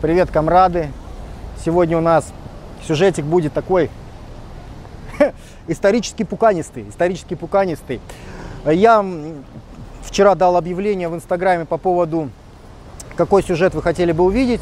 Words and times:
Привет, 0.00 0.30
комрады! 0.30 0.92
Сегодня 1.64 1.98
у 1.98 2.00
нас 2.00 2.32
сюжетик 2.86 3.24
будет 3.24 3.52
такой 3.52 3.90
исторически 5.66 6.22
пуканистый, 6.22 6.88
исторически 6.88 7.34
пуканистый. 7.34 8.00
Я 8.64 9.04
вчера 10.04 10.36
дал 10.36 10.56
объявление 10.56 11.08
в 11.08 11.16
Инстаграме 11.16 11.64
по 11.64 11.78
поводу, 11.78 12.30
какой 13.16 13.42
сюжет 13.42 13.74
вы 13.74 13.82
хотели 13.82 14.12
бы 14.12 14.22
увидеть. 14.22 14.60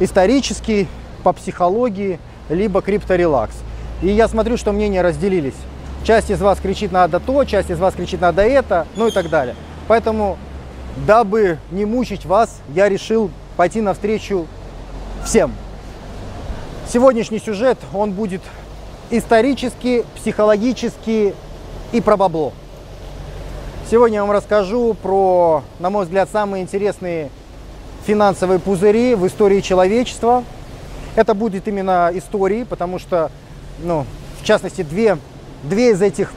Исторический, 0.00 0.86
по 1.22 1.32
психологии, 1.32 2.18
либо 2.50 2.82
крипторелакс. 2.82 3.56
И 4.02 4.08
я 4.08 4.28
смотрю, 4.28 4.58
что 4.58 4.72
мнения 4.72 5.00
разделились. 5.00 5.56
Часть 6.04 6.30
из 6.30 6.42
вас 6.42 6.58
кричит 6.60 6.92
надо 6.92 7.20
то, 7.20 7.42
часть 7.46 7.70
из 7.70 7.78
вас 7.78 7.94
кричит 7.94 8.20
надо 8.20 8.42
это, 8.42 8.86
ну 8.96 9.08
и 9.08 9.12
так 9.12 9.30
далее. 9.30 9.56
Поэтому, 9.88 10.36
дабы 11.06 11.56
не 11.70 11.86
мучить 11.86 12.26
вас, 12.26 12.60
я 12.74 12.90
решил 12.90 13.30
пойти 13.56 13.80
навстречу 13.80 14.46
всем. 15.24 15.52
Сегодняшний 16.92 17.38
сюжет, 17.38 17.78
он 17.94 18.12
будет 18.12 18.42
исторически, 19.10 20.04
психологически 20.16 21.34
и 21.92 22.00
про 22.00 22.16
бабло. 22.16 22.52
Сегодня 23.90 24.16
я 24.16 24.22
вам 24.22 24.32
расскажу 24.32 24.94
про, 24.94 25.62
на 25.78 25.90
мой 25.90 26.04
взгляд, 26.04 26.28
самые 26.32 26.62
интересные 26.62 27.30
финансовые 28.06 28.58
пузыри 28.58 29.14
в 29.14 29.26
истории 29.26 29.60
человечества. 29.60 30.44
Это 31.14 31.34
будет 31.34 31.68
именно 31.68 32.10
истории, 32.14 32.64
потому 32.64 32.98
что, 32.98 33.30
ну, 33.80 34.06
в 34.40 34.44
частности, 34.44 34.82
две, 34.82 35.18
две 35.62 35.90
из 35.90 36.00
этих 36.00 36.32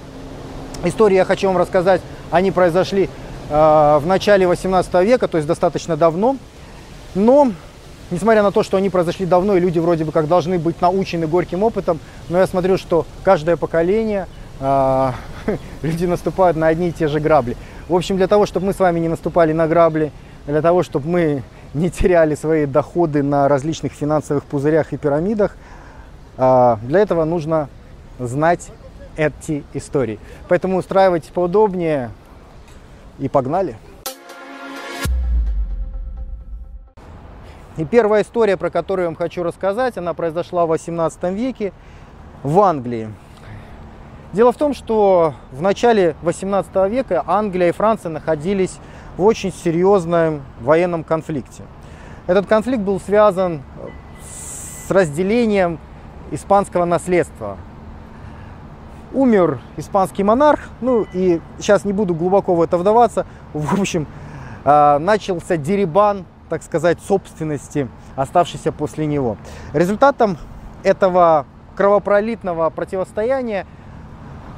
историй 0.84 1.16
я 1.16 1.26
хочу 1.26 1.48
вам 1.48 1.58
рассказать. 1.58 2.02
Они 2.30 2.52
произошли 2.52 3.10
э, 3.50 4.00
в 4.02 4.04
начале 4.06 4.48
18 4.48 4.94
века, 5.06 5.28
то 5.28 5.38
есть 5.38 5.48
достаточно 5.48 5.96
давно. 5.96 6.38
Но, 7.16 7.52
несмотря 8.12 8.44
на 8.44 8.52
то, 8.52 8.62
что 8.62 8.78
они 8.78 8.90
произошли 8.90 9.26
давно, 9.26 9.56
и 9.56 9.60
люди 9.60 9.80
вроде 9.80 10.04
бы 10.04 10.12
как 10.12 10.28
должны 10.28 10.60
быть 10.60 10.82
научены 10.82 11.28
горьким 11.28 11.64
опытом, 11.64 12.00
но 12.30 12.38
я 12.38 12.46
смотрю, 12.46 12.78
что 12.78 13.06
каждое 13.24 13.56
поколение 13.56 14.28
э, 14.60 15.12
люди 15.82 16.06
наступают 16.06 16.58
на 16.58 16.68
одни 16.68 16.90
и 16.90 16.92
те 16.92 17.08
же 17.08 17.22
грабли. 17.22 17.56
В 17.88 17.96
общем, 17.96 18.18
для 18.18 18.28
того, 18.28 18.46
чтобы 18.46 18.68
мы 18.68 18.74
с 18.74 18.80
вами 18.80 19.00
не 19.00 19.08
наступали 19.08 19.54
на 19.54 19.68
грабли, 19.68 20.12
для 20.46 20.62
того, 20.62 20.84
чтобы 20.84 21.08
мы 21.08 21.44
не 21.74 21.90
теряли 21.90 22.36
свои 22.36 22.66
доходы 22.66 23.24
на 23.24 23.48
различных 23.48 23.94
финансовых 23.94 24.44
пузырях 24.44 24.92
и 24.92 24.98
пирамидах, 24.98 25.56
э, 26.38 26.76
для 26.84 27.00
этого 27.00 27.24
нужно 27.24 27.70
знать 28.20 28.70
эти 29.16 29.64
истории. 29.74 30.20
Поэтому 30.50 30.78
устраивайтесь 30.78 31.30
поудобнее 31.30 32.12
и 33.20 33.30
погнали. 33.30 33.78
И 37.78 37.84
первая 37.84 38.24
история, 38.24 38.56
про 38.56 38.70
которую 38.70 39.04
я 39.04 39.10
вам 39.10 39.18
хочу 39.18 39.44
рассказать, 39.44 39.98
она 39.98 40.14
произошла 40.14 40.66
в 40.66 40.70
18 40.70 41.24
веке 41.34 41.74
в 42.42 42.62
Англии. 42.62 43.10
Дело 44.32 44.54
в 44.54 44.58
том, 44.58 44.74
что 44.74 45.34
в 45.52 45.62
начале 45.62 46.16
18 46.22 46.74
века 46.90 47.24
Англия 47.28 47.70
и 47.70 47.72
Франция 47.74 48.10
находились 48.12 48.80
в 49.18 49.26
очень 49.26 49.52
серьезном 49.52 50.44
военном 50.62 51.04
конфликте. 51.04 51.64
Этот 52.28 52.46
конфликт 52.46 52.82
был 52.82 53.00
связан 53.02 53.62
с 54.88 54.90
разделением 54.90 55.78
испанского 56.32 56.86
наследства. 56.86 57.58
Умер 59.14 59.60
испанский 59.76 60.24
монарх, 60.24 60.62
ну 60.80 61.06
и 61.14 61.42
сейчас 61.60 61.84
не 61.84 61.94
буду 61.94 62.16
глубоко 62.16 62.56
в 62.56 62.62
это 62.62 62.78
вдаваться, 62.78 63.26
в 63.54 63.80
общем, 63.80 64.08
а, 64.64 64.98
начался 65.00 65.58
деребан 65.58 66.26
так 66.50 66.64
сказать, 66.64 67.00
собственности, 67.08 67.88
оставшейся 68.16 68.72
после 68.72 69.06
него. 69.06 69.38
Результатом 69.74 70.38
этого 70.84 71.46
кровопролитного 71.76 72.70
противостояния 72.70 73.66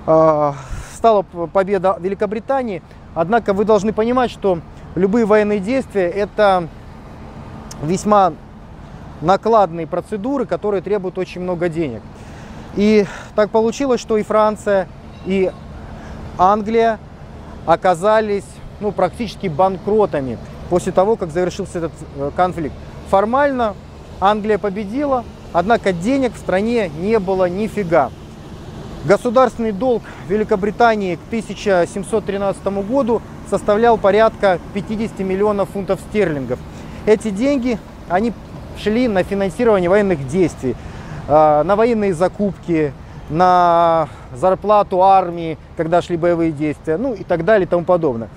э, 0.05 0.53
стала 0.93 1.21
победа 1.21 1.97
Великобритании. 1.99 2.81
Однако 3.15 3.53
вы 3.53 3.65
должны 3.65 3.93
понимать, 3.93 4.29
что 4.31 4.59
любые 4.95 5.25
военные 5.25 5.59
действия 5.59 6.09
это 6.09 6.67
весьма 7.81 8.33
накладные 9.21 9.87
процедуры, 9.87 10.45
которые 10.45 10.81
требуют 10.81 11.17
очень 11.17 11.41
много 11.41 11.69
денег. 11.69 12.01
И 12.75 13.05
так 13.35 13.49
получилось, 13.49 13.99
что 13.99 14.17
и 14.17 14.23
Франция, 14.23 14.87
и 15.25 15.51
Англия 16.37 16.99
оказались 17.65 18.45
ну, 18.79 18.91
практически 18.91 19.47
банкротами 19.47 20.37
после 20.69 20.91
того, 20.91 21.16
как 21.16 21.31
завершился 21.31 21.79
этот 21.79 21.91
э, 22.16 22.31
конфликт. 22.35 22.75
Формально 23.09 23.75
Англия 24.19 24.57
победила, 24.57 25.23
однако 25.53 25.94
денег 25.94 26.33
в 26.33 26.38
стране 26.38 26.89
не 26.89 27.19
было 27.19 27.47
нифига. 27.50 28.11
Государственный 29.06 29.72
долг 29.72 30.03
Великобритании 30.27 31.16
к 31.16 31.19
1713 31.27 32.63
году 32.88 33.22
составлял 33.50 33.97
порядка 33.97 34.59
50 34.73 35.19
миллионов 35.19 35.69
фунтов 35.69 36.00
стерлингов. 36.09 36.59
Эти 37.06 37.29
деньги, 37.29 37.77
они 38.09 38.33
шли 38.77 39.07
на 39.07 39.23
финансирование 39.23 39.89
военных 39.89 40.27
действий, 40.27 40.75
э, 41.27 41.63
на 41.63 41.75
военные 41.75 42.13
закупки, 42.13 42.91
на 43.29 44.07
зарплату 44.33 45.03
армии, 45.03 45.57
когда 45.75 46.01
шли 46.01 46.17
боевые 46.17 46.51
действия, 46.51 46.97
ну 46.97 47.13
и 47.13 47.23
так 47.23 47.45
далее 47.45 47.66
и 47.66 47.69
тому 47.69 47.83
подобное. 47.83 48.29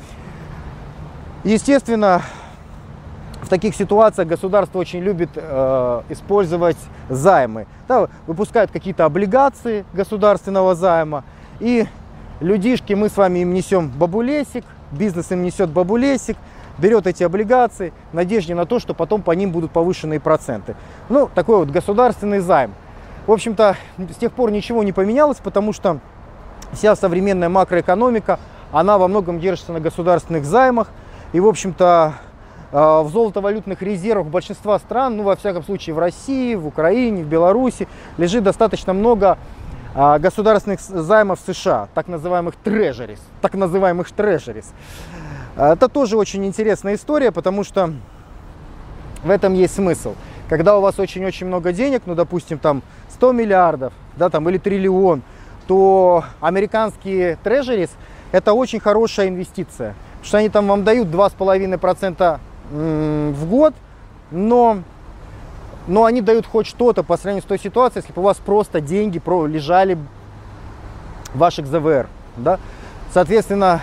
Естественно, 1.44 2.22
в 3.40 3.48
таких 3.48 3.74
ситуациях 3.74 4.28
государство 4.28 4.78
очень 4.78 5.00
любит 5.00 5.30
э, 5.34 6.02
использовать 6.10 6.76
займы. 7.08 7.66
Да, 7.88 8.08
выпускают 8.26 8.70
какие-то 8.70 9.06
облигации 9.06 9.86
государственного 9.94 10.74
займа, 10.74 11.24
и 11.58 11.86
людишки, 12.40 12.92
мы 12.92 13.08
с 13.08 13.16
вами 13.16 13.38
им 13.40 13.54
несем 13.54 13.88
бабулесик, 13.88 14.64
бизнес 14.92 15.32
им 15.32 15.42
несет 15.42 15.70
бабулесик, 15.70 16.36
берет 16.76 17.06
эти 17.06 17.22
облигации 17.22 17.94
в 18.12 18.14
надежде 18.14 18.54
на 18.54 18.66
то, 18.66 18.78
что 18.78 18.92
потом 18.92 19.22
по 19.22 19.32
ним 19.32 19.50
будут 19.50 19.70
повышенные 19.70 20.20
проценты. 20.20 20.76
Ну, 21.08 21.30
такой 21.34 21.56
вот 21.56 21.70
государственный 21.70 22.40
займ. 22.40 22.74
В 23.26 23.32
общем-то, 23.32 23.76
с 23.98 24.16
тех 24.16 24.32
пор 24.32 24.50
ничего 24.50 24.82
не 24.82 24.92
поменялось, 24.92 25.38
потому 25.42 25.72
что 25.72 26.00
вся 26.72 26.94
современная 26.96 27.48
макроэкономика, 27.48 28.38
она 28.72 28.98
во 28.98 29.08
многом 29.08 29.40
держится 29.40 29.72
на 29.72 29.80
государственных 29.80 30.44
займах, 30.44 30.88
и, 31.32 31.38
в 31.38 31.46
общем-то, 31.46 32.14
э, 32.72 32.76
в 32.76 33.08
золотовалютных 33.12 33.82
резервах 33.82 34.26
большинства 34.26 34.78
стран, 34.78 35.16
ну, 35.16 35.22
во 35.22 35.36
всяком 35.36 35.62
случае, 35.62 35.94
в 35.94 35.98
России, 35.98 36.54
в 36.54 36.66
Украине, 36.66 37.22
в 37.22 37.28
Беларуси, 37.28 37.86
лежит 38.18 38.42
достаточно 38.42 38.92
много 38.92 39.38
э, 39.94 40.18
государственных 40.18 40.80
займов 40.80 41.38
США, 41.46 41.88
так 41.94 42.08
называемых 42.08 42.56
трежерис, 42.56 43.20
так 43.40 43.54
называемых 43.54 44.10
трежерис. 44.10 44.72
Это 45.56 45.88
тоже 45.88 46.16
очень 46.16 46.44
интересная 46.44 46.94
история, 46.94 47.32
потому 47.32 47.64
что 47.64 47.92
в 49.22 49.30
этом 49.30 49.54
есть 49.54 49.74
смысл. 49.74 50.14
Когда 50.48 50.76
у 50.76 50.80
вас 50.80 50.98
очень-очень 50.98 51.46
много 51.46 51.72
денег, 51.72 52.02
ну, 52.06 52.16
допустим, 52.16 52.58
там 52.58 52.82
100 53.10 53.32
миллиардов, 53.32 53.92
да, 54.16 54.30
там, 54.30 54.48
или 54.48 54.58
триллион, 54.58 55.22
то 55.68 56.24
американские 56.40 57.38
трежерис– 57.44 57.90
это 58.32 58.52
очень 58.52 58.80
хорошая 58.80 59.28
инвестиция– 59.28 59.94
что 60.22 60.38
они 60.38 60.48
там 60.48 60.66
вам 60.66 60.84
дают 60.84 61.08
2,5% 61.08 62.38
в 62.70 63.46
год, 63.46 63.74
но, 64.30 64.82
но 65.86 66.04
они 66.04 66.20
дают 66.20 66.46
хоть 66.46 66.66
что-то 66.66 67.02
по 67.02 67.16
сравнению 67.16 67.42
с 67.42 67.46
той 67.46 67.58
ситуацией, 67.58 68.02
если 68.02 68.12
бы 68.12 68.22
у 68.22 68.24
вас 68.24 68.36
просто 68.38 68.80
деньги 68.80 69.20
лежали 69.46 69.98
в 71.34 71.38
ваших 71.38 71.66
ЗВР. 71.66 72.08
Да? 72.36 72.58
Соответственно, 73.12 73.80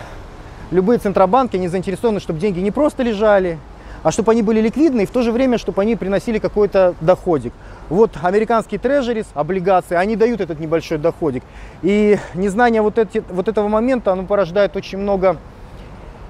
любые 0.71 0.99
центробанки, 0.99 1.57
они 1.57 1.67
заинтересованы, 1.67 2.19
чтобы 2.19 2.39
деньги 2.39 2.59
не 2.59 2.71
просто 2.71 3.03
лежали, 3.03 3.59
а 4.03 4.11
чтобы 4.11 4.31
они 4.31 4.41
были 4.41 4.61
ликвидны 4.61 5.01
и 5.01 5.05
в 5.05 5.11
то 5.11 5.21
же 5.21 5.31
время, 5.31 5.57
чтобы 5.57 5.81
они 5.81 5.95
приносили 5.95 6.39
какой-то 6.39 6.95
доходик. 7.01 7.51
Вот 7.89 8.11
американские 8.21 8.79
трежерис, 8.79 9.25
облигации, 9.33 9.95
они 9.95 10.15
дают 10.15 10.39
этот 10.39 10.59
небольшой 10.59 10.97
доходик. 10.97 11.43
И 11.81 12.17
незнание 12.33 12.81
вот, 12.81 12.97
эти, 12.97 13.23
вот 13.29 13.47
этого 13.47 13.67
момента, 13.67 14.11
оно 14.13 14.23
порождает 14.23 14.75
очень 14.75 14.97
много 14.97 15.37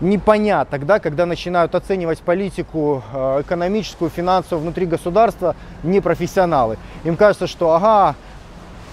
непонятно 0.01 0.77
тогда, 0.77 0.99
когда 0.99 1.25
начинают 1.25 1.75
оценивать 1.75 2.19
политику 2.19 3.03
э, 3.13 3.41
экономическую, 3.41 4.09
финансовую 4.09 4.63
внутри 4.63 4.85
государства 4.85 5.55
непрофессионалы. 5.83 6.77
Им 7.03 7.15
кажется, 7.15 7.47
что 7.47 7.73
ага, 7.73 8.15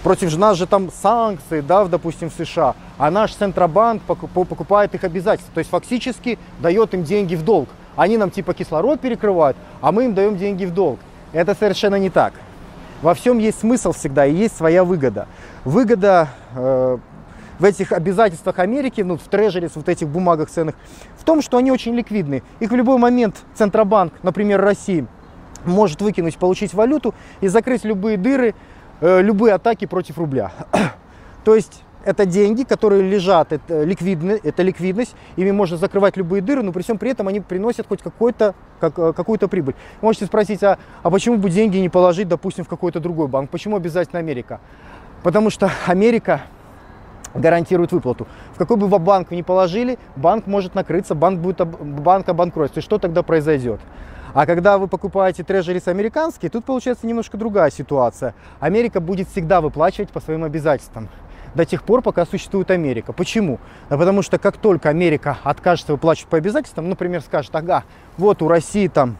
против 0.03 0.35
нас 0.37 0.57
же 0.57 0.67
там 0.67 0.91
санкции, 0.91 1.61
да, 1.61 1.85
допустим, 1.85 2.29
в 2.29 2.33
США, 2.33 2.75
а 2.97 3.11
наш 3.11 3.33
Центробанк 3.33 4.01
покупает 4.03 4.93
их 4.95 5.03
обязательства, 5.03 5.53
то 5.53 5.59
есть 5.59 5.69
фактически 5.69 6.37
дает 6.59 6.93
им 6.93 7.03
деньги 7.03 7.35
в 7.35 7.43
долг. 7.43 7.69
Они 7.95 8.17
нам 8.17 8.29
типа 8.29 8.53
кислород 8.53 8.99
перекрывают, 8.99 9.57
а 9.81 9.91
мы 9.91 10.05
им 10.05 10.13
даем 10.13 10.37
деньги 10.37 10.65
в 10.65 10.73
долг. 10.73 10.99
Это 11.33 11.55
совершенно 11.55 11.95
не 11.95 12.09
так. 12.09 12.33
Во 13.01 13.13
всем 13.13 13.37
есть 13.39 13.59
смысл 13.59 13.91
всегда 13.91 14.25
и 14.25 14.33
есть 14.33 14.55
своя 14.55 14.83
выгода. 14.83 15.27
Выгода 15.63 16.29
э, 16.55 16.97
в 17.59 17.63
этих 17.63 17.91
обязательствах 17.91 18.59
Америки, 18.59 19.01
ну, 19.01 19.17
в 19.17 19.23
трежерис, 19.23 19.71
вот 19.75 19.89
этих 19.89 20.07
бумагах 20.07 20.49
ценных, 20.49 20.75
в 21.17 21.23
том, 21.23 21.41
что 21.41 21.57
они 21.57 21.71
очень 21.71 21.95
ликвидны. 21.95 22.43
Их 22.59 22.71
в 22.71 22.75
любой 22.75 22.97
момент 22.97 23.43
Центробанк, 23.55 24.13
например, 24.23 24.61
России, 24.61 25.07
может 25.65 26.01
выкинуть, 26.01 26.37
получить 26.37 26.73
валюту 26.73 27.13
и 27.41 27.47
закрыть 27.47 27.83
любые 27.83 28.17
дыры, 28.17 28.53
э, 29.01 29.21
любые 29.21 29.53
атаки 29.53 29.85
против 29.85 30.17
рубля. 30.17 30.51
То 31.43 31.55
есть 31.55 31.83
это 32.03 32.25
деньги, 32.25 32.63
которые 32.63 33.01
лежат, 33.01 33.51
это, 33.51 33.83
ликвидны, 33.83 34.39
это 34.43 34.61
ликвидность, 34.61 35.15
ими 35.37 35.51
можно 35.51 35.75
закрывать 35.77 36.17
любые 36.17 36.41
дыры, 36.41 36.61
но 36.61 36.71
при 36.71 36.83
всем 36.83 36.99
при 36.99 37.11
этом 37.11 37.27
они 37.27 37.39
приносят 37.39 37.87
хоть 37.87 38.01
какой-то, 38.01 38.53
как, 38.79 38.97
э, 38.99 39.13
какую-то 39.13 39.47
прибыль. 39.47 39.73
Вы 40.01 40.07
можете 40.07 40.25
спросить, 40.25 40.61
а, 40.63 40.77
а 41.01 41.09
почему 41.09 41.37
бы 41.37 41.49
деньги 41.49 41.77
не 41.77 41.89
положить, 41.89 42.27
допустим, 42.27 42.63
в 42.63 42.67
какой-то 42.67 42.99
другой 42.99 43.27
банк? 43.27 43.49
Почему 43.49 43.75
обязательно 43.75 44.19
Америка? 44.19 44.59
Потому 45.23 45.49
что 45.49 45.71
Америка 45.87 46.43
гарантирует 47.35 47.91
выплату. 47.91 48.27
В 48.53 48.57
какой 48.57 48.77
бы 48.77 48.87
вы 48.87 48.99
банк 48.99 49.31
ни 49.31 49.41
положили, 49.41 49.99
банк 50.15 50.47
может 50.47 50.75
накрыться, 50.75 51.15
банк 51.15 51.39
будет 51.39 51.65
банк 51.67 52.27
обанкротится. 52.27 52.79
И 52.79 52.83
что 52.83 52.97
тогда 52.97 53.23
произойдет? 53.23 53.79
А 54.33 54.45
когда 54.45 54.77
вы 54.77 54.87
покупаете 54.87 55.43
трежерис 55.43 55.87
американские, 55.87 56.49
тут 56.49 56.65
получается 56.65 57.07
немножко 57.07 57.37
другая 57.37 57.69
ситуация. 57.69 58.33
Америка 58.59 58.99
будет 58.99 59.29
всегда 59.29 59.61
выплачивать 59.61 60.09
по 60.09 60.19
своим 60.19 60.43
обязательствам 60.43 61.07
до 61.53 61.65
тех 61.65 61.83
пор, 61.83 62.01
пока 62.01 62.25
существует 62.25 62.69
Америка. 62.69 63.13
Почему? 63.13 63.59
Да 63.89 63.97
потому 63.97 64.21
что 64.21 64.37
как 64.37 64.57
только 64.57 64.89
Америка 64.89 65.37
откажется 65.43 65.93
выплачивать 65.93 66.29
по 66.29 66.37
обязательствам, 66.37 66.89
например, 66.89 67.21
скажет, 67.21 67.55
ага, 67.55 67.85
вот 68.17 68.41
у 68.41 68.49
России 68.49 68.87
там 68.87 69.15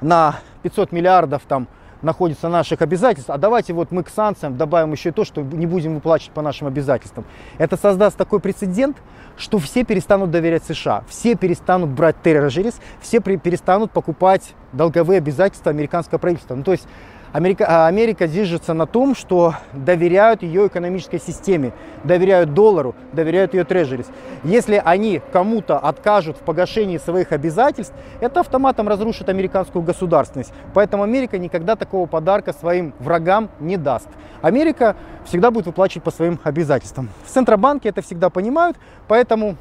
на 0.00 0.36
500 0.62 0.90
миллиардов 0.92 1.42
там 1.46 1.68
находится 2.02 2.48
наших 2.48 2.82
обязательств, 2.82 3.30
а 3.30 3.38
давайте 3.38 3.72
вот 3.72 3.90
мы 3.90 4.02
к 4.02 4.08
санкциям 4.08 4.56
добавим 4.56 4.92
еще 4.92 5.10
и 5.10 5.12
то, 5.12 5.24
что 5.24 5.42
не 5.42 5.66
будем 5.66 5.94
выплачивать 5.94 6.34
по 6.34 6.42
нашим 6.42 6.66
обязательствам. 6.66 7.24
Это 7.58 7.76
создаст 7.76 8.16
такой 8.16 8.40
прецедент, 8.40 8.96
что 9.36 9.58
все 9.58 9.84
перестанут 9.84 10.30
доверять 10.30 10.64
США, 10.64 11.04
все 11.08 11.34
перестанут 11.34 11.90
брать 11.90 12.16
терроржерис, 12.22 12.80
все 13.00 13.20
перестанут 13.20 13.90
покупать 13.90 14.54
долговые 14.72 15.18
обязательства 15.18 15.70
американского 15.70 16.18
правительства. 16.18 16.54
Ну, 16.54 16.62
то 16.62 16.72
есть 16.72 16.86
Америка, 17.32 17.64
а 17.66 17.86
Америка 17.86 18.28
держится 18.28 18.74
на 18.74 18.86
том, 18.86 19.14
что 19.14 19.54
доверяют 19.72 20.42
ее 20.42 20.66
экономической 20.66 21.18
системе, 21.18 21.72
доверяют 22.04 22.52
доллару, 22.52 22.94
доверяют 23.12 23.54
ее 23.54 23.64
трежерис. 23.64 24.06
Если 24.44 24.80
они 24.84 25.22
кому-то 25.32 25.78
откажут 25.78 26.36
в 26.36 26.40
погашении 26.40 26.98
своих 26.98 27.32
обязательств, 27.32 27.94
это 28.20 28.40
автоматом 28.40 28.86
разрушит 28.86 29.30
американскую 29.30 29.82
государственность. 29.82 30.52
Поэтому 30.74 31.04
Америка 31.04 31.38
никогда 31.38 31.74
такого 31.74 32.06
подарка 32.06 32.52
своим 32.52 32.92
врагам 32.98 33.48
не 33.60 33.78
даст. 33.78 34.08
Америка 34.42 34.94
всегда 35.24 35.50
будет 35.50 35.66
выплачивать 35.66 36.04
по 36.04 36.10
своим 36.10 36.38
обязательствам. 36.44 37.08
В 37.24 37.30
Центробанке 37.30 37.88
это 37.88 38.02
всегда 38.02 38.28
понимают, 38.28 38.76
поэтому 39.08 39.56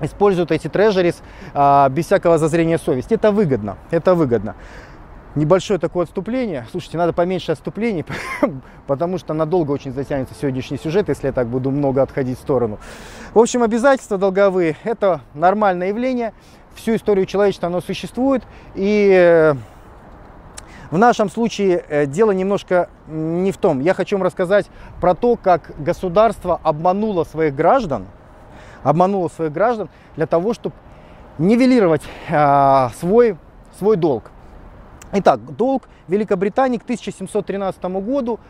используют 0.00 0.52
эти 0.52 0.68
трежерис 0.68 1.22
а, 1.54 1.88
без 1.88 2.06
всякого 2.06 2.38
зазрения 2.38 2.78
совести. 2.78 3.14
Это 3.14 3.32
выгодно, 3.32 3.78
это 3.90 4.14
выгодно 4.14 4.54
небольшое 5.34 5.78
такое 5.78 6.04
отступление. 6.04 6.66
Слушайте, 6.70 6.98
надо 6.98 7.12
поменьше 7.12 7.52
отступлений, 7.52 8.04
потому 8.86 9.18
что 9.18 9.34
надолго 9.34 9.72
очень 9.72 9.92
затянется 9.92 10.34
сегодняшний 10.34 10.78
сюжет, 10.78 11.08
если 11.08 11.28
я 11.28 11.32
так 11.32 11.48
буду 11.48 11.70
много 11.70 12.02
отходить 12.02 12.38
в 12.38 12.42
сторону. 12.42 12.78
В 13.32 13.38
общем, 13.38 13.62
обязательства 13.62 14.18
долговые– 14.18 14.76
это 14.84 15.20
нормальное 15.34 15.88
явление. 15.88 16.32
Всю 16.74 16.96
историю 16.96 17.26
человечества 17.26 17.68
оно 17.68 17.80
существует. 17.80 18.42
И 18.74 19.10
э, 19.12 19.54
в 20.90 20.98
нашем 20.98 21.30
случае 21.30 21.84
э, 21.88 22.06
дело 22.06 22.32
немножко 22.32 22.88
не 23.06 23.52
в 23.52 23.56
том. 23.56 23.80
Я 23.80 23.94
хочу 23.94 24.16
вам 24.16 24.24
рассказать 24.24 24.66
про 25.00 25.14
то, 25.14 25.36
как 25.36 25.72
государство 25.78 26.60
обмануло 26.62 27.24
своих 27.24 27.54
граждан, 27.54 28.06
обмануло 28.82 29.28
своих 29.28 29.52
граждан 29.52 29.88
для 30.16 30.26
того, 30.26 30.54
чтобы 30.54 30.74
нивелировать 31.38 32.02
э, 32.28 32.88
свой, 32.98 33.36
свой 33.78 33.96
долг. 33.96 34.30
Итак, 35.16 35.54
долг 35.54 35.84
Великобритании 36.08 36.76
к 36.76 36.82
1713 36.82 37.84
году 37.84 38.40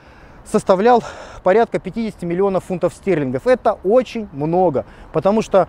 составлял 0.46 1.04
порядка 1.42 1.78
50 1.78 2.22
миллионов 2.22 2.64
фунтов 2.64 2.94
стерлингов. 2.94 3.46
Это 3.46 3.74
очень 3.84 4.28
много, 4.32 4.86
потому 5.12 5.42
что 5.42 5.68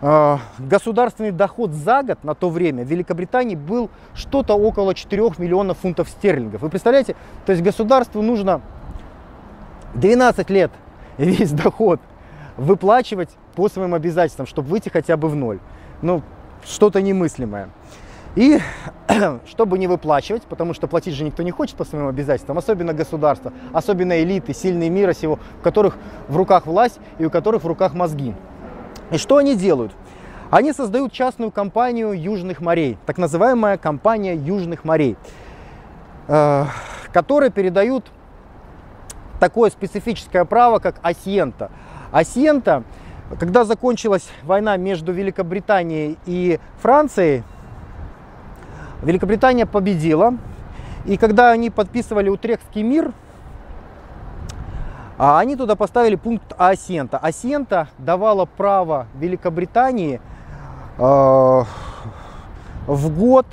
э, 0.00 0.36
государственный 0.58 1.30
доход 1.30 1.70
за 1.70 2.02
год 2.02 2.24
на 2.24 2.34
то 2.34 2.50
время 2.50 2.84
в 2.84 2.88
Великобритании 2.88 3.54
был 3.54 3.88
что-то 4.14 4.54
около 4.54 4.96
4 4.96 5.22
миллионов 5.38 5.78
фунтов 5.78 6.08
стерлингов. 6.08 6.60
Вы 6.60 6.70
представляете, 6.70 7.14
то 7.44 7.52
есть 7.52 7.62
государству 7.62 8.20
нужно 8.20 8.62
12 9.94 10.50
лет 10.50 10.72
весь 11.18 11.52
доход 11.52 12.00
выплачивать 12.56 13.30
по 13.54 13.68
своим 13.68 13.94
обязательствам, 13.94 14.48
чтобы 14.48 14.70
выйти 14.70 14.88
хотя 14.88 15.16
бы 15.16 15.28
в 15.28 15.36
ноль. 15.36 15.60
Ну, 16.02 16.22
что-то 16.64 17.00
немыслимое. 17.00 17.68
И 18.36 18.60
чтобы 19.48 19.78
не 19.78 19.86
выплачивать, 19.86 20.42
потому 20.42 20.74
что 20.74 20.86
платить 20.86 21.14
же 21.14 21.24
никто 21.24 21.42
не 21.42 21.50
хочет 21.50 21.76
по 21.76 21.84
своим 21.84 22.06
обязательствам, 22.06 22.58
особенно 22.58 22.92
государство, 22.92 23.52
особенно 23.72 24.22
элиты, 24.22 24.52
сильные 24.54 24.90
мира 24.90 25.14
сего, 25.14 25.38
у 25.58 25.62
которых 25.64 25.96
в 26.28 26.36
руках 26.36 26.66
власть 26.66 27.00
и 27.18 27.24
у 27.24 27.30
которых 27.30 27.64
в 27.64 27.66
руках 27.66 27.94
мозги. 27.94 28.34
И 29.10 29.16
что 29.16 29.38
они 29.38 29.56
делают? 29.56 29.92
Они 30.50 30.72
создают 30.72 31.12
частную 31.12 31.50
компанию 31.50 32.12
Южных 32.12 32.60
морей, 32.60 32.98
так 33.06 33.18
называемая 33.18 33.78
компания 33.78 34.36
Южных 34.36 34.84
морей, 34.84 35.16
э, 36.28 36.64
которая 37.12 37.50
передают 37.50 38.04
такое 39.40 39.70
специфическое 39.70 40.44
право, 40.44 40.78
как 40.78 40.96
асьента. 41.02 41.70
Асьента, 42.12 42.84
когда 43.40 43.64
закончилась 43.64 44.28
война 44.42 44.76
между 44.76 45.12
Великобританией 45.12 46.18
и 46.26 46.60
Францией, 46.80 47.42
Великобритания 49.02 49.66
победила. 49.66 50.34
И 51.04 51.16
когда 51.16 51.50
они 51.50 51.70
подписывали 51.70 52.28
Утрехтский 52.28 52.82
мир, 52.82 53.12
а 55.18 55.38
они 55.38 55.56
туда 55.56 55.76
поставили 55.76 56.16
пункт 56.16 56.52
Асента. 56.58 57.16
Асента 57.18 57.88
давала 57.98 58.44
право 58.44 59.06
Великобритании 59.14 60.20
э, 60.98 61.64
в 62.86 63.16
год 63.16 63.46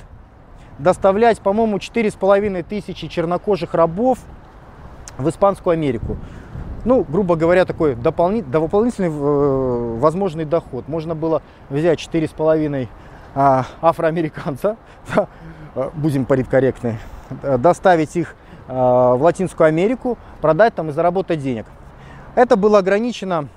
доставлять, 0.78 1.40
по-моему, 1.40 1.78
4,5 1.78 2.62
тысячи 2.64 3.08
чернокожих 3.08 3.74
рабов 3.74 4.18
в 5.16 5.28
Испанскую 5.28 5.72
Америку. 5.72 6.16
Ну, 6.84 7.02
грубо 7.08 7.36
говоря, 7.36 7.64
такой 7.64 7.94
дополнительный, 7.94 8.52
дополнительный 8.52 9.08
э, 9.08 9.98
возможный 9.98 10.44
доход. 10.44 10.86
Можно 10.86 11.14
было 11.14 11.40
взять 11.70 11.98
4,5 11.98 12.84
а, 12.84 12.88
афроамериканца, 13.34 14.76
а, 15.74 15.90
будем 15.94 16.24
политкорректны, 16.24 16.98
доставить 17.58 18.16
их 18.16 18.36
а, 18.68 19.14
в 19.14 19.22
Латинскую 19.22 19.66
Америку, 19.66 20.18
продать 20.40 20.74
там 20.74 20.90
и 20.90 20.92
заработать 20.92 21.40
денег. 21.40 21.66
Это 22.34 22.56
было 22.56 22.78
ограничено, 22.78 23.48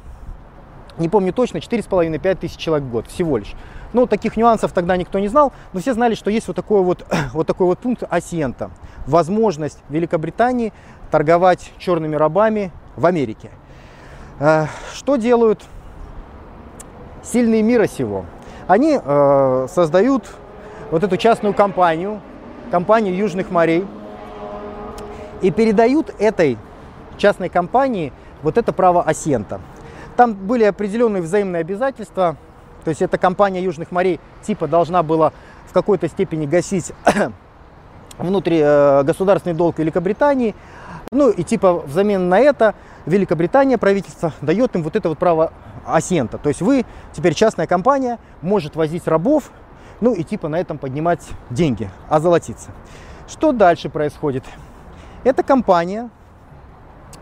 не 0.98 1.10
помню 1.10 1.34
точно, 1.34 1.58
4,5-5 1.58 2.36
тысяч 2.36 2.58
человек 2.58 2.88
в 2.88 2.92
год 2.92 3.08
всего 3.08 3.38
лишь. 3.38 3.54
Ну, 3.94 4.06
таких 4.06 4.36
нюансов 4.36 4.74
тогда 4.74 4.98
никто 4.98 5.20
не 5.20 5.28
знал, 5.28 5.54
но 5.74 5.80
все 5.80 5.94
знали, 5.94 6.16
что 6.16 6.30
есть 6.30 6.48
вот 6.48 6.56
такой 6.56 6.82
вот, 6.82 7.06
вот 7.34 7.48
такой 7.48 7.68
вот 7.68 7.80
пункт 7.80 8.04
асиента. 8.10 8.72
Возможность 9.06 9.80
Великобритании 9.90 10.74
торговать 11.12 11.72
черными 11.78 12.16
рабами 12.16 12.72
в 12.96 13.06
Америке. 13.06 13.52
Что 14.94 15.16
делают 15.16 15.63
сильные 17.24 17.63
мира 17.63 17.88
сего? 17.88 18.25
Они 18.68 19.00
э, 19.02 19.68
создают 19.70 20.26
вот 20.92 21.04
эту 21.04 21.18
частную 21.18 21.54
компанию, 21.54 22.22
компанию 22.70 23.16
Южных 23.16 23.50
морей, 23.50 23.86
и 25.42 25.52
передают 25.52 26.14
этой 26.20 26.58
частной 27.18 27.50
компании 27.50 28.12
вот 28.44 28.58
это 28.58 28.74
право 28.74 29.04
асента. 29.04 29.62
Там 30.16 30.34
были 30.34 30.64
определенные 30.64 31.22
взаимные 31.22 31.62
обязательства, 31.62 32.38
то 32.84 32.90
есть 32.90 33.02
эта 33.02 33.18
компания 33.18 33.62
Южных 33.62 33.92
морей 33.92 34.20
типа 34.44 34.68
должна 34.68 35.04
была 35.04 35.32
в 35.68 35.74
какой-то 35.74 36.08
степени 36.08 36.46
гасить 36.46 36.92
внутри 38.18 38.60
э, 38.62 39.04
государственный 39.04 39.56
долг 39.56 39.80
Великобритании, 39.80 40.56
ну 41.12 41.30
и 41.30 41.44
типа 41.44 41.74
взамен 41.86 42.30
на 42.30 42.40
это 42.40 42.76
Великобритания, 43.06 43.78
правительство, 43.78 44.34
дает 44.42 44.76
им 44.76 44.84
вот 44.84 44.96
это 44.96 45.10
вот 45.10 45.18
право 45.18 45.54
асента. 45.88 46.38
То 46.38 46.50
есть 46.50 46.62
вы 46.62 46.86
теперь 47.13 47.34
частная 47.34 47.67
компания, 47.67 48.20
может 48.41 48.75
возить 48.75 49.08
рабов, 49.08 49.51
ну 50.01 50.13
и 50.13 50.24
типа 50.24 50.48
на 50.48 50.58
этом 50.60 50.77
поднимать 50.77 51.27
деньги, 51.50 51.89
озолотиться. 52.10 52.72
Что 53.27 53.51
дальше 53.51 53.89
происходит? 53.89 54.44
Эта 55.24 55.44
компания 55.44 56.10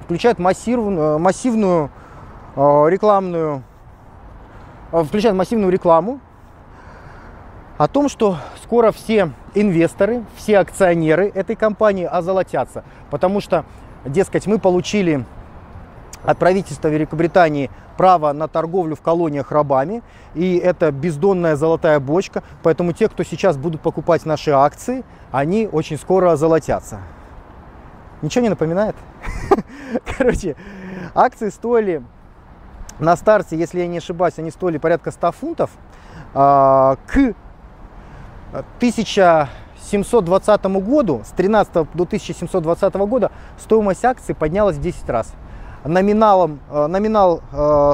включает 0.01 0.38
массивную, 0.38 1.17
массивную 1.17 1.89
э, 2.55 2.86
рекламную, 2.89 3.63
э, 4.91 5.03
включает 5.03 5.36
массивную 5.36 5.72
рекламу 5.72 6.19
о 7.77 7.88
том, 7.88 8.07
что 8.07 8.38
скоро 8.63 8.91
все 8.91 9.31
инвесторы, 9.53 10.24
все 10.36 10.60
акционеры 10.60 11.31
этой 11.34 11.55
компании 11.55 12.05
озолотятся, 12.05 12.84
потому 13.10 13.41
что, 13.41 13.65
дескать, 14.05 14.48
мы 14.48 14.60
получили 14.60 15.25
от 16.25 16.38
правительства 16.38 16.88
Великобритании 16.88 17.70
право 17.98 18.34
на 18.34 18.48
торговлю 18.48 18.96
в 18.96 19.01
колониях 19.01 19.51
рабами, 19.51 20.03
и 20.34 20.58
это 20.58 20.91
бездонная 20.91 21.55
золотая 21.55 22.00
бочка, 22.00 22.44
поэтому 22.63 22.91
те, 22.94 23.08
кто 23.08 23.24
сейчас 23.24 23.58
будут 23.58 23.82
покупать 23.82 24.25
наши 24.25 24.51
акции, 24.51 25.03
они 25.32 25.70
очень 25.72 25.98
скоро 25.98 26.32
озолотятся. 26.32 27.00
Ничего 28.22 28.44
не 28.44 28.50
напоминает? 28.50 28.96
Короче, 30.17 30.55
акции 31.13 31.50
стоили 31.50 32.03
на 33.00 33.15
старте, 33.15 33.58
если 33.58 33.79
я 33.79 33.88
не 33.88 33.98
ошибаюсь, 33.98 34.38
они 34.38 34.51
стоили 34.51 34.77
порядка 34.77 35.12
100 35.12 35.32
фунтов. 35.34 35.70
А, 36.34 36.98
к 37.08 37.34
1720 38.77 40.65
году, 40.65 41.22
с 41.25 41.29
13 41.32 41.74
до 41.74 42.03
1720 42.03 42.96
года, 42.96 43.32
стоимость 43.58 44.05
акций 44.05 44.34
поднялась 44.34 44.77
в 44.77 44.82
10 44.82 45.10
раз. 45.10 45.34
Номиналом, 45.86 46.60
э, 46.70 46.88
номинал 46.88 47.42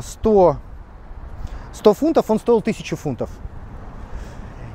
100, 0.03 0.51
э, 0.51 1.75
100 1.75 1.93
фунтов, 1.93 2.31
он 2.31 2.39
стоил 2.39 2.61
1000 2.61 2.95
фунтов. 2.95 3.29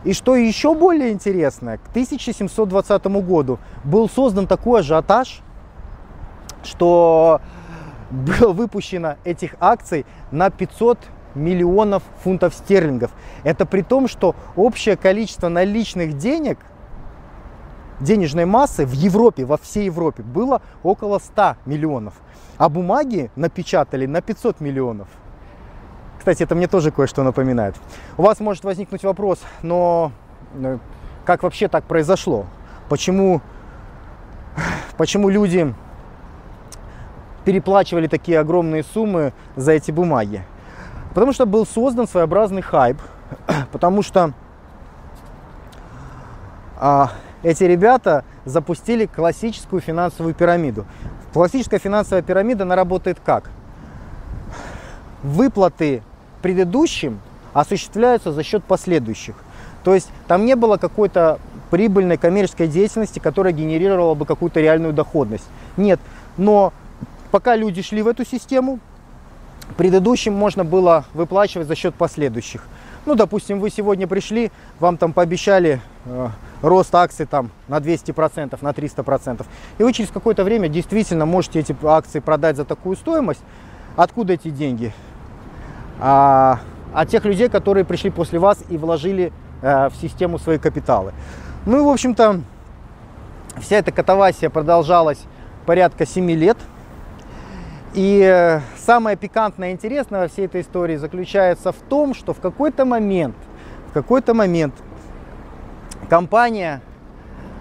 И 0.05 0.13
что 0.13 0.37
еще 0.37 0.75
более 0.75 1.13
интересно, 1.13 1.79
к 1.79 1.89
1720 1.89 3.23
году 3.23 3.59
был 3.83 4.09
создан 4.09 4.47
такой 4.47 4.81
ажиотаж, 4.81 5.41
что 6.63 7.41
было 8.11 8.53
выпущено 8.53 9.17
этих 9.25 9.57
акций 9.61 10.07
на 10.31 10.51
500 10.51 10.99
миллионов 11.35 12.03
фунтов 12.23 12.55
стерлингов. 12.55 13.11
Это 13.45 13.67
при 13.67 13.83
том, 13.83 14.09
что 14.09 14.35
общее 14.57 14.97
количество 14.97 15.49
наличных 15.49 16.17
денег, 16.17 16.59
денежной 18.01 18.45
массы 18.45 18.85
в 18.87 18.93
Европе, 18.93 19.45
во 19.45 19.57
всей 19.57 19.85
Европе 19.87 20.23
было 20.23 20.63
около 20.83 21.19
100 21.19 21.57
миллионов. 21.67 22.15
А 22.59 22.69
бумаги 22.69 23.31
напечатали 23.37 24.07
на 24.07 24.21
500 24.21 24.61
миллионов. 24.61 25.09
Кстати, 26.19 26.43
это 26.43 26.55
мне 26.55 26.67
тоже 26.67 26.91
кое-что 26.91 27.23
напоминает. 27.23 27.77
У 28.17 28.23
вас 28.23 28.41
может 28.41 28.65
возникнуть 28.65 29.05
вопрос, 29.05 29.41
но 29.63 30.13
э, 30.55 30.79
как 31.25 31.43
вообще 31.43 31.69
так 31.69 31.85
произошло? 31.85 32.47
Почему, 32.89 33.41
почему 34.97 35.29
люди 35.29 35.73
переплачивали 37.45 38.09
такие 38.09 38.41
огромные 38.41 38.83
суммы 38.83 39.33
за 39.55 39.73
эти 39.73 39.91
бумаги? 39.91 40.43
Потому 41.11 41.33
что 41.33 41.47
был 41.47 41.65
создан 41.65 42.09
своеобразный 42.09 42.63
хайп, 42.63 42.99
потому 43.73 44.03
что 44.03 44.33
а, 46.79 47.13
эти 47.43 47.65
ребята 47.65 48.25
запустили 48.45 49.07
классическую 49.07 49.81
финансовую 49.81 50.35
пирамиду. 50.35 50.87
Классическая 51.33 51.79
финансовая 51.79 52.23
пирамида, 52.23 52.65
она 52.65 52.77
работает 52.77 53.19
как? 53.25 53.51
Выплаты 55.23 56.03
предыдущим 56.43 57.21
осуществляются 57.53 58.33
за 58.33 58.43
счет 58.43 58.65
последующих. 58.65 59.35
То 59.85 59.95
есть 59.95 60.09
там 60.27 60.45
не 60.45 60.57
было 60.57 60.77
какой-то 60.77 61.39
прибыльной 61.71 62.17
коммерческой 62.17 62.69
деятельности, 62.69 63.19
которая 63.19 63.53
генерировала 63.53 64.15
бы 64.15 64.25
какую-то 64.27 64.61
реальную 64.61 64.93
доходность. 64.93 65.47
Нет, 65.77 66.01
но 66.37 66.73
пока 67.31 67.57
люди 67.57 67.83
шли 67.83 68.03
в 68.03 68.09
эту 68.09 68.25
систему, 68.25 68.79
предыдущим 69.77 70.33
можно 70.33 70.65
было 70.65 71.05
выплачивать 71.13 71.67
за 71.67 71.75
счет 71.75 71.95
последующих. 71.95 72.65
Ну, 73.05 73.15
допустим, 73.15 73.61
вы 73.61 73.71
сегодня 73.71 74.07
пришли, 74.07 74.51
вам 74.81 74.97
там 74.97 75.13
пообещали 75.13 75.81
э, 76.07 76.29
рост 76.63 76.95
акций 76.95 77.27
там 77.27 77.51
на 77.69 77.79
200%, 77.79 78.59
на 78.61 78.71
300%. 78.71 79.47
И 79.79 79.83
вы 79.83 79.93
через 79.93 80.11
какое-то 80.11 80.45
время 80.45 80.69
действительно 80.69 81.27
можете 81.27 81.61
эти 81.61 81.77
акции 81.85 82.21
продать 82.21 82.57
за 82.57 82.65
такую 82.65 82.97
стоимость. 82.97 83.41
Откуда 83.97 84.35
эти 84.35 84.51
деньги? 84.51 84.93
а, 86.01 86.61
от 86.93 87.09
тех 87.09 87.25
людей, 87.25 87.49
которые 87.49 87.85
пришли 87.85 88.11
после 88.11 88.39
вас 88.39 88.63
и 88.69 88.77
вложили 88.77 89.33
а, 89.63 89.89
в 89.89 89.97
систему 89.97 90.39
свои 90.39 90.59
капиталы. 90.59 91.13
Ну 91.65 91.79
и, 91.79 91.83
в 91.83 91.89
общем-то, 91.89 92.41
вся 93.61 93.77
эта 93.77 93.93
катавасия 93.93 94.51
продолжалась 94.51 95.19
порядка 95.65 96.07
7 96.07 96.31
лет. 96.33 96.59
И 97.95 98.21
э, 98.21 98.61
самое 98.77 99.17
пикантное 99.17 99.71
и 99.71 99.73
интересное 99.73 100.21
во 100.21 100.29
всей 100.29 100.45
этой 100.45 100.61
истории 100.61 100.97
заключается 100.97 101.73
в 101.73 101.77
том, 101.89 102.13
что 102.13 102.35
в 102.35 102.41
какой-то 102.41 102.85
момент, 102.85 103.35
в 103.89 103.95
какой-то 103.95 104.35
момент 104.35 104.75
компания 106.09 106.81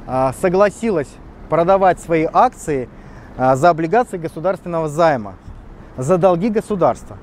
а, 0.07 0.33
согласилась 0.33 1.09
продавать 1.49 1.99
свои 1.99 2.27
акции 2.31 2.89
а, 3.37 3.55
за 3.55 3.69
облигации 3.69 4.17
государственного 4.17 4.87
займа, 4.87 5.35
за 5.97 6.17
долги 6.17 6.49
государства. 6.49 7.17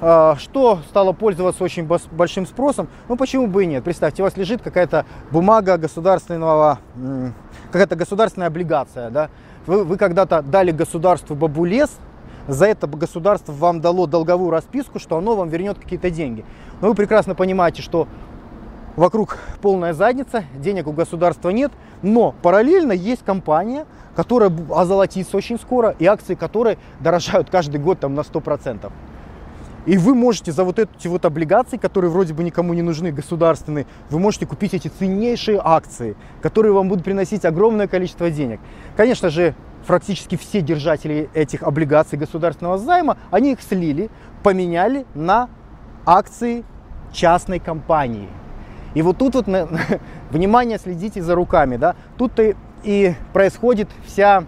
А, 0.00 0.36
что 0.36 0.80
стало 0.88 1.12
пользоваться 1.12 1.62
очень 1.62 1.86
большим 1.86 2.46
спросом? 2.46 2.88
Ну 3.08 3.16
почему 3.16 3.46
бы 3.46 3.64
и 3.64 3.66
нет? 3.66 3.84
Представьте, 3.84 4.22
у 4.22 4.24
вас 4.24 4.36
лежит 4.36 4.62
какая-то 4.62 5.04
бумага 5.30 5.76
государственного, 5.76 6.78
какая-то 7.70 7.96
государственная 7.96 8.48
облигация, 8.48 9.10
да? 9.10 9.28
Вы, 9.66 9.84
вы 9.84 9.98
когда-то 9.98 10.40
дали 10.40 10.70
государству 10.70 11.36
бабулес, 11.36 11.90
за 12.48 12.66
это 12.66 12.86
государство 12.86 13.52
вам 13.52 13.80
дало 13.80 14.06
долговую 14.06 14.50
расписку, 14.50 14.98
что 14.98 15.16
оно 15.16 15.36
вам 15.36 15.48
вернет 15.48 15.78
какие-то 15.78 16.10
деньги. 16.10 16.44
Но 16.80 16.88
вы 16.88 16.94
прекрасно 16.94 17.34
понимаете, 17.34 17.82
что 17.82 18.08
вокруг 19.00 19.38
полная 19.62 19.94
задница, 19.94 20.44
денег 20.54 20.86
у 20.86 20.92
государства 20.92 21.48
нет, 21.48 21.72
но 22.02 22.34
параллельно 22.42 22.92
есть 22.92 23.24
компания, 23.24 23.86
которая 24.14 24.52
озолотится 24.70 25.38
очень 25.38 25.58
скоро, 25.58 25.96
и 25.98 26.04
акции 26.04 26.34
которой 26.34 26.76
дорожают 27.00 27.48
каждый 27.48 27.80
год 27.80 27.98
там, 28.00 28.14
на 28.14 28.20
100%. 28.20 28.92
И 29.86 29.96
вы 29.96 30.14
можете 30.14 30.52
за 30.52 30.64
вот 30.64 30.78
эти 30.78 31.08
вот 31.08 31.24
облигации, 31.24 31.78
которые 31.78 32.10
вроде 32.10 32.34
бы 32.34 32.44
никому 32.44 32.74
не 32.74 32.82
нужны, 32.82 33.10
государственные, 33.10 33.86
вы 34.10 34.18
можете 34.18 34.44
купить 34.44 34.74
эти 34.74 34.88
ценнейшие 34.88 35.58
акции, 35.64 36.14
которые 36.42 36.74
вам 36.74 36.90
будут 36.90 37.02
приносить 37.02 37.46
огромное 37.46 37.88
количество 37.88 38.30
денег. 38.30 38.60
Конечно 38.98 39.30
же, 39.30 39.54
практически 39.86 40.36
все 40.36 40.60
держатели 40.60 41.30
этих 41.32 41.62
облигаций 41.62 42.18
государственного 42.18 42.76
займа, 42.76 43.16
они 43.30 43.52
их 43.52 43.62
слили, 43.62 44.10
поменяли 44.42 45.06
на 45.14 45.48
акции 46.04 46.64
частной 47.12 47.60
компании. 47.60 48.28
И 48.94 49.02
вот 49.02 49.18
тут 49.18 49.34
вот, 49.34 49.46
внимание, 50.30 50.78
следите 50.78 51.22
за 51.22 51.34
руками, 51.34 51.76
да, 51.76 51.94
тут-то 52.16 52.54
и 52.82 53.14
происходит 53.32 53.88
вся 54.06 54.44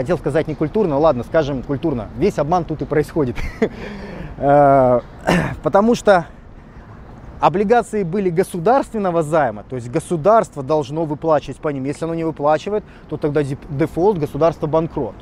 хотел 0.00 0.18
сказать 0.18 0.48
не 0.48 0.54
культурно, 0.54 0.98
ладно, 0.98 1.24
скажем 1.24 1.62
культурно. 1.62 2.08
Весь 2.16 2.38
обман 2.38 2.64
тут 2.64 2.82
и 2.82 2.84
происходит. 2.84 3.36
Э, 4.42 5.00
потому 5.62 5.94
что 5.94 6.24
облигации 7.40 8.04
были 8.04 8.30
государственного 8.30 9.22
займа, 9.22 9.64
то 9.68 9.76
есть 9.76 9.90
государство 9.90 10.62
должно 10.62 11.04
выплачивать 11.04 11.58
по 11.58 11.68
ним. 11.68 11.84
Если 11.84 12.06
оно 12.06 12.14
не 12.14 12.24
выплачивает, 12.24 12.82
то 13.10 13.18
тогда 13.18 13.42
дефолт, 13.42 14.16
государство 14.16 14.66
банкрот. 14.66 15.14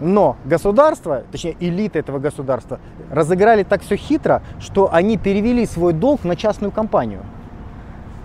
Но 0.00 0.36
государство, 0.44 1.24
точнее 1.32 1.56
элита 1.58 1.98
этого 1.98 2.18
государства, 2.18 2.78
разыграли 3.10 3.64
так 3.64 3.82
все 3.82 3.96
хитро, 3.96 4.42
что 4.60 4.92
они 4.92 5.18
перевели 5.18 5.66
свой 5.66 5.92
долг 5.92 6.24
на 6.24 6.36
частную 6.36 6.70
компанию. 6.70 7.22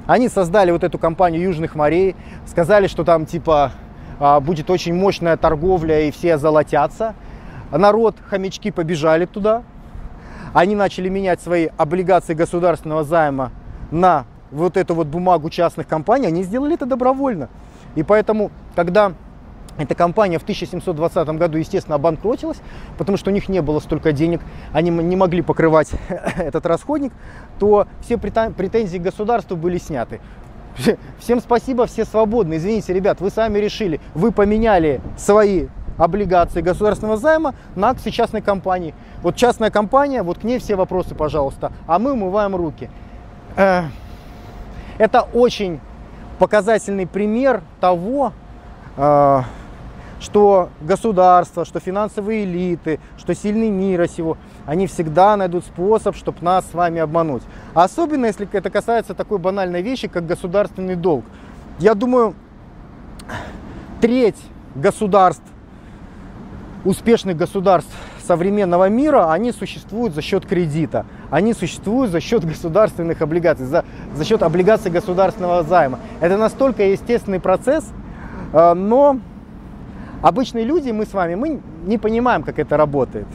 Они 0.06 0.30
создали 0.30 0.72
вот 0.72 0.84
эту 0.84 1.00
компанию 1.00 1.42
Южных 1.42 1.76
морей, 1.76 2.16
сказали, 2.46 2.88
что 2.88 3.04
там 3.04 3.26
типа 3.26 3.72
а, 4.20 4.40
будет 4.40 4.70
очень 4.70 4.94
мощная 4.94 5.38
торговля 5.38 6.02
и 6.08 6.12
все 6.12 6.38
золотятся. 6.38 7.16
Народ, 7.72 8.18
хомячки 8.28 8.70
побежали 8.70 9.26
туда. 9.26 9.64
Они 10.54 10.76
начали 10.76 11.10
менять 11.10 11.42
свои 11.42 11.70
облигации 11.78 12.36
государственного 12.36 13.04
займа 13.04 13.52
на 13.90 14.26
вот 14.52 14.78
эту 14.78 14.94
вот 14.94 15.08
бумагу 15.08 15.50
частных 15.50 15.88
компаний. 15.88 16.28
Они 16.28 16.44
сделали 16.44 16.76
это 16.76 16.86
добровольно. 16.86 17.50
И 17.96 18.04
поэтому, 18.04 18.52
когда 18.76 19.14
эта 19.78 19.96
компания 19.96 20.40
в 20.40 20.44
1720 20.44 21.28
году, 21.30 21.58
естественно, 21.58 21.96
обанкротилась, 21.96 22.62
потому 22.98 23.18
что 23.18 23.32
у 23.32 23.34
них 23.34 23.50
не 23.50 23.62
было 23.62 23.80
столько 23.80 24.12
денег, 24.12 24.42
они 24.72 24.90
не 24.90 25.16
могли 25.16 25.42
покрывать 25.42 25.92
этот 26.38 26.66
расходник, 26.66 27.12
то 27.60 27.88
все 28.02 28.18
претензии 28.18 28.98
к 28.98 29.02
государству 29.02 29.56
были 29.58 29.78
сняты. 29.78 30.20
Всем 31.20 31.40
спасибо, 31.40 31.86
все 31.86 32.06
свободны. 32.06 32.58
Извините, 32.58 32.94
ребят, 32.94 33.22
вы 33.22 33.30
сами 33.30 33.60
решили. 33.60 34.00
Вы 34.14 34.32
поменяли 34.32 35.02
свои 35.18 35.68
облигации 35.98 36.62
государственного 36.62 37.18
займа 37.18 37.54
на 37.76 37.90
акции 37.90 38.10
частной 38.10 38.42
компании. 38.42 38.96
Вот 39.22 39.36
частная 39.36 39.70
компания, 39.70 40.24
вот 40.24 40.40
к 40.40 40.44
ней 40.44 40.60
все 40.60 40.76
вопросы, 40.76 41.16
пожалуйста. 41.16 41.72
А 41.86 42.00
мы 42.00 42.14
умываем 42.14 42.56
руки. 42.56 42.90
Э, 43.56 43.84
это 44.98 45.22
очень 45.22 45.80
показательный 46.40 47.06
пример 47.06 47.62
того, 47.80 48.34
э, 48.98 49.42
что 50.24 50.70
государство, 50.80 51.66
что 51.66 51.82
финансовые 51.82 52.46
элиты, 52.46 53.00
что 53.18 53.36
сильный 53.36 53.70
мира 53.70 54.08
сего, 54.08 54.38
они 54.66 54.88
всегда 54.88 55.36
найдут 55.36 55.66
способ, 55.66 56.16
чтобы 56.16 56.38
нас 56.42 56.66
с 56.72 56.74
вами 56.74 57.02
обмануть. 57.02 57.44
Особенно, 57.74 58.28
если 58.28 58.48
это 58.52 58.70
касается 58.70 59.14
такой 59.14 59.38
банальной 59.38 59.82
вещи, 59.82 60.08
как 60.08 60.26
государственный 60.26 60.96
долг. 60.96 61.26
Я 61.78 61.94
думаю, 61.94 62.36
треть 64.00 64.38
государств 64.76 65.44
успешных 66.86 67.36
государств 67.36 67.92
современного 68.26 68.88
мира, 68.88 69.32
они 69.32 69.52
существуют 69.52 70.14
за 70.14 70.22
счет 70.22 70.46
кредита. 70.46 71.06
Они 71.32 71.54
существуют 71.54 72.12
за 72.12 72.22
счет 72.22 72.46
государственных 72.46 73.22
облигаций, 73.22 73.66
за, 73.66 73.84
за 74.16 74.24
счет 74.24 74.42
облигаций 74.42 74.90
государственного 74.90 75.64
займа. 75.64 76.00
Это 76.22 76.38
настолько 76.38 76.84
естественный 76.84 77.42
процесс, 77.42 77.86
э, 78.54 78.74
но 78.74 79.20
обычные 80.24 80.66
люди, 80.66 80.90
мы 80.90 81.06
с 81.06 81.14
вами, 81.14 81.36
мы 81.36 81.60
не 81.86 82.00
понимаем, 82.00 82.42
как 82.42 82.58
это 82.58 82.78
работает. 82.78 83.28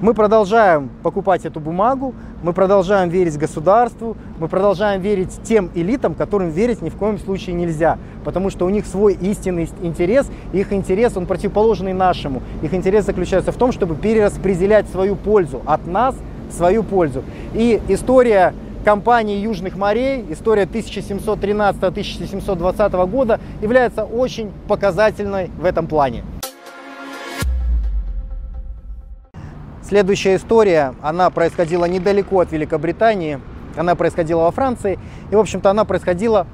Мы 0.00 0.14
продолжаем 0.14 0.88
покупать 1.02 1.44
эту 1.44 1.60
бумагу, 1.60 2.14
мы 2.42 2.54
продолжаем 2.54 3.10
верить 3.10 3.36
государству, 3.36 4.16
мы 4.38 4.48
продолжаем 4.48 5.02
верить 5.02 5.40
тем 5.44 5.70
элитам, 5.74 6.14
которым 6.14 6.48
верить 6.48 6.80
ни 6.80 6.88
в 6.88 6.96
коем 6.96 7.18
случае 7.18 7.54
нельзя, 7.54 7.98
потому 8.24 8.48
что 8.48 8.64
у 8.64 8.70
них 8.70 8.86
свой 8.86 9.12
истинный 9.12 9.68
интерес, 9.82 10.30
их 10.54 10.72
интерес, 10.72 11.18
он 11.18 11.26
противоположный 11.26 11.92
нашему. 11.92 12.40
Их 12.62 12.72
интерес 12.72 13.04
заключается 13.04 13.52
в 13.52 13.56
том, 13.56 13.72
чтобы 13.72 13.94
перераспределять 13.94 14.88
свою 14.88 15.16
пользу 15.16 15.60
от 15.66 15.86
нас 15.86 16.16
свою 16.50 16.82
пользу. 16.82 17.22
И 17.54 17.80
история 17.88 18.54
компании 18.84 19.38
Южных 19.38 19.76
морей, 19.76 20.26
история 20.30 20.64
1713-1720 20.64 23.06
года 23.06 23.40
является 23.60 24.04
очень 24.04 24.50
показательной 24.68 25.50
в 25.58 25.64
этом 25.64 25.86
плане. 25.86 26.24
Следующая 29.82 30.36
история, 30.36 30.94
она 31.02 31.30
происходила 31.30 31.84
недалеко 31.84 32.40
от 32.40 32.52
Великобритании, 32.52 33.40
она 33.76 33.96
происходила 33.96 34.42
во 34.42 34.52
Франции, 34.52 34.98
и, 35.30 35.34
в 35.34 35.38
общем-то, 35.38 35.70
она 35.70 35.84
происходила 35.84 36.46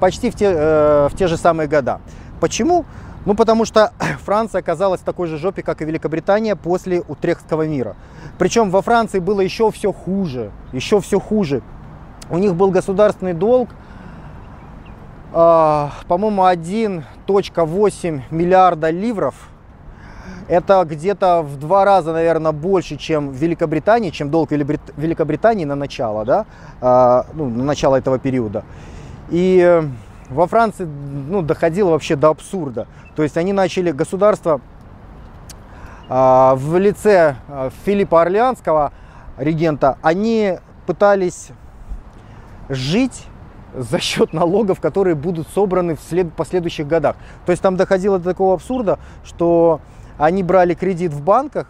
почти 0.00 0.30
в 0.30 0.34
те, 0.34 0.52
э, 0.54 1.08
в 1.10 1.16
те 1.16 1.26
же 1.26 1.38
самые 1.38 1.66
года. 1.66 2.00
Почему? 2.40 2.84
Ну, 3.24 3.34
потому 3.34 3.64
что 3.64 3.92
Франция 4.24 4.60
оказалась 4.60 5.00
в 5.00 5.04
такой 5.04 5.28
же 5.28 5.38
жопе, 5.38 5.62
как 5.62 5.82
и 5.82 5.84
Великобритания 5.84 6.56
после 6.56 7.00
Утрехтского 7.00 7.66
мира. 7.66 7.96
Причем 8.38 8.70
во 8.70 8.82
Франции 8.82 9.18
было 9.18 9.40
еще 9.40 9.70
все 9.70 9.92
хуже, 9.92 10.50
еще 10.72 11.00
все 11.00 11.20
хуже. 11.20 11.62
У 12.30 12.38
них 12.38 12.54
был 12.54 12.70
государственный 12.70 13.34
долг, 13.34 13.68
э, 15.32 15.88
по-моему, 16.08 16.44
1.8 16.44 18.22
миллиарда 18.30 18.90
ливров– 18.90 19.34
это 20.48 20.84
где-то 20.84 21.42
в 21.42 21.58
два 21.58 21.84
раза, 21.84 22.12
наверное, 22.12 22.52
больше, 22.52 22.96
чем 22.96 23.30
в 23.30 23.34
Великобритании, 23.34 24.10
чем 24.10 24.30
долг 24.30 24.50
Великобритании 24.50 25.64
на 25.64 25.74
начало, 25.74 26.24
да, 26.24 26.46
а, 26.80 27.26
ну, 27.32 27.48
на 27.48 27.64
начало 27.64 27.96
этого 27.96 28.18
периода. 28.18 28.64
И 29.30 29.60
э, 29.64 29.88
во 30.30 30.46
Франции 30.46 30.84
ну, 30.84 31.42
доходило 31.42 31.90
вообще 31.90 32.16
до 32.16 32.30
абсурда. 32.30 32.86
То 33.16 33.22
есть 33.22 33.36
они 33.36 33.52
начали 33.52 33.90
государство 33.90 34.60
а, 36.08 36.54
в 36.56 36.78
лице 36.78 37.36
а, 37.48 37.70
Филиппа 37.84 38.22
Орлеанского, 38.22 38.92
регента, 39.36 39.98
они 40.02 40.58
пытались 40.86 41.48
жить 42.68 43.26
за 43.74 43.98
счет 43.98 44.32
налогов, 44.32 44.80
которые 44.80 45.14
будут 45.14 45.48
собраны 45.48 45.96
в 45.96 46.00
след... 46.00 46.32
последующих 46.32 46.86
годах. 46.86 47.16
То 47.44 47.52
есть 47.52 47.62
там 47.62 47.76
доходило 47.76 48.18
до 48.18 48.30
такого 48.30 48.54
абсурда, 48.54 48.98
что 49.24 49.80
они 50.16 50.42
брали 50.42 50.74
кредит 50.74 51.12
в 51.12 51.22
банках 51.22 51.66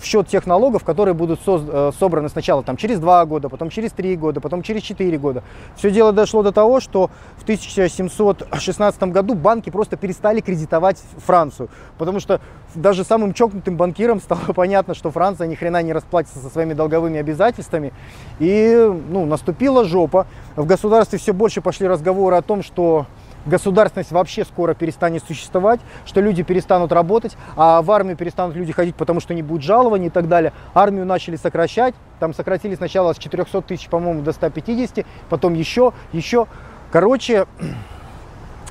в 0.00 0.04
счет 0.04 0.28
тех 0.28 0.46
налогов, 0.46 0.82
которые 0.82 1.14
будут 1.14 1.40
э, 1.46 1.90
собраны 1.98 2.28
сначала 2.28 2.62
там, 2.62 2.76
через 2.76 2.98
2 2.98 3.26
года, 3.26 3.48
потом 3.48 3.68
через 3.68 3.92
3 3.92 4.16
года, 4.16 4.40
потом 4.40 4.62
через 4.62 4.82
4 4.82 5.18
года. 5.18 5.42
Все 5.76 5.90
дело 5.90 6.12
дошло 6.12 6.42
до 6.42 6.52
того, 6.52 6.80
что 6.80 7.10
в 7.36 7.42
1716 7.42 9.02
году 9.04 9.34
банки 9.34 9.70
просто 9.70 9.96
перестали 9.96 10.40
кредитовать 10.40 11.02
Францию, 11.18 11.68
потому 11.98 12.18
что 12.20 12.40
даже 12.74 13.04
самым 13.04 13.34
чокнутым 13.34 13.76
банкирам 13.76 14.20
стало 14.20 14.52
понятно, 14.54 14.94
что 14.94 15.10
Франция 15.10 15.46
ни 15.46 15.54
хрена 15.54 15.82
не 15.82 15.92
расплатится 15.92 16.38
со 16.38 16.48
своими 16.48 16.72
долговыми 16.72 17.20
обязательствами. 17.20 17.92
И 18.38 18.74
ну, 19.10 19.26
наступила 19.26 19.84
жопа. 19.84 20.26
В 20.56 20.64
государстве 20.64 21.18
все 21.18 21.32
больше 21.32 21.60
пошли 21.60 21.86
разговоры 21.86 22.36
о 22.36 22.42
том, 22.42 22.62
что 22.62 23.06
государственность 23.50 24.12
вообще 24.12 24.44
скоро 24.44 24.72
перестанет 24.72 25.22
существовать, 25.24 25.80
что 26.06 26.20
люди 26.22 26.42
перестанут 26.42 26.92
работать, 26.92 27.36
а 27.56 27.82
в 27.82 27.90
армию 27.90 28.16
перестанут 28.16 28.56
люди 28.56 28.72
ходить, 28.72 28.94
потому 28.94 29.20
что 29.20 29.34
не 29.34 29.42
будет 29.42 29.62
жалований 29.62 30.06
и 30.06 30.10
так 30.10 30.28
далее. 30.28 30.54
Армию 30.72 31.04
начали 31.04 31.36
сокращать, 31.36 31.94
там 32.18 32.32
сократили 32.32 32.74
сначала 32.74 33.12
с 33.12 33.18
400 33.18 33.60
тысяч, 33.62 33.88
по-моему, 33.88 34.22
до 34.22 34.32
150, 34.32 35.04
потом 35.28 35.52
еще, 35.52 35.92
еще. 36.12 36.46
Короче, 36.90 37.46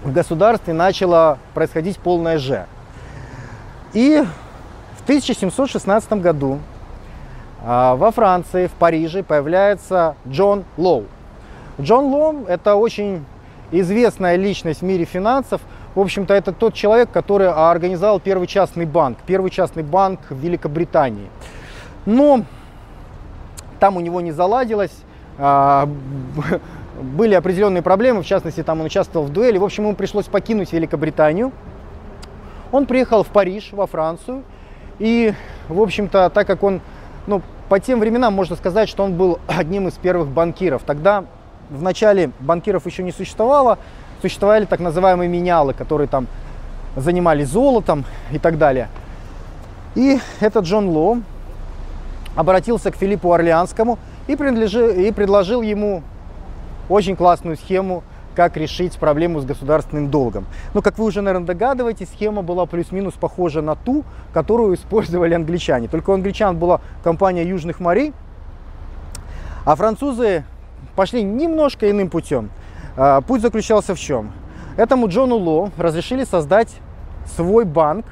в 0.02 0.12
государстве 0.12 0.74
начало 0.74 1.38
происходить 1.54 2.00
полное 2.00 2.38
Ж. 2.38 2.66
И 3.94 4.24
в 4.98 5.04
1716 5.04 6.14
году 6.14 6.60
а, 7.64 7.96
во 7.96 8.12
Франции, 8.12 8.68
в 8.68 8.72
Париже 8.72 9.24
появляется 9.24 10.16
Джон 10.28 10.64
Лоу. 10.78 11.06
Джон 11.82 12.06
Лоу– 12.06 12.46
это 12.48 12.76
очень 12.76 13.26
известная 13.72 14.36
личность 14.36 14.82
в 14.82 14.84
мире 14.84 15.06
финансов. 15.06 15.62
В 15.96 16.00
общем-то, 16.00 16.34
это 16.34 16.52
тот 16.52 16.74
человек, 16.74 17.12
который 17.12 17.50
организовал 17.50 18.20
первый 18.20 18.48
частный 18.48 18.86
банк, 18.86 19.18
первый 19.26 19.52
частный 19.52 19.84
банк 19.84 20.20
в 20.30 20.38
Великобритании. 20.38 21.30
Но 22.06 22.44
там 23.80 23.98
у 23.98 24.00
него 24.00 24.22
не 24.22 24.32
заладилось, 24.32 24.92
а, 25.38 25.90
были 27.02 27.34
определенные 27.34 27.82
проблемы, 27.82 28.22
в 28.24 28.26
частности, 28.26 28.62
там 28.64 28.82
он 28.82 28.88
участвовал 28.88 29.26
в 29.26 29.32
дуэли. 29.32 29.58
В 29.58 29.64
общем, 29.64 29.86
ему 29.86 29.96
пришлось 29.96 30.26
покинуть 30.26 30.74
Великобританию. 30.74 31.52
Он 32.72 32.86
приехал 32.86 33.24
в 33.24 33.28
Париж, 33.28 33.70
во 33.72 33.88
Францию. 33.88 34.44
И, 35.00 35.34
в 35.70 35.82
общем-то, 35.82 36.30
так 36.30 36.46
как 36.46 36.62
он, 36.62 36.82
ну, 37.26 37.42
по 37.70 37.80
тем 37.80 38.00
временам 38.00 38.34
можно 38.34 38.56
сказать, 38.56 38.90
что 38.90 39.04
он 39.04 39.16
был 39.16 39.40
одним 39.48 39.88
из 39.88 39.94
первых 39.94 40.28
банкиров. 40.28 40.84
Тогда 40.86 41.26
в 41.70 41.82
начале 41.82 42.32
банкиров 42.40 42.86
еще 42.86 43.04
не 43.04 43.12
существовало, 43.12 43.78
существовали 44.22 44.66
так 44.66 44.80
называемые 44.80 45.30
менялы, 45.30 45.74
которые 45.74 46.08
там 46.08 46.28
занимались 46.96 47.50
золотом 47.50 48.06
и 48.32 48.40
так 48.40 48.58
далее. 48.58 48.90
И 49.96 50.20
этот 50.40 50.66
Джон 50.66 50.90
Ло 50.90 51.20
обратился 52.36 52.92
к 52.92 52.96
Филиппу 52.96 53.34
Орлеанскому 53.34 53.98
и, 54.28 54.34
и 54.34 55.12
предложил 55.12 55.62
ему 55.62 56.04
очень 56.90 57.16
классную 57.16 57.58
схему, 57.58 58.04
как 58.36 58.56
решить 58.56 58.98
проблему 58.98 59.42
с 59.42 59.46
государственным 59.46 60.10
долгом. 60.10 60.46
Но, 60.74 60.82
как 60.82 60.98
вы 60.98 61.06
уже, 61.06 61.22
наверное, 61.22 61.48
догадываетесь, 61.48 62.08
схема 62.10 62.42
была 62.42 62.66
плюс-минус 62.66 63.16
похожа 63.16 63.62
на 63.62 63.76
ту, 63.76 64.06
которую 64.34 64.76
использовали 64.76 65.34
англичане. 65.34 65.88
Только 65.88 66.12
у 66.12 66.14
англичан 66.14 66.58
была 66.58 66.80
компания 67.04 67.44
Южных 67.44 67.80
морей, 67.80 68.14
а 69.66 69.76
французы 69.76 70.46
пошли 71.00 71.24
немножко 71.24 71.90
иным 71.90 72.10
путем. 72.10 72.50
А, 72.98 73.22
путь 73.22 73.42
заключался 73.42 73.96
в 73.96 74.00
чем? 74.02 74.34
Этому 74.76 75.08
Джону 75.08 75.38
Ло 75.38 75.72
разрешили 75.78 76.26
создать 76.26 76.76
свой 77.38 77.64
банк, 77.64 78.06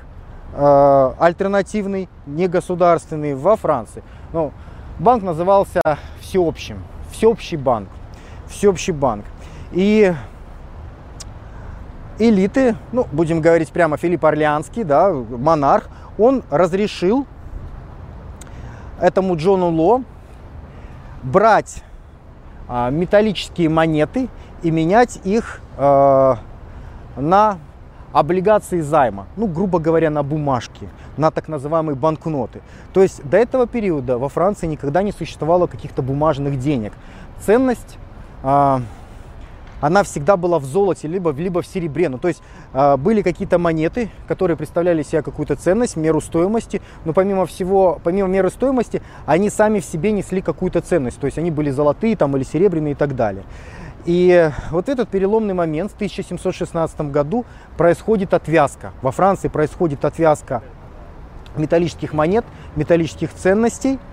а, 0.54 1.13
альтернативный, 1.19 2.08
негосударственный, 2.26 3.36
во 3.36 3.58
Франции. 3.58 4.04
Ну, 4.32 4.54
банк 5.00 5.21
назывался 5.21 5.82
Всеобщим, 6.21 6.82
Всеобщий 7.12 7.58
банк, 7.58 7.89
Всеобщий 8.47 8.93
банк. 8.93 9.26
И 9.73 10.13
элиты, 12.19 12.78
ну, 12.93 13.06
будем 13.12 13.41
говорить 13.41 13.71
прямо, 13.71 13.97
Филипп 13.97 14.23
Орлеанский, 14.23 14.86
да, 14.86 15.12
монарх, 15.12 15.89
он 16.17 16.41
разрешил 16.50 17.28
этому 19.02 19.36
Джону 19.36 19.71
Ло 19.71 20.04
брать 21.21 21.84
металлические 22.70 23.70
монеты 23.70 24.30
и 24.64 24.72
менять 24.72 25.20
их 25.24 25.62
э, 25.78 26.36
на 27.16 27.58
облигации 28.12 28.82
займа, 28.82 29.28
ну, 29.36 29.48
грубо 29.48 29.80
говоря, 29.80 30.10
на 30.10 30.24
бумажки, 30.24 30.90
на 31.18 31.32
так 31.32 31.48
называемые 31.48 31.96
банкноты. 31.96 32.62
То 32.94 33.02
есть 33.02 33.24
до 33.24 33.38
этого 33.38 33.68
периода 33.68 34.18
во 34.18 34.30
Франции 34.30 34.68
никогда 34.68 35.04
не 35.04 35.12
существовало 35.12 35.68
каких-то 35.68 36.02
бумажных 36.02 36.60
денег. 36.60 36.94
Ценность 37.40 37.98
э, 38.44 38.80
она 39.82 40.04
всегда 40.04 40.38
была 40.38 40.60
в 40.60 40.66
золоте, 40.66 41.08
либо, 41.08 41.32
либо 41.32 41.62
в 41.62 41.68
серебре. 41.68 42.10
Ну, 42.10 42.18
то 42.18 42.28
есть 42.28 42.42
э, 42.74 42.98
были 42.98 43.22
какие-то 43.22 43.58
монеты, 43.58 44.10
которые 44.28 44.58
представляли 44.58 45.04
себе 45.04 45.22
какую-то 45.22 45.56
ценность, 45.56 45.96
меру 45.96 46.22
стоимости, 46.22 46.82
но 47.06 47.13
помимо 47.13 47.46
всего, 47.46 48.00
помимо 48.04 48.28
меры 48.28 48.50
стоимости, 48.50 49.02
они 49.26 49.50
сами 49.50 49.80
в 49.80 49.86
себе 49.86 50.12
несли 50.12 50.42
какую-то 50.42 50.82
ценность. 50.82 51.20
То 51.20 51.26
есть 51.26 51.38
они 51.38 51.52
были 51.52 51.70
золотые 51.70 52.16
там, 52.16 52.36
или 52.36 52.44
серебряные 52.44 52.94
и 52.94 52.96
так 52.96 53.16
далее. 53.16 53.44
И 54.06 54.52
вот 54.72 54.88
этот 54.88 55.10
переломный 55.10 55.54
момент 55.54 55.92
в 55.92 55.96
1716 55.96 57.02
году 57.12 57.46
происходит 57.78 58.34
отвязка. 58.34 58.94
Во 59.02 59.12
Франции 59.12 59.50
происходит 59.50 60.06
отвязка 60.06 60.63
металлических 61.58 62.13
монет, 62.13 62.46
металлических 62.76 63.34
ценностей– 63.34 64.00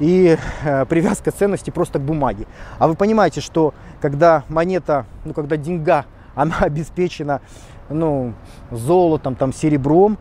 и 0.00 0.36
э, 0.64 0.84
привязка 0.86 1.30
ценности 1.30 1.70
просто 1.70 1.98
к 1.98 2.02
бумаге. 2.02 2.46
А 2.78 2.88
вы 2.88 2.94
понимаете, 2.94 3.40
что 3.40 3.74
когда 4.00 4.44
монета, 4.48 5.06
ну 5.24 5.34
когда 5.34 5.56
деньга, 5.56 6.04
она 6.34 6.56
обеспечена 6.60 7.40
ну, 7.88 8.34
золотом, 8.70 9.36
там, 9.36 9.52
серебром, 9.52 10.18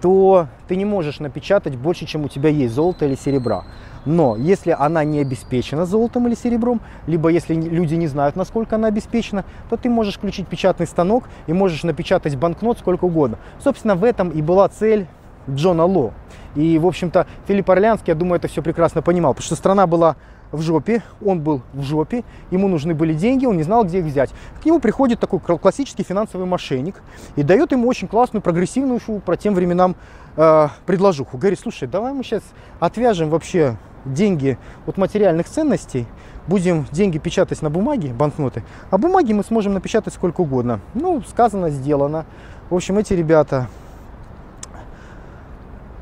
то 0.00 0.48
ты 0.66 0.74
не 0.74 0.84
можешь 0.84 1.20
напечатать 1.20 1.76
больше, 1.76 2.06
чем 2.06 2.24
у 2.24 2.28
тебя 2.28 2.50
есть 2.50 2.74
золото 2.74 3.06
или 3.06 3.14
серебра. 3.14 3.64
Но 4.04 4.34
если 4.34 4.74
она 4.76 5.04
не 5.04 5.20
обеспечена 5.20 5.86
золотом 5.86 6.26
или 6.26 6.34
серебром, 6.34 6.80
либо 7.06 7.28
если 7.28 7.54
люди 7.54 7.94
не 7.94 8.08
знают, 8.08 8.34
насколько 8.34 8.74
она 8.74 8.88
обеспечена, 8.88 9.44
то 9.70 9.76
ты 9.76 9.88
можешь 9.88 10.16
включить 10.16 10.48
печатный 10.48 10.88
станок 10.88 11.24
и 11.46 11.52
можешь 11.52 11.84
напечатать 11.84 12.34
банкнот 12.34 12.78
сколько 12.78 13.04
угодно. 13.04 13.38
Собственно, 13.62 13.94
в 13.94 14.02
этом 14.02 14.30
и 14.30 14.42
была 14.42 14.68
цель 14.68 15.06
Джона 15.50 15.84
Ло. 15.84 16.12
И, 16.54 16.78
в 16.78 16.86
общем-то, 16.86 17.26
Филипп 17.46 17.70
Орлянский, 17.70 18.10
я 18.10 18.14
думаю, 18.14 18.36
это 18.36 18.48
все 18.48 18.62
прекрасно 18.62 19.02
понимал, 19.02 19.32
потому 19.32 19.46
что 19.46 19.56
страна 19.56 19.86
была 19.86 20.16
в 20.52 20.60
жопе, 20.60 21.02
он 21.24 21.40
был 21.40 21.62
в 21.72 21.82
жопе, 21.82 22.24
ему 22.50 22.68
нужны 22.68 22.94
были 22.94 23.14
деньги, 23.14 23.46
он 23.46 23.56
не 23.56 23.62
знал, 23.62 23.84
где 23.84 24.00
их 24.00 24.04
взять. 24.04 24.30
К 24.62 24.66
нему 24.66 24.80
приходит 24.80 25.18
такой 25.18 25.40
классический 25.40 26.02
финансовый 26.02 26.44
мошенник 26.44 27.02
и 27.36 27.42
дает 27.42 27.72
ему 27.72 27.88
очень 27.88 28.06
классную, 28.06 28.42
прогрессивную 28.42 29.00
по 29.24 29.36
тем 29.36 29.54
временам 29.54 29.96
э, 30.36 30.68
предложуху. 30.84 31.38
Говорит, 31.38 31.58
слушай, 31.58 31.88
давай 31.88 32.12
мы 32.12 32.22
сейчас 32.22 32.42
отвяжем 32.80 33.30
вообще 33.30 33.76
деньги 34.04 34.58
от 34.86 34.98
материальных 34.98 35.48
ценностей, 35.48 36.06
будем 36.46 36.86
деньги 36.92 37.18
печатать 37.18 37.62
на 37.62 37.70
бумаге, 37.70 38.12
банкноты, 38.12 38.62
а 38.90 38.98
бумаги 38.98 39.32
мы 39.32 39.44
сможем 39.44 39.74
напечатать 39.74 40.12
сколько 40.12 40.42
угодно. 40.42 40.80
Ну, 40.94 41.22
сказано, 41.22 41.70
сделано. 41.70 42.26
В 42.68 42.74
общем, 42.74 42.98
эти 42.98 43.14
ребята 43.14 43.68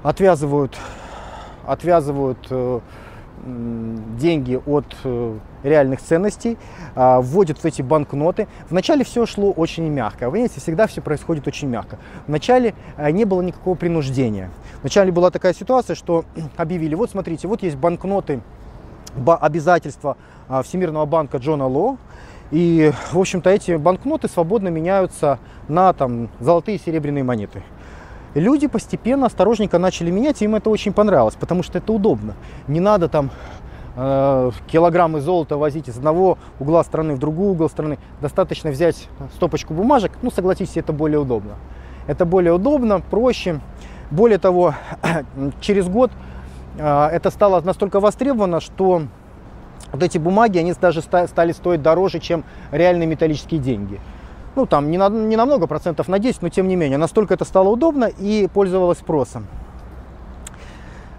отвязывают, 0.02 0.76
отвязывают 1.66 2.38
э, 2.50 2.80
деньги 4.18 4.60
от 4.66 4.84
э, 5.04 5.38
реальных 5.62 6.00
ценностей, 6.00 6.58
а, 6.94 7.20
вводят 7.20 7.58
в 7.58 7.64
эти 7.64 7.82
банкноты. 7.82 8.48
Вначале 8.68 9.04
все 9.04 9.26
шло 9.26 9.50
очень 9.52 9.88
мягко. 9.88 10.30
Вы 10.30 10.38
знаете, 10.38 10.60
всегда 10.60 10.86
все 10.86 11.00
происходит 11.00 11.46
очень 11.46 11.68
мягко. 11.68 11.98
Вначале 12.26 12.74
э, 12.96 13.10
не 13.10 13.24
было 13.24 13.42
никакого 13.42 13.74
принуждения. 13.74 14.50
Вначале 14.80 15.12
была 15.12 15.30
такая 15.30 15.54
ситуация, 15.54 15.96
что 15.96 16.24
объявили, 16.56 16.94
вот 16.94 17.10
смотрите, 17.10 17.48
вот 17.48 17.62
есть 17.62 17.76
банкноты, 17.76 18.40
обязательства 19.26 20.16
а, 20.48 20.62
Всемирного 20.62 21.04
банка 21.04 21.38
Джона 21.38 21.66
Ло, 21.66 21.96
и, 22.52 22.92
в 23.12 23.18
общем-то, 23.18 23.50
эти 23.50 23.76
банкноты 23.76 24.28
свободно 24.28 24.68
меняются 24.68 25.38
на 25.68 25.92
там, 25.92 26.28
золотые 26.40 26.76
и 26.76 26.80
серебряные 26.80 27.24
монеты 27.24 27.62
люди 28.34 28.66
постепенно, 28.66 29.26
осторожненько 29.26 29.78
начали 29.78 30.10
менять, 30.10 30.42
и 30.42 30.44
им 30.44 30.54
это 30.54 30.70
очень 30.70 30.92
понравилось, 30.92 31.34
потому 31.38 31.62
что 31.62 31.78
это 31.78 31.92
удобно. 31.92 32.34
Не 32.68 32.80
надо 32.80 33.08
там 33.08 33.30
э, 33.96 34.50
килограммы 34.68 35.20
золота 35.20 35.56
возить 35.56 35.88
из 35.88 35.96
одного 35.96 36.38
угла 36.58 36.84
страны 36.84 37.14
в 37.14 37.18
другой 37.18 37.50
угол 37.50 37.68
страны. 37.68 37.98
Достаточно 38.20 38.70
взять 38.70 39.08
стопочку 39.34 39.74
бумажек, 39.74 40.12
ну, 40.22 40.30
согласитесь, 40.30 40.76
это 40.76 40.92
более 40.92 41.18
удобно. 41.18 41.56
Это 42.06 42.24
более 42.24 42.52
удобно, 42.52 43.00
проще. 43.00 43.60
Более 44.10 44.38
того, 44.38 44.74
через 45.60 45.88
год 45.88 46.10
э, 46.78 47.06
это 47.12 47.30
стало 47.30 47.60
настолько 47.60 48.00
востребовано, 48.00 48.60
что 48.60 49.02
вот 49.92 50.02
эти 50.02 50.18
бумаги, 50.18 50.58
они 50.58 50.72
даже 50.72 51.02
стали 51.02 51.52
стоить 51.52 51.82
дороже, 51.82 52.20
чем 52.20 52.44
реальные 52.70 53.06
металлические 53.06 53.60
деньги 53.60 54.00
ну 54.56 54.66
там 54.66 54.90
не 54.90 54.98
на, 54.98 55.08
не 55.08 55.36
на 55.36 55.46
много 55.46 55.66
процентов, 55.66 56.08
на 56.08 56.18
10, 56.18 56.42
но 56.42 56.48
тем 56.48 56.68
не 56.68 56.76
менее, 56.76 56.98
настолько 56.98 57.34
это 57.34 57.44
стало 57.44 57.68
удобно 57.68 58.04
и 58.04 58.48
пользовалось 58.52 58.98
спросом. 58.98 59.46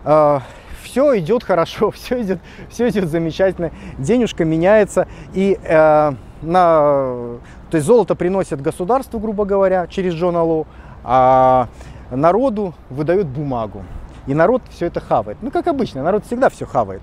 А, 0.04 0.42
все 0.84 1.18
идет 1.20 1.44
хорошо, 1.44 1.92
все 1.92 2.22
идет, 2.22 2.40
все 2.70 2.90
идет 2.90 3.10
замечательно, 3.10 3.72
денежка 3.98 4.46
меняется, 4.46 5.08
и 5.34 5.58
э, 5.64 6.14
на, 6.42 7.38
то 7.70 7.78
есть 7.78 7.86
золото 7.86 8.16
приносит 8.16 8.62
государству, 8.62 9.20
грубо 9.20 9.46
говоря, 9.46 9.88
через 9.88 10.14
Джона 10.14 10.44
Лоу, 10.44 10.68
а 11.04 11.68
народу 12.12 12.74
выдают 12.90 13.28
бумагу. 13.28 13.84
И 14.28 14.34
народ 14.34 14.62
все 14.70 14.86
это 14.86 15.00
хавает. 15.00 15.40
Ну, 15.42 15.50
как 15.50 15.68
обычно, 15.68 16.04
народ 16.04 16.26
всегда 16.26 16.50
все 16.50 16.66
хавает. 16.66 17.02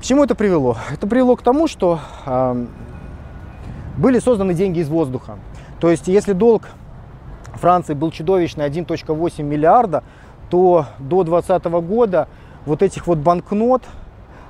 К 0.00 0.02
чему 0.02 0.24
это 0.24 0.34
привело? 0.34 0.76
Это 0.92 1.06
привело 1.06 1.36
к 1.36 1.42
тому, 1.42 1.66
что 1.68 2.00
э, 2.26 2.66
были 3.96 4.18
созданы 4.18 4.54
деньги 4.54 4.80
из 4.80 4.88
воздуха. 4.88 5.38
То 5.80 5.90
есть, 5.90 6.08
если 6.08 6.32
долг 6.32 6.68
Франции 7.54 7.94
был 7.94 8.10
чудовищный 8.10 8.66
1.8 8.66 9.42
миллиарда, 9.42 10.02
то 10.50 10.86
до 10.98 11.24
2020 11.24 11.64
года 11.86 12.28
вот 12.66 12.82
этих 12.82 13.06
вот 13.06 13.18
банкнот, 13.18 13.82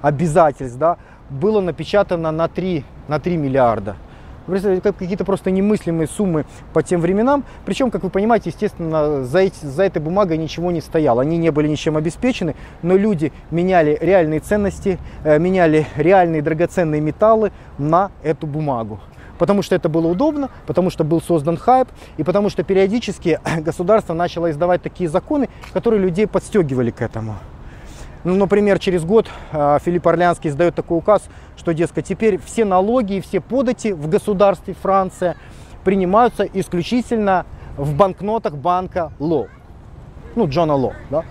обязательств, 0.03 0.79
да, 0.79 0.99
было 1.31 1.61
напечатано 1.61 2.31
на 2.31 2.49
3, 2.49 2.85
на 3.09 3.19
3 3.19 3.37
миллиарда. 3.37 3.97
Какие-то 4.47 5.25
просто 5.25 5.51
немыслимые 5.51 6.07
суммы 6.07 6.45
по 6.75 6.83
тем 6.83 7.01
временам. 7.01 7.45
Причем, 7.65 7.91
как 7.91 8.03
вы 8.03 8.11
понимаете, 8.11 8.51
естественно, 8.51 9.25
за, 9.25 9.39
эти, 9.39 9.65
за 9.65 9.85
этой 9.85 10.03
бумагой 10.03 10.37
ничего 10.37 10.71
не 10.71 10.83
стояло. 10.83 11.23
Они 11.23 11.39
не 11.39 11.51
были 11.51 11.67
ничем 11.67 11.97
обеспечены, 11.97 12.55
но 12.83 12.95
люди 12.95 13.33
меняли 13.51 13.97
реальные 14.03 14.41
ценности, 14.41 14.99
э, 15.25 15.39
меняли 15.39 15.87
реальные 15.97 16.43
драгоценные 16.43 17.01
металлы 17.01 17.53
на 17.79 18.11
эту 18.23 18.47
бумагу 18.47 19.01
потому 19.39 19.63
что 19.63 19.75
это 19.75 19.89
было 19.89 20.07
удобно, 20.07 20.51
потому 20.67 20.91
что 20.91 21.05
был 21.05 21.21
создан 21.21 21.57
хайп, 21.57 21.89
и 22.17 22.23
потому 22.23 22.51
что 22.51 22.63
периодически 22.63 23.41
государство 23.59 24.15
начало 24.15 24.51
издавать 24.51 24.83
такие 24.83 25.09
законы, 25.09 25.49
которые 25.73 26.01
людей 26.01 26.27
подстегивали 26.27 26.91
к 26.91 27.03
этому. 27.03 27.37
Ну, 28.25 28.37
например, 28.37 28.79
через 28.79 29.05
год 29.05 29.29
э, 29.53 29.79
Филипп 29.85 30.09
Орлянский 30.09 30.49
издает 30.49 30.75
такой 30.75 30.97
указ, 30.97 31.23
что, 31.57 31.75
дескать, 31.75 32.07
теперь 32.07 32.41
все 32.43 32.65
налоги 32.65 33.15
и 33.15 33.21
все 33.21 33.41
подати 33.41 33.93
в 33.93 34.09
государстве 34.09 34.75
Франция 34.75 35.37
принимаются 35.85 36.45
исключительно 36.45 37.45
в 37.77 37.95
банкнотах 37.95 38.55
банка 38.55 39.13
Ло. 39.19 39.49
Ну, 40.37 40.49
Джона 40.49 40.75
Ло. 40.75 40.95
Да? 41.11 41.23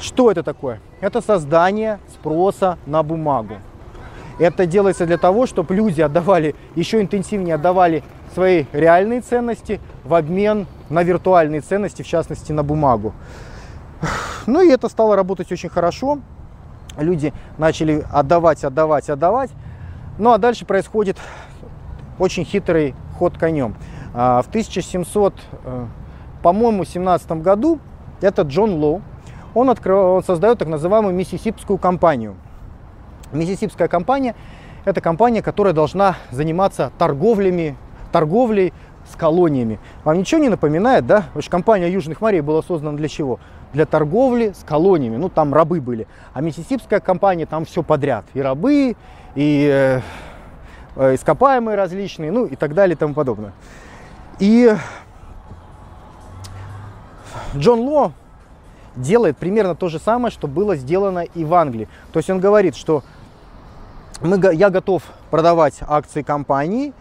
Что 0.00 0.30
это 0.30 0.42
такое? 0.42 0.80
Это 1.00 1.20
создание 1.20 2.00
спроса 2.12 2.76
на 2.86 3.02
бумагу. 3.04 3.58
Это 4.38 4.66
делается 4.66 5.06
для 5.06 5.16
того, 5.16 5.46
чтобы 5.46 5.74
люди 5.74 6.02
отдавали, 6.02 6.54
еще 6.74 7.00
интенсивнее 7.00 7.54
отдавали 7.54 8.02
свои 8.34 8.66
реальные 8.72 9.22
ценности 9.22 9.80
в 10.04 10.14
обмен 10.14 10.66
на 10.90 11.02
виртуальные 11.02 11.62
ценности, 11.62 12.02
в 12.02 12.06
частности 12.06 12.52
на 12.52 12.62
бумагу. 12.62 13.14
Ну 14.46 14.60
и 14.60 14.70
это 14.70 14.88
стало 14.88 15.16
работать 15.16 15.50
очень 15.50 15.70
хорошо. 15.70 16.18
Люди 16.98 17.32
начали 17.58 18.04
отдавать, 18.12 18.62
отдавать, 18.62 19.08
отдавать. 19.08 19.50
Ну 20.18 20.32
а 20.32 20.38
дальше 20.38 20.66
происходит 20.66 21.16
очень 22.18 22.44
хитрый 22.44 22.94
ход 23.18 23.36
конем. 23.38 23.74
А, 24.14 24.42
в 24.42 24.48
1700, 24.48 25.34
э, 25.64 25.86
по-моему, 26.42 26.84
17 26.84 27.42
году 27.42 27.80
этот 28.20 28.48
Джон 28.48 28.74
Лоу, 28.74 29.02
он, 29.54 29.68
открыл, 29.68 29.98
он 29.98 30.22
создает 30.22 30.58
так 30.58 30.68
называемую 30.68 31.14
Миссисипскую 31.14 31.78
компанию– 31.78 32.36
Миссисипская 33.32 33.88
компания– 33.88 34.34
это 34.84 35.00
компания, 35.00 35.42
которая 35.42 35.74
должна 35.74 36.16
заниматься 36.30 36.92
торговлями, 36.98 37.76
торговлей 38.12 38.72
с 39.10 39.16
колониями. 39.16 39.78
Вам 40.04 40.18
ничего 40.18 40.40
не 40.40 40.48
напоминает, 40.48 41.06
да? 41.06 41.22
Потому 41.22 41.42
что 41.42 41.50
компания 41.50 41.90
Южных 41.90 42.20
морей 42.20 42.40
была 42.40 42.62
создана 42.62 42.96
для 42.96 43.08
чего? 43.08 43.38
Для 43.72 43.84
торговли 43.84 44.52
с 44.58 44.64
колониями. 44.64 45.16
Ну, 45.16 45.28
там 45.28 45.52
рабы 45.52 45.80
были. 45.80 46.06
А 46.32 46.40
Миссисипская 46.40 47.00
компания, 47.00 47.46
там 47.46 47.64
все 47.64 47.82
подряд. 47.82 48.24
И 48.34 48.40
рабы, 48.40 48.96
и 49.34 49.68
э, 49.70 50.00
э, 50.96 51.14
ископаемые 51.14 51.76
различные, 51.76 52.30
ну 52.30 52.46
и 52.46 52.56
так 52.56 52.74
далее 52.74 52.94
и 52.94 52.98
тому 52.98 53.14
подобное. 53.14 53.52
И 54.38 54.74
Джон 57.56 57.80
Ло 57.80 58.12
делает 58.96 59.36
примерно 59.36 59.74
то 59.74 59.88
же 59.88 59.98
самое, 59.98 60.32
что 60.32 60.46
было 60.48 60.76
сделано 60.76 61.20
и 61.20 61.44
в 61.44 61.54
Англии. 61.54 61.88
То 62.12 62.18
есть 62.18 62.30
он 62.30 62.40
говорит, 62.40 62.76
что 62.76 63.02
мы, 64.20 64.54
я 64.54 64.70
готов 64.70 65.02
продавать 65.30 65.78
акции 65.86 66.22
компании 66.22 66.92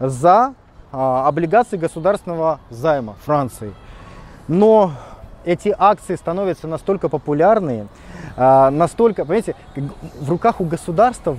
за 0.00 0.54
а, 0.90 1.28
облигации 1.28 1.76
государственного 1.76 2.60
займа 2.70 3.14
Франции. 3.24 3.74
Но 4.48 4.92
эти 5.44 5.74
акции 5.76 6.16
становятся 6.16 6.68
настолько 6.68 7.08
популярные, 7.08 7.86
а, 8.36 8.70
настолько, 8.70 9.24
понимаете, 9.24 9.54
в 10.20 10.30
руках 10.30 10.60
у 10.60 10.64
государства, 10.64 11.32
в, 11.32 11.38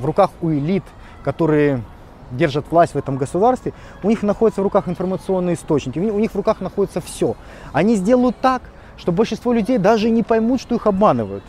в 0.00 0.04
руках 0.04 0.30
у 0.40 0.50
элит, 0.50 0.84
которые 1.22 1.82
держат 2.30 2.66
власть 2.70 2.94
в 2.94 2.98
этом 2.98 3.16
государстве, 3.16 3.72
у 4.02 4.08
них 4.08 4.22
находятся 4.22 4.60
в 4.60 4.64
руках 4.64 4.88
информационные 4.88 5.54
источники, 5.54 5.98
у 5.98 6.18
них 6.18 6.32
в 6.32 6.36
руках 6.36 6.60
находится 6.60 7.00
все. 7.00 7.36
Они 7.72 7.96
сделают 7.96 8.36
так, 8.40 8.62
что 8.96 9.12
большинство 9.12 9.52
людей 9.52 9.78
даже 9.78 10.10
не 10.10 10.22
поймут, 10.22 10.60
что 10.60 10.74
их 10.74 10.86
обманывают. 10.86 11.44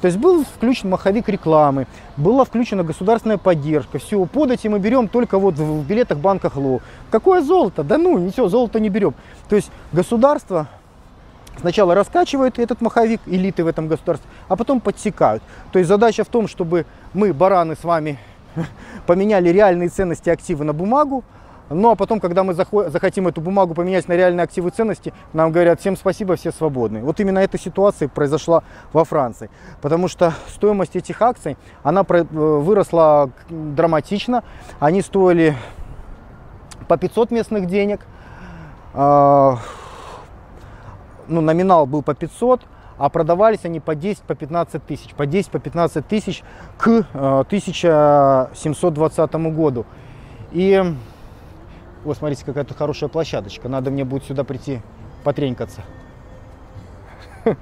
То 0.00 0.06
есть 0.06 0.18
был 0.18 0.44
включен 0.44 0.90
маховик 0.90 1.28
рекламы, 1.28 1.86
была 2.16 2.44
включена 2.44 2.84
государственная 2.84 3.38
поддержка. 3.38 3.98
Все, 3.98 4.24
подати 4.26 4.68
мы 4.68 4.78
берем 4.78 5.08
только 5.08 5.38
вот 5.38 5.56
в 5.56 5.86
билетах 5.86 6.18
банка 6.18 6.50
ХЛО. 6.50 6.80
Какое 7.10 7.42
золото? 7.42 7.82
Да 7.82 7.98
ну, 7.98 8.16
ничего, 8.18 8.48
золото 8.48 8.78
не 8.78 8.90
берем. 8.90 9.14
То 9.48 9.56
есть 9.56 9.70
государство 9.92 10.68
сначала 11.60 11.94
раскачивает 11.94 12.58
этот 12.58 12.80
маховик, 12.80 13.20
элиты 13.26 13.64
в 13.64 13.66
этом 13.66 13.88
государстве, 13.88 14.30
а 14.46 14.54
потом 14.54 14.80
подсекают. 14.80 15.42
То 15.72 15.80
есть 15.80 15.88
задача 15.88 16.22
в 16.22 16.28
том, 16.28 16.46
чтобы 16.46 16.86
мы, 17.12 17.32
бараны, 17.32 17.74
с 17.74 17.82
вами 17.82 18.18
поменяли 19.06 19.48
реальные 19.48 19.88
ценности 19.88 20.30
активы 20.30 20.64
на 20.64 20.72
бумагу, 20.72 21.24
Ну 21.70 21.90
а 21.90 21.96
потом, 21.96 22.20
когда 22.20 22.44
мы 22.44 22.54
захотим 22.54 23.28
эту 23.28 23.40
бумагу 23.40 23.74
поменять 23.74 24.08
на 24.08 24.14
реальные 24.14 24.44
активы 24.44 24.70
ценности, 24.70 25.12
нам 25.32 25.52
говорят, 25.52 25.80
всем 25.80 25.96
спасибо, 25.96 26.36
все 26.36 26.50
свободны. 26.50 27.02
Вот 27.02 27.20
именно 27.20 27.40
эта 27.40 27.58
ситуация 27.58 28.08
произошла 28.08 28.62
во 28.92 29.04
Франции. 29.04 29.50
Потому 29.82 30.08
что 30.08 30.32
стоимость 30.48 30.96
этих 30.96 31.20
акций, 31.20 31.58
она 31.82 32.06
э, 32.08 32.22
выросла 32.22 33.30
драматично. 33.50 34.44
Они 34.80 35.02
стоили 35.02 35.54
по 36.88 36.96
500 36.96 37.30
местных 37.30 37.66
денег. 37.66 38.00
А, 38.94 39.58
ну, 41.28 41.42
номинал 41.42 41.86
был 41.86 42.02
по 42.02 42.14
500, 42.14 42.62
а 42.96 43.10
продавались 43.10 43.64
они 43.64 43.80
по 43.80 43.94
10, 43.94 44.22
по 44.22 44.34
15 44.34 44.86
тысяч. 44.86 45.12
По 45.14 45.26
10, 45.26 45.50
по 45.50 45.58
15 45.58 46.08
тысяч 46.08 46.42
к 46.78 47.04
1720 47.12 49.18
э, 49.18 49.38
году. 49.50 49.84
И 50.50 50.82
вот, 52.04 52.16
смотрите, 52.16 52.44
какая-то 52.44 52.74
хорошая 52.74 53.08
площадочка. 53.08 53.68
Надо 53.68 53.90
мне 53.90 54.04
будет 54.04 54.24
сюда 54.24 54.44
прийти 54.44 54.80
потренькаться. 55.24 55.82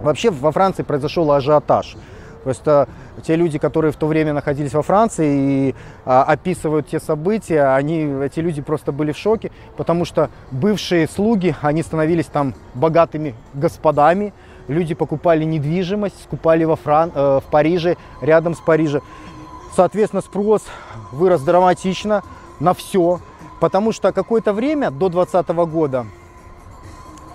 Вообще 0.00 0.30
во 0.30 0.52
Франции 0.52 0.82
произошел 0.82 1.30
ажиотаж. 1.32 1.96
Просто 2.44 2.88
те 3.24 3.34
люди, 3.34 3.58
которые 3.58 3.90
в 3.90 3.96
то 3.96 4.06
время 4.06 4.32
находились 4.32 4.72
во 4.72 4.82
Франции 4.82 5.70
и 5.70 5.74
а, 6.04 6.22
описывают 6.22 6.86
те 6.86 7.00
события, 7.00 7.74
они, 7.74 8.02
эти 8.22 8.38
люди 8.38 8.62
просто 8.62 8.92
были 8.92 9.10
в 9.10 9.18
шоке, 9.18 9.50
потому 9.76 10.04
что 10.04 10.30
бывшие 10.52 11.08
слуги, 11.08 11.56
они 11.60 11.82
становились 11.82 12.26
там 12.26 12.54
богатыми 12.74 13.34
господами, 13.52 14.32
люди 14.68 14.94
покупали 14.94 15.42
недвижимость, 15.42 16.22
скупали 16.22 16.62
во 16.62 16.76
Фран... 16.76 17.10
э, 17.12 17.40
в 17.44 17.50
Париже, 17.50 17.96
рядом 18.20 18.54
с 18.54 18.60
Парижем. 18.60 19.02
Соответственно, 19.76 20.22
спрос 20.22 20.62
вырос 21.12 21.42
драматично 21.42 22.22
на 22.60 22.72
все, 22.72 23.20
потому 23.60 23.92
что 23.92 24.10
какое-то 24.10 24.54
время, 24.54 24.90
до 24.90 25.10
2020 25.10 25.48
года, 25.70 26.06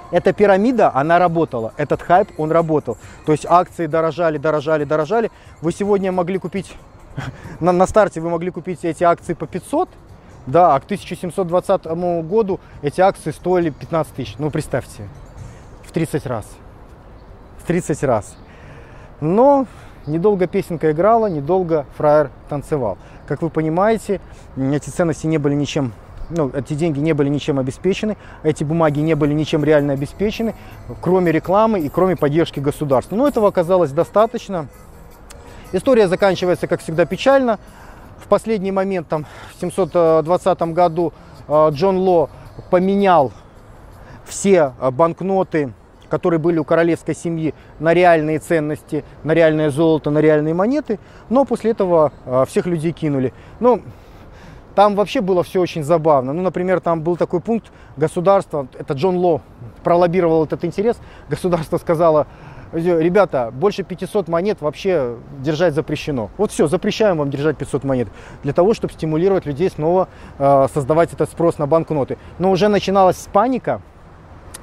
эта 0.09 0.33
пирамида, 0.33 0.91
она 0.91 1.19
работала, 1.19 1.71
этот 1.77 2.01
хайп, 2.01 2.29
он 2.39 2.51
работал. 2.51 2.97
То 3.27 3.31
есть 3.31 3.45
акции 3.47 3.85
дорожали, 3.85 4.39
дорожали, 4.39 4.85
дорожали. 4.85 5.31
Вы 5.61 5.71
сегодня 5.71 6.11
могли 6.11 6.39
купить, 6.39 6.75
на, 7.59 7.71
на 7.71 7.85
старте 7.85 8.19
вы 8.19 8.31
могли 8.31 8.49
купить 8.49 8.83
эти 8.85 9.03
акции 9.03 9.35
по 9.35 9.45
500, 9.45 9.87
да, 10.47 10.73
а 10.73 10.79
к 10.79 10.85
1720 10.85 11.85
году 12.27 12.59
эти 12.81 13.01
акции 13.01 13.29
стоили 13.29 13.69
15 13.69 14.13
тысяч. 14.15 14.35
Ну, 14.39 14.49
представьте, 14.49 15.07
в 15.83 15.91
30 15.91 16.25
раз. 16.25 16.47
В 17.59 17.67
30 17.67 18.03
раз. 18.03 18.35
Но 19.19 19.67
недолго 20.07 20.47
песенка 20.47 20.91
играла, 20.91 21.27
недолго 21.27 21.85
фраер 21.97 22.29
танцевал. 22.49 22.97
Как 23.27 23.41
вы 23.41 23.49
понимаете, 23.49 24.19
эти 24.57 24.89
ценности 24.89 25.27
не 25.27 25.37
были 25.37 25.55
ничем 25.55 25.93
ну, 26.33 26.49
эти 26.53 26.73
деньги 26.73 26.99
не 26.99 27.13
были 27.13 27.29
ничем 27.29 27.59
обеспечены, 27.59 28.15
эти 28.43 28.63
бумаги 28.63 28.99
не 28.99 29.15
были 29.15 29.33
ничем 29.33 29.63
реально 29.63 29.93
обеспечены, 29.93 30.55
кроме 31.01 31.31
рекламы 31.31 31.81
и 31.81 31.89
кроме 31.89 32.15
поддержки 32.15 32.59
государства. 32.59 33.15
Но 33.15 33.27
этого 33.27 33.49
оказалось 33.49 33.91
достаточно. 33.91 34.67
История 35.73 36.07
заканчивается, 36.07 36.67
как 36.67 36.81
всегда, 36.81 37.05
печально. 37.05 37.59
В 38.17 38.27
последний 38.27 38.71
момент, 38.71 39.07
там, 39.07 39.25
в 39.55 39.59
720 39.59 40.61
году, 40.73 41.13
э, 41.47 41.69
Джон 41.71 41.97
Ло 41.97 42.29
поменял 42.69 43.31
все 44.25 44.73
э, 44.79 44.91
банкноты, 44.91 45.73
которые 46.11 46.39
были 46.39 46.59
у 46.59 46.63
королевской 46.65 47.15
семьи, 47.15 47.55
на 47.79 47.93
реальные 47.93 48.39
ценности, 48.39 49.03
на 49.23 49.31
реальное 49.33 49.69
золото, 49.69 50.11
на 50.11 50.19
реальные 50.19 50.53
монеты. 50.53 50.99
Но 51.29 51.45
после 51.45 51.71
этого 51.71 52.11
э, 52.25 52.43
всех 52.47 52.65
людей 52.65 52.91
кинули. 52.91 53.33
Ну, 53.61 53.81
там 54.75 54.95
вообще 54.95 55.21
было 55.21 55.41
все 55.43 55.61
очень 55.61 55.83
забавно. 55.83 56.33
Ну, 56.33 56.41
например, 56.41 56.81
там 56.81 57.01
был 57.01 57.15
такой 57.15 57.39
пункт, 57.39 57.71
государство, 57.97 58.67
это 58.77 58.93
Джон 58.93 59.17
Ло 59.17 59.41
пролоббировал 59.83 60.43
этот 60.43 60.63
интерес, 60.65 60.97
государство 61.29 61.77
сказало, 61.77 62.27
ребята, 62.73 63.51
больше 63.53 63.83
500 63.83 64.27
монет 64.27 64.61
вообще 64.61 65.17
держать 65.39 65.73
запрещено. 65.73 66.29
Вот 66.37 66.51
все, 66.51 66.67
запрещаем 66.67 67.17
вам 67.17 67.29
держать 67.29 67.57
500 67.57 67.83
монет, 67.83 68.07
для 68.43 68.53
того, 68.53 68.73
чтобы 68.73 68.93
стимулировать 68.93 69.45
людей 69.45 69.69
снова 69.69 70.07
э, 70.37 70.67
создавать 70.73 71.13
этот 71.13 71.29
спрос 71.29 71.57
на 71.57 71.67
банкноты. 71.67 72.17
Но 72.39 72.51
уже 72.51 72.67
начиналась 72.67 73.27
паника, 73.33 73.81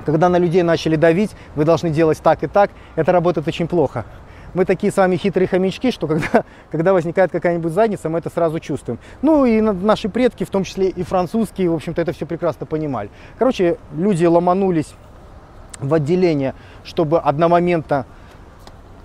когда 0.05 0.29
на 0.29 0.39
людей 0.39 0.63
начали 0.63 0.97
давить, 0.97 1.31
вы 1.55 1.65
должны 1.65 1.91
делать 1.91 2.19
так 2.23 2.43
и 2.43 2.47
так, 2.47 2.71
это 2.97 3.13
работает 3.13 3.47
очень 3.49 3.69
плохо 3.69 4.05
мы 4.55 4.65
такие 4.65 4.93
с 4.93 4.97
вами 4.97 5.17
хитрые 5.17 5.47
хомячки, 5.49 5.91
что 5.91 6.07
когда, 6.07 6.45
когда 6.71 6.93
возникает 6.93 7.31
какая-нибудь 7.31 7.73
задница, 7.73 8.09
мы 8.09 8.19
это 8.19 8.31
сразу 8.31 8.59
чувствуем. 8.59 8.99
Ну 9.23 9.45
и 9.45 9.61
наши 9.61 10.09
предки, 10.09 10.45
в 10.45 10.51
том 10.51 10.65
числе 10.65 10.89
и 10.89 11.03
французские, 11.03 11.71
в 11.71 11.75
общем-то, 11.75 12.01
это 12.03 12.13
все 12.13 12.27
прекрасно 12.27 12.67
понимали. 12.67 13.11
Короче, 13.39 13.79
люди 13.97 14.25
ломанулись 14.25 14.95
в 15.81 15.95
отделение, 15.95 16.55
чтобы 16.85 17.21
одномоментно 17.21 18.07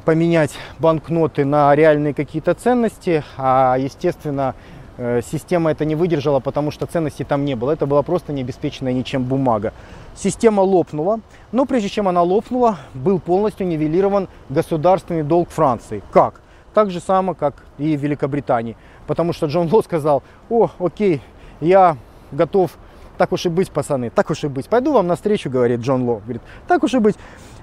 поменять 0.06 0.52
банкноты 0.80 1.46
на 1.46 1.74
реальные 1.76 2.14
какие-то 2.14 2.54
ценности, 2.56 3.24
а, 3.38 3.78
естественно, 3.78 4.54
система 4.98 5.72
это 5.72 5.86
не 5.86 5.96
выдержала, 5.96 6.40
потому 6.40 6.72
что 6.72 6.86
ценностей 6.86 7.24
там 7.24 7.46
не 7.46 7.56
было. 7.56 7.72
Это 7.72 7.86
была 7.86 8.04
просто 8.04 8.34
не 8.34 8.42
обеспеченная 8.42 8.94
ничем 8.94 9.24
бумага 9.24 9.74
система 10.16 10.62
лопнула, 10.62 11.20
но 11.52 11.66
прежде 11.66 11.90
чем 11.90 12.08
она 12.08 12.22
лопнула, 12.22 12.78
был 12.94 13.20
полностью 13.20 13.68
нивелирован 13.68 14.28
государственный 14.50 15.24
долг 15.24 15.50
Франции. 15.50 16.02
Как? 16.12 16.42
Так 16.74 16.92
же 16.92 17.00
само, 17.00 17.34
как 17.34 17.56
и 17.78 17.96
в 17.96 18.02
Великобритании. 18.02 18.76
Потому 19.06 19.34
что 19.34 19.48
Джон 19.48 19.70
Ло 19.72 19.82
сказал, 19.82 20.24
о, 20.50 20.70
окей, 20.80 21.22
я 21.62 21.98
готов, 22.32 22.72
так 23.18 23.32
уж 23.32 23.46
и 23.46 23.50
быть, 23.50 23.72
пацаны, 23.72 24.10
так 24.10 24.30
уж 24.30 24.44
и 24.44 24.48
быть. 24.48 24.68
Пойду 24.68 24.94
вам 24.94 25.08
навстречу, 25.08 25.50
говорит 25.50 25.82
Джон 25.82 26.04
Ло. 26.04 26.20
Говорит, 26.20 26.42
так 26.68 26.84
уж 26.84 26.94
и 26.94 27.00
быть, 27.00 27.16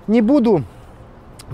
не 0.07 0.21
буду 0.21 0.63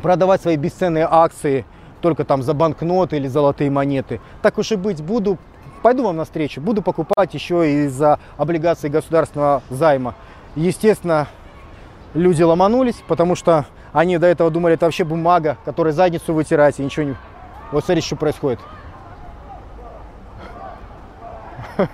продавать 0.03 0.43
свои 0.43 0.57
бесценные 0.57 1.09
акции 1.11 1.65
только 2.03 2.25
там 2.25 2.43
за 2.43 2.53
банкноты 2.53 3.17
или 3.17 3.27
золотые 3.27 3.71
монеты. 3.71 4.21
Так 4.43 4.59
уж 4.59 4.73
и 4.73 4.77
быть, 4.77 5.03
буду, 5.03 5.39
пойду 5.87 6.03
вам 6.03 6.17
навстречу, 6.17 6.61
буду 6.61 6.83
покупать 6.83 7.33
еще 7.33 7.85
и 7.85 7.87
за 7.87 8.19
облигации 8.37 8.89
государственного 8.89 9.63
займа. 9.71 10.17
Естественно, 10.57 11.29
люди 12.13 12.43
ломанулись, 12.43 13.05
потому 13.07 13.37
что 13.37 13.67
они 13.93 14.19
до 14.19 14.27
этого 14.27 14.51
думали, 14.51 14.75
это 14.75 14.87
вообще 14.87 15.05
бумага, 15.05 15.59
которой 15.65 15.93
задницу 15.93 16.35
вытирать 16.35 16.81
и 16.81 16.83
ничего 16.83 17.07
не... 17.07 17.17
Вот 17.71 17.85
смотрите, 17.85 18.05
что 18.09 18.17
происходит. 18.17 18.59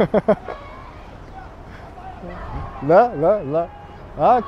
Да, 2.81 3.13
да, 3.15 3.43
да. 3.45 3.69
Так. 4.17 4.45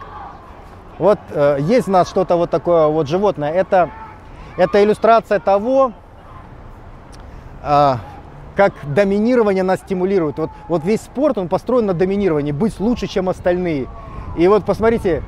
Вот 0.98 1.18
э, 1.30 1.58
есть 1.60 1.86
у 1.86 1.90
нас 1.90 2.08
что-то 2.08 2.36
вот 2.36 2.50
такое 2.50 2.88
вот 2.88 3.08
животное. 3.08 3.52
Это, 3.52 3.90
это 4.56 4.82
иллюстрация 4.82 5.38
того, 5.38 5.92
э, 7.62 7.94
как 8.56 8.72
доминирование 8.94 9.62
нас 9.62 9.80
стимулирует. 9.80 10.38
Вот, 10.38 10.50
вот 10.68 10.84
весь 10.84 11.00
спорт, 11.00 11.38
он 11.38 11.48
построен 11.48 11.86
на 11.86 11.94
доминировании, 11.94 12.52
быть 12.52 12.78
лучше, 12.80 13.06
чем 13.06 13.28
остальные. 13.28 13.86
И 14.36 14.48
вот 14.48 14.64
посмотрите, 14.64 15.22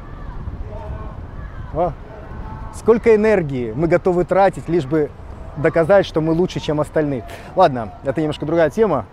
о, 1.74 1.92
сколько 2.74 3.14
энергии 3.14 3.72
мы 3.74 3.88
готовы 3.88 4.24
тратить, 4.24 4.68
лишь 4.68 4.86
бы 4.86 5.10
доказать, 5.56 6.06
что 6.06 6.20
мы 6.20 6.32
лучше, 6.32 6.60
чем 6.60 6.80
остальные. 6.80 7.24
Ладно, 7.54 7.94
это 8.04 8.20
немножко 8.20 8.46
другая 8.46 8.70
тема. 8.70 9.06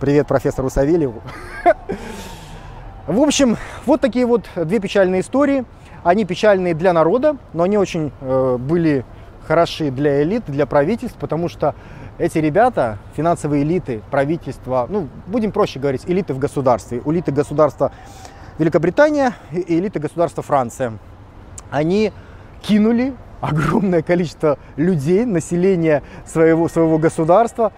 Привет 0.00 0.26
профессору 0.26 0.68
Савельеву. 0.68 1.22
В 3.06 3.20
общем, 3.20 3.56
вот 3.86 4.00
такие 4.00 4.26
вот 4.26 4.46
две 4.56 4.78
печальные 4.80 5.20
истории. 5.22 5.64
Они 6.02 6.24
печальные 6.24 6.74
для 6.74 6.92
народа, 6.92 7.36
но 7.52 7.62
они 7.62 7.78
очень 7.78 8.12
э, 8.20 8.56
были 8.58 9.04
хороши 9.46 9.90
для 9.90 10.22
элит, 10.22 10.44
для 10.46 10.66
правительств, 10.66 11.16
потому 11.18 11.48
что 11.48 11.74
эти 12.18 12.38
ребята, 12.38 12.98
финансовые 13.14 13.62
элиты, 13.62 14.02
правительства, 14.10 14.86
ну, 14.88 15.08
будем 15.26 15.52
проще 15.52 15.78
говорить, 15.78 16.02
элиты 16.06 16.34
в 16.34 16.38
государстве, 16.38 17.02
элиты 17.04 17.32
государства 17.32 17.92
Великобритания 18.58 19.34
и 19.52 19.78
элиты 19.78 19.98
государства 19.98 20.42
Франция, 20.42 20.94
они 21.70 22.12
кинули 22.62 23.14
огромное 23.40 24.02
количество 24.02 24.58
людей, 24.76 25.26
населения 25.26 26.02
своего, 26.24 26.68
своего 26.68 26.98
государства, 26.98 27.72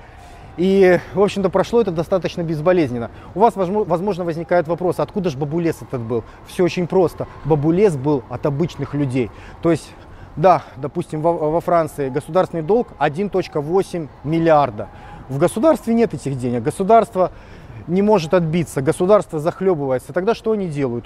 и, 0.56 0.98
в 1.14 1.22
общем-то, 1.22 1.50
прошло 1.50 1.80
это 1.80 1.92
достаточно 1.92 2.42
безболезненно. 2.42 3.10
У 3.34 3.40
вас, 3.40 3.54
возможно, 3.54 4.24
возникает 4.24 4.66
вопрос, 4.66 4.98
откуда 4.98 5.30
же 5.30 5.38
бабулес 5.38 5.82
этот 5.82 6.00
был? 6.00 6.24
Все 6.48 6.64
очень 6.64 6.88
просто. 6.88 7.28
Бабулес 7.44 7.96
был 7.96 8.24
от 8.28 8.44
обычных 8.44 8.94
людей. 8.94 9.30
То 9.62 9.70
есть 9.70 9.92
да, 10.38 10.62
допустим, 10.76 11.20
во, 11.20 11.32
во 11.32 11.60
Франции 11.60 12.08
государственный 12.08 12.62
долг 12.62 12.88
1.8 13.00 14.08
миллиарда. 14.22 14.88
В 15.28 15.38
государстве 15.38 15.94
нет 15.94 16.14
этих 16.14 16.38
денег. 16.38 16.62
Государство 16.62 17.32
не 17.88 18.02
может 18.02 18.32
отбиться, 18.34 18.80
государство 18.80 19.40
захлебывается. 19.40 20.12
Тогда 20.12 20.34
что 20.34 20.52
они 20.52 20.68
делают? 20.68 21.04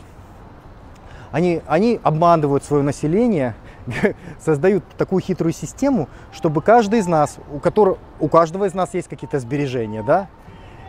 Они, 1.31 1.62
они 1.66 1.99
обманывают 2.03 2.62
свое 2.62 2.83
население, 2.83 3.55
создают 4.38 4.85
такую 4.99 5.23
хитрую 5.23 5.55
систему, 5.55 6.09
чтобы 6.31 6.61
каждый 6.61 6.99
из 6.99 7.07
нас, 7.07 7.38
у, 7.51 7.59
которого, 7.59 7.97
у 8.21 8.29
каждого 8.29 8.66
из 8.66 8.75
нас 8.75 8.92
есть 8.92 9.09
какие-то 9.09 9.40
сбережения, 9.40 10.03
да, 10.03 10.29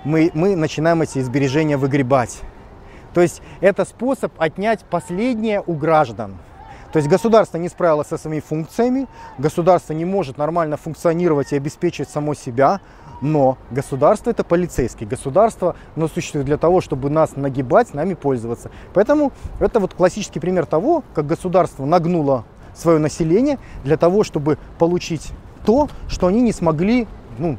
мы, 0.04 0.32
мы 0.34 0.58
начинаем 0.58 1.02
эти 1.02 1.20
сбережения 1.22 1.78
выгребать. 1.78 2.42
То 3.14 3.22
есть 3.22 3.42
это 3.62 3.86
способ 3.86 4.34
отнять 4.38 4.84
последнее 4.84 5.64
у 5.66 5.76
граждан. 5.76 6.36
То 6.94 6.98
есть 6.98 7.10
государство 7.10 7.58
не 7.58 7.70
справилось 7.70 8.08
со 8.08 8.20
своими 8.20 8.40
функциями, 8.40 9.08
государство 9.40 9.94
не 9.94 10.06
может 10.06 10.38
нормально 10.38 10.78
функционировать 10.78 11.52
и 11.52 11.56
обеспечивать 11.56 12.10
само 12.10 12.36
себя, 12.36 12.82
но 13.20 13.58
государство 13.72 14.30
это 14.30 14.44
полицейский. 14.44 15.08
Государство 15.08 15.76
оно 15.96 16.08
существует 16.08 16.46
для 16.46 16.58
того, 16.58 16.82
чтобы 16.82 17.10
нас 17.10 17.36
нагибать, 17.36 17.96
нами 17.96 18.14
пользоваться. 18.14 18.70
Поэтому 18.94 19.32
это 19.60 19.80
вот 19.80 19.96
классический 19.96 20.40
пример 20.40 20.68
того, 20.68 21.04
как 21.16 21.26
государство 21.26 21.84
нагнуло 21.84 22.46
свое 22.76 23.00
население 23.00 23.58
для 23.84 23.98
того, 23.98 24.24
чтобы 24.24 24.60
получить 24.78 25.32
то, 25.66 25.90
что 26.08 26.28
они 26.28 26.42
не 26.42 26.54
смогли 26.54 27.08
ну, 27.40 27.58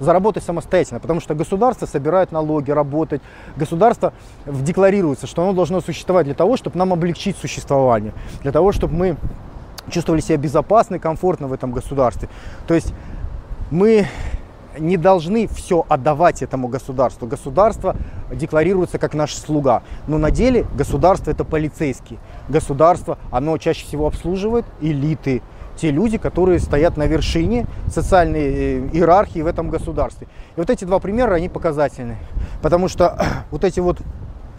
заработать 0.00 0.44
самостоятельно, 0.44 1.00
потому 1.00 1.20
что 1.20 1.34
государство 1.34 1.86
собирает 1.86 2.32
налоги, 2.32 2.70
работать, 2.70 3.22
государство 3.56 4.12
декларируется, 4.46 5.26
что 5.26 5.42
оно 5.42 5.52
должно 5.52 5.80
существовать 5.80 6.26
для 6.26 6.34
того, 6.34 6.56
чтобы 6.56 6.78
нам 6.78 6.92
облегчить 6.92 7.36
существование, 7.36 8.12
для 8.42 8.52
того, 8.52 8.72
чтобы 8.72 8.94
мы 8.94 9.16
чувствовали 9.90 10.20
себя 10.20 10.36
безопасно 10.36 10.96
и 10.96 10.98
комфортно 10.98 11.46
в 11.46 11.52
этом 11.52 11.72
государстве. 11.72 12.28
То 12.66 12.74
есть 12.74 12.92
мы 13.70 14.06
не 14.78 14.96
должны 14.96 15.46
все 15.46 15.84
отдавать 15.88 16.42
этому 16.42 16.68
государству. 16.68 17.26
Государство 17.26 17.96
декларируется 18.32 18.98
как 18.98 19.14
наш 19.14 19.34
слуга. 19.34 19.82
Но 20.06 20.18
на 20.18 20.30
деле 20.30 20.66
государство 20.74 21.30
это 21.30 21.44
полицейский. 21.44 22.18
Государство, 22.48 23.18
оно 23.30 23.56
чаще 23.58 23.86
всего 23.86 24.06
обслуживает 24.06 24.64
элиты, 24.80 25.42
те 25.76 25.90
люди, 25.90 26.18
которые 26.18 26.58
стоят 26.58 26.96
на 26.96 27.06
вершине 27.06 27.66
социальной 27.88 28.40
э, 28.40 28.88
иерархии 28.92 29.40
в 29.40 29.46
этом 29.46 29.70
государстве. 29.70 30.28
И 30.56 30.60
вот 30.60 30.70
эти 30.70 30.84
два 30.84 30.98
примера, 30.98 31.34
они 31.34 31.48
показательны. 31.48 32.16
Потому 32.62 32.88
что 32.88 33.18
вот 33.50 33.64
эти 33.64 33.80
вот 33.80 33.98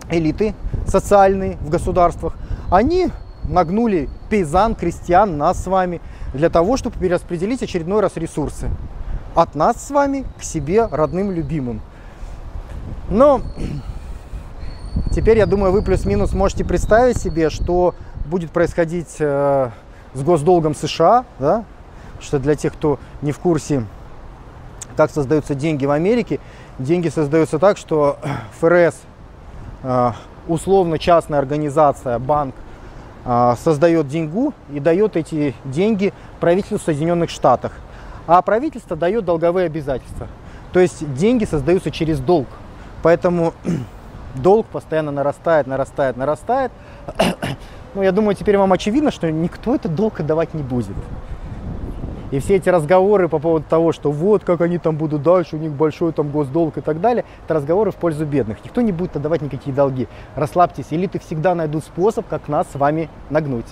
элиты 0.09 0.53
социальные 0.87 1.57
в 1.61 1.69
государствах, 1.69 2.35
они 2.69 3.09
нагнули 3.43 4.09
пейзан, 4.29 4.75
крестьян, 4.75 5.37
нас 5.37 5.63
с 5.63 5.67
вами, 5.67 6.01
для 6.33 6.49
того, 6.49 6.77
чтобы 6.77 6.97
перераспределить 6.99 7.63
очередной 7.63 8.01
раз 8.01 8.17
ресурсы 8.17 8.69
от 9.35 9.53
нас 9.53 9.85
с 9.85 9.91
вами 9.91 10.25
к 10.39 10.43
себе, 10.43 10.85
родным, 10.85 11.31
любимым. 11.31 11.81
Но 13.09 13.41
теперь, 15.11 15.37
я 15.37 15.45
думаю, 15.45 15.71
вы 15.71 15.81
плюс-минус 15.81 16.33
можете 16.33 16.63
представить 16.63 17.17
себе, 17.17 17.49
что 17.49 17.93
будет 18.25 18.51
происходить 18.51 19.17
э, 19.19 19.69
с 20.15 20.23
госдолгом 20.23 20.73
США, 20.73 21.25
да, 21.37 21.63
что 22.19 22.39
для 22.39 22.55
тех, 22.55 22.73
кто 22.73 22.97
не 23.21 23.31
в 23.31 23.39
курсе, 23.39 23.85
как 24.95 25.11
создаются 25.11 25.53
деньги 25.53 25.85
в 25.85 25.91
Америке, 25.91 26.39
деньги 26.79 27.09
создаются 27.09 27.59
так, 27.59 27.77
что 27.77 28.17
ФРС, 28.59 28.95
э, 29.83 30.11
условно 30.47 30.97
частная 30.97 31.37
организация, 31.37 32.17
банк, 32.17 32.55
э, 33.25 33.55
создает 33.61 34.07
деньгу 34.07 34.53
и 34.73 34.79
дает 34.79 35.17
эти 35.17 35.53
деньги 35.65 36.13
правительству 36.39 36.79
Соединенных 36.79 37.29
Штатов. 37.29 37.73
А 38.25 38.41
правительство 38.41 38.95
дает 38.95 39.25
долговые 39.25 39.67
обязательства. 39.67 40.27
То 40.71 40.79
есть 40.79 41.13
деньги 41.13 41.45
создаются 41.45 41.91
через 41.91 42.19
долг. 42.19 42.47
Поэтому 43.03 43.53
долг 44.35 44.65
постоянно 44.67 45.11
нарастает, 45.11 45.67
нарастает, 45.67 46.17
нарастает. 46.17 46.71
Ну, 47.95 48.01
я 48.01 48.11
думаю, 48.11 48.35
теперь 48.35 48.57
вам 48.57 48.73
очевидно, 48.73 49.09
что 49.09 49.31
никто 49.31 49.73
этот 49.73 49.95
долг 49.95 50.19
отдавать 50.19 50.53
не 50.53 50.61
будет. 50.61 50.97
И 52.31 52.39
все 52.39 52.55
эти 52.55 52.67
разговоры 52.67 53.29
по 53.29 53.39
поводу 53.39 53.65
того, 53.69 53.93
что 53.93 54.11
вот 54.11 54.43
как 54.43 54.59
они 54.59 54.79
там 54.79 54.97
будут 54.97 55.23
дальше, 55.23 55.55
у 55.55 55.59
них 55.59 55.71
большой 55.71 56.11
там 56.11 56.29
госдолг 56.29 56.77
и 56.77 56.81
так 56.81 56.99
далее, 56.99 57.23
это 57.45 57.53
разговоры 57.53 57.91
в 57.91 57.95
пользу 57.95 58.25
бедных. 58.25 58.57
Никто 58.65 58.81
не 58.81 58.91
будет 58.91 59.15
отдавать 59.15 59.41
никакие 59.41 59.73
долги. 59.73 60.09
Расслабьтесь, 60.35 60.87
элиты 60.89 61.19
всегда 61.19 61.55
найдут 61.55 61.85
способ, 61.85 62.27
как 62.27 62.49
нас 62.49 62.67
с 62.73 62.75
вами 62.75 63.09
нагнуть. 63.29 63.67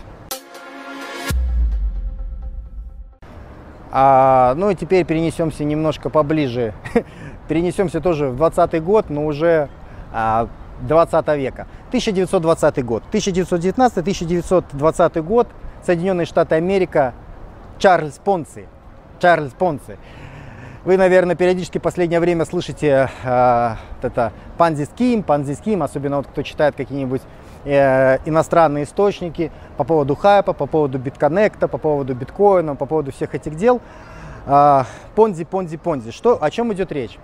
А, 3.91 4.53
ну 4.55 4.69
и 4.69 4.75
теперь 4.75 5.03
перенесемся 5.05 5.63
немножко 5.63 6.09
поближе. 6.09 6.73
перенесемся 7.47 8.01
тоже 8.01 8.29
в 8.29 8.37
20 8.37 8.83
год, 8.83 9.09
но 9.09 9.25
уже 9.25 9.69
20 10.13 11.27
века. 11.37 11.67
1920 11.89 12.85
год. 12.85 13.03
1919-1920 13.11 15.21
год. 15.21 15.47
Соединенные 15.85 16.25
Штаты 16.25 16.55
Америка. 16.55 17.13
Чарльз 17.79 18.19
Понци. 18.23 18.67
Чарльз 19.19 19.51
Понци. 19.53 19.97
Вы, 20.85 20.97
наверное, 20.97 21.35
периодически 21.35 21.77
в 21.77 21.81
последнее 21.81 22.19
время 22.19 22.43
слышите 22.43 23.09
э, 23.23 23.75
это 24.01 24.33
панзи 24.57 24.83
ским, 24.83 25.23
панзи 25.23 25.53
ским, 25.53 25.81
особенно 25.81 26.17
вот 26.17 26.27
кто 26.27 26.41
читает 26.41 26.75
какие-нибудь 26.75 27.21
э, 27.63 28.17
иностранные 28.25 28.83
источники 28.83 29.49
по 29.77 29.85
поводу 29.85 30.15
хайпа, 30.15 30.51
по 30.51 30.65
поводу 30.65 30.99
битконнекта, 30.99 31.69
по 31.69 31.77
поводу 31.77 32.15
биткоина, 32.15 32.75
по 32.75 32.85
поводу 32.85 33.13
всех 33.13 33.33
этих 33.33 33.55
дел. 33.55 33.79
Э, 34.45 34.83
понзи, 35.15 35.45
понзи, 35.45 35.77
понзи. 35.77 36.11
Что, 36.11 36.43
о 36.43 36.51
чем 36.51 36.73
идет 36.73 36.91
речь? 36.91 37.17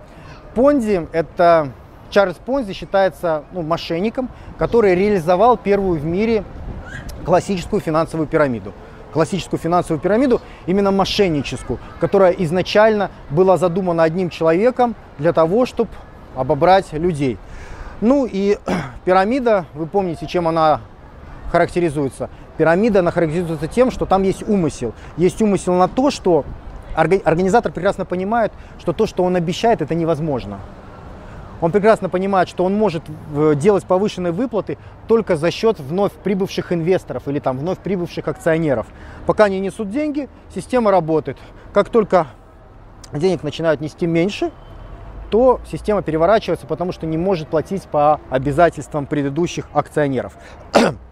Понзи– 0.54 1.06
это 1.12 1.68
Чарльз 2.10 2.36
Понзи 2.36 2.72
считается 2.72 3.44
ну, 3.52 3.62
мошенником, 3.62 4.28
который 4.58 4.94
реализовал 4.94 5.56
первую 5.56 6.00
в 6.00 6.04
мире 6.04 6.44
классическую 7.24 7.80
финансовую 7.80 8.26
пирамиду. 8.26 8.72
Классическую 9.12 9.58
финансовую 9.58 10.00
пирамиду, 10.00 10.40
именно 10.66 10.90
мошенническую, 10.90 11.78
которая 11.98 12.32
изначально 12.32 13.10
была 13.30 13.56
задумана 13.56 14.02
одним 14.04 14.30
человеком 14.30 14.94
для 15.18 15.32
того, 15.32 15.66
чтобы 15.66 15.90
обобрать 16.36 16.92
людей. 16.92 17.38
Ну 18.00 18.26
и 18.30 18.58
пирамида, 19.04 19.66
вы 19.74 19.86
помните, 19.86 20.26
чем 20.26 20.48
она 20.48 20.80
характеризуется? 21.50 22.30
Пирамида, 22.56 23.00
она 23.00 23.10
характеризуется 23.10 23.66
тем, 23.66 23.90
что 23.90 24.06
там 24.06 24.22
есть 24.22 24.46
умысел. 24.48 24.94
Есть 25.16 25.42
умысел 25.42 25.74
на 25.74 25.88
то, 25.88 26.10
что 26.10 26.44
организатор 26.94 27.72
прекрасно 27.72 28.04
понимает, 28.04 28.52
что 28.78 28.92
то, 28.92 29.06
что 29.06 29.24
он 29.24 29.36
обещает, 29.36 29.80
это 29.80 29.94
невозможно. 29.94 30.60
Он 31.60 31.72
прекрасно 31.72 32.08
понимает, 32.08 32.48
что 32.48 32.64
он 32.64 32.74
может 32.74 33.02
э, 33.34 33.54
делать 33.54 33.84
повышенные 33.84 34.32
выплаты 34.32 34.78
только 35.06 35.36
за 35.36 35.50
счет 35.50 35.78
вновь 35.78 36.12
прибывших 36.12 36.72
инвесторов 36.72 37.28
или 37.28 37.38
там 37.38 37.58
вновь 37.58 37.78
прибывших 37.78 38.28
акционеров. 38.28 38.86
Пока 39.26 39.44
они 39.44 39.60
несут 39.60 39.90
деньги, 39.90 40.28
система 40.54 40.90
работает. 40.90 41.38
Как 41.72 41.88
только 41.90 42.28
денег 43.12 43.42
начинают 43.42 43.80
нести 43.80 44.06
меньше, 44.06 44.50
то 45.30 45.60
система 45.70 46.02
переворачивается, 46.02 46.66
потому 46.66 46.92
что 46.92 47.06
не 47.06 47.16
может 47.16 47.48
платить 47.48 47.84
по 47.84 48.20
обязательствам 48.30 49.06
предыдущих 49.06 49.66
акционеров. 49.72 50.36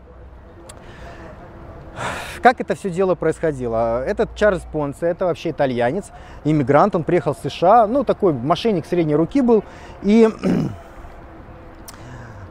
Как 2.42 2.60
это 2.60 2.74
все 2.74 2.90
дело 2.90 3.14
происходило? 3.14 4.04
Этот 4.04 4.34
Чарльз 4.34 4.62
Понце, 4.72 5.06
это 5.06 5.26
вообще 5.26 5.50
итальянец, 5.50 6.10
иммигрант, 6.44 6.94
он 6.94 7.04
приехал 7.04 7.34
в 7.34 7.38
США, 7.38 7.86
ну, 7.86 8.04
такой 8.04 8.32
мошенник 8.32 8.86
средней 8.86 9.16
руки 9.16 9.40
был. 9.40 9.64
И 10.02 10.28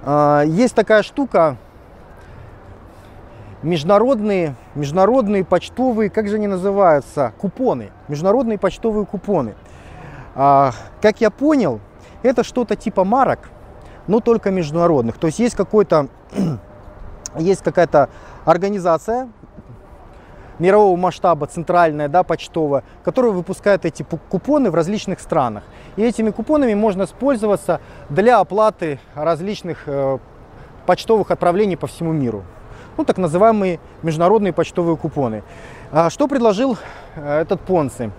э, 0.05 0.43
есть 0.47 0.75
такая 0.75 1.03
штука, 1.03 1.57
международные, 3.63 4.55
международные 4.75 5.43
почтовые, 5.43 6.09
как 6.09 6.27
же 6.27 6.35
они 6.35 6.47
называются, 6.47 7.33
купоны, 7.37 7.91
международные 8.07 8.57
почтовые 8.57 9.05
купоны. 9.05 9.55
А, 10.35 10.71
как 11.01 11.21
я 11.21 11.29
понял, 11.29 11.79
это 12.23 12.43
что-то 12.43 12.75
типа 12.75 13.03
марок, 13.03 13.49
но 14.07 14.19
только 14.19 14.51
международных. 14.51 15.17
То 15.17 15.27
есть 15.27 15.39
есть 15.39 15.55
какой-то, 15.55 16.07
есть 17.37 17.63
какая-то 17.63 18.09
организация, 18.45 19.29
мирового 20.59 20.95
масштаба, 20.95 21.47
центральная, 21.47 22.07
да, 22.07 22.23
почтовая, 22.23 22.83
которая 23.03 23.31
выпускает 23.31 23.85
эти 23.85 24.03
купоны 24.03 24.71
в 24.71 24.75
различных 24.75 25.19
странах. 25.19 25.63
И 25.95 26.03
этими 26.03 26.31
купонами 26.31 26.73
можно 26.73 27.03
использоваться 27.03 27.79
для 28.09 28.39
оплаты 28.39 28.99
различных 29.15 29.83
э, 29.85 30.17
почтовых 30.85 31.31
отправлений 31.31 31.77
по 31.77 31.87
всему 31.87 32.11
миру. 32.11 32.43
Ну, 32.97 33.05
так 33.05 33.17
называемые 33.17 33.79
международные 34.01 34.53
почтовые 34.53 34.97
купоны. 34.97 35.43
А 35.91 36.09
что 36.09 36.27
предложил 36.27 36.77
э, 37.15 37.41
этот 37.41 37.61
Понци? 37.61 38.11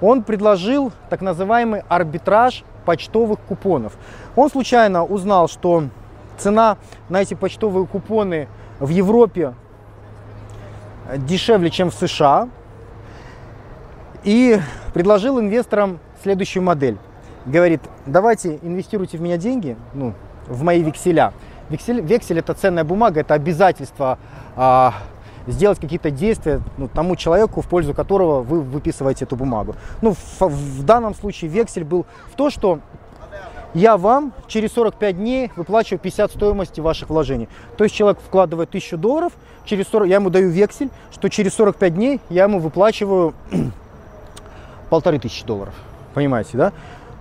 Он 0.00 0.22
предложил 0.22 0.92
так 1.10 1.22
называемый 1.22 1.82
арбитраж 1.88 2.64
почтовых 2.84 3.38
купонов. 3.40 3.96
Он 4.36 4.48
случайно 4.50 5.04
узнал, 5.04 5.48
что 5.48 5.84
цена 6.36 6.76
на 7.08 7.22
эти 7.22 7.34
почтовые 7.34 7.86
купоны 7.86 8.48
в 8.78 8.88
Европе 8.90 9.54
дешевле, 11.16 11.70
чем 11.70 11.90
в 11.90 11.94
США. 11.94 12.48
И 14.24 14.58
предложил 14.94 15.40
инвесторам 15.40 16.00
следующую 16.22 16.62
модель. 16.62 16.98
Говорит, 17.46 17.80
давайте 18.04 18.58
инвестируйте 18.62 19.16
в 19.16 19.20
меня 19.20 19.36
деньги, 19.36 19.76
ну, 19.94 20.12
в 20.48 20.62
мои 20.62 20.82
векселя. 20.82 21.32
Вексель, 21.70 22.00
вексель 22.00 22.38
это 22.38 22.54
ценная 22.54 22.84
бумага, 22.84 23.20
это 23.20 23.34
обязательство 23.34 24.18
а, 24.56 24.94
сделать 25.46 25.78
какие-то 25.78 26.10
действия 26.10 26.60
ну, 26.76 26.88
тому 26.88 27.16
человеку, 27.16 27.60
в 27.60 27.68
пользу 27.68 27.94
которого 27.94 28.42
вы 28.42 28.60
выписываете 28.60 29.24
эту 29.24 29.36
бумагу. 29.36 29.76
Ну, 30.02 30.14
в, 30.14 30.40
в 30.40 30.84
данном 30.84 31.14
случае 31.14 31.50
вексель 31.50 31.84
был 31.84 32.06
в 32.32 32.36
то, 32.36 32.50
что 32.50 32.80
я 33.74 33.96
вам 33.96 34.32
через 34.46 34.72
45 34.72 35.16
дней 35.16 35.50
выплачиваю 35.56 35.98
50 35.98 36.30
стоимости 36.32 36.80
ваших 36.80 37.10
вложений. 37.10 37.48
То 37.76 37.84
есть 37.84 37.94
человек 37.94 38.18
вкладывает 38.20 38.70
1000 38.70 38.96
долларов, 38.96 39.32
через 39.64 39.86
40, 39.88 40.08
я 40.08 40.16
ему 40.16 40.30
даю 40.30 40.50
вексель, 40.50 40.90
что 41.12 41.28
через 41.28 41.54
45 41.54 41.94
дней 41.94 42.20
я 42.30 42.44
ему 42.44 42.58
выплачиваю 42.58 43.34
полторы 44.90 45.18
тысячи 45.18 45.44
долларов. 45.44 45.74
Понимаете, 46.14 46.56
да? 46.56 46.72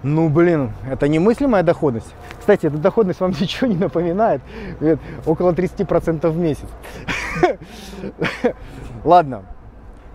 Ну, 0.04 0.30
блин, 0.30 0.72
это 0.90 1.08
немыслимая 1.08 1.64
доходность. 1.64 2.14
Кстати, 2.40 2.68
эта 2.68 2.78
доходность 2.78 3.20
вам 3.20 3.32
ничего 3.40 3.68
не 3.68 3.78
напоминает. 3.78 4.42
Около 5.26 5.52
30% 5.52 6.30
в 6.30 6.38
месяц. 6.38 6.68
Ладно, 9.04 9.44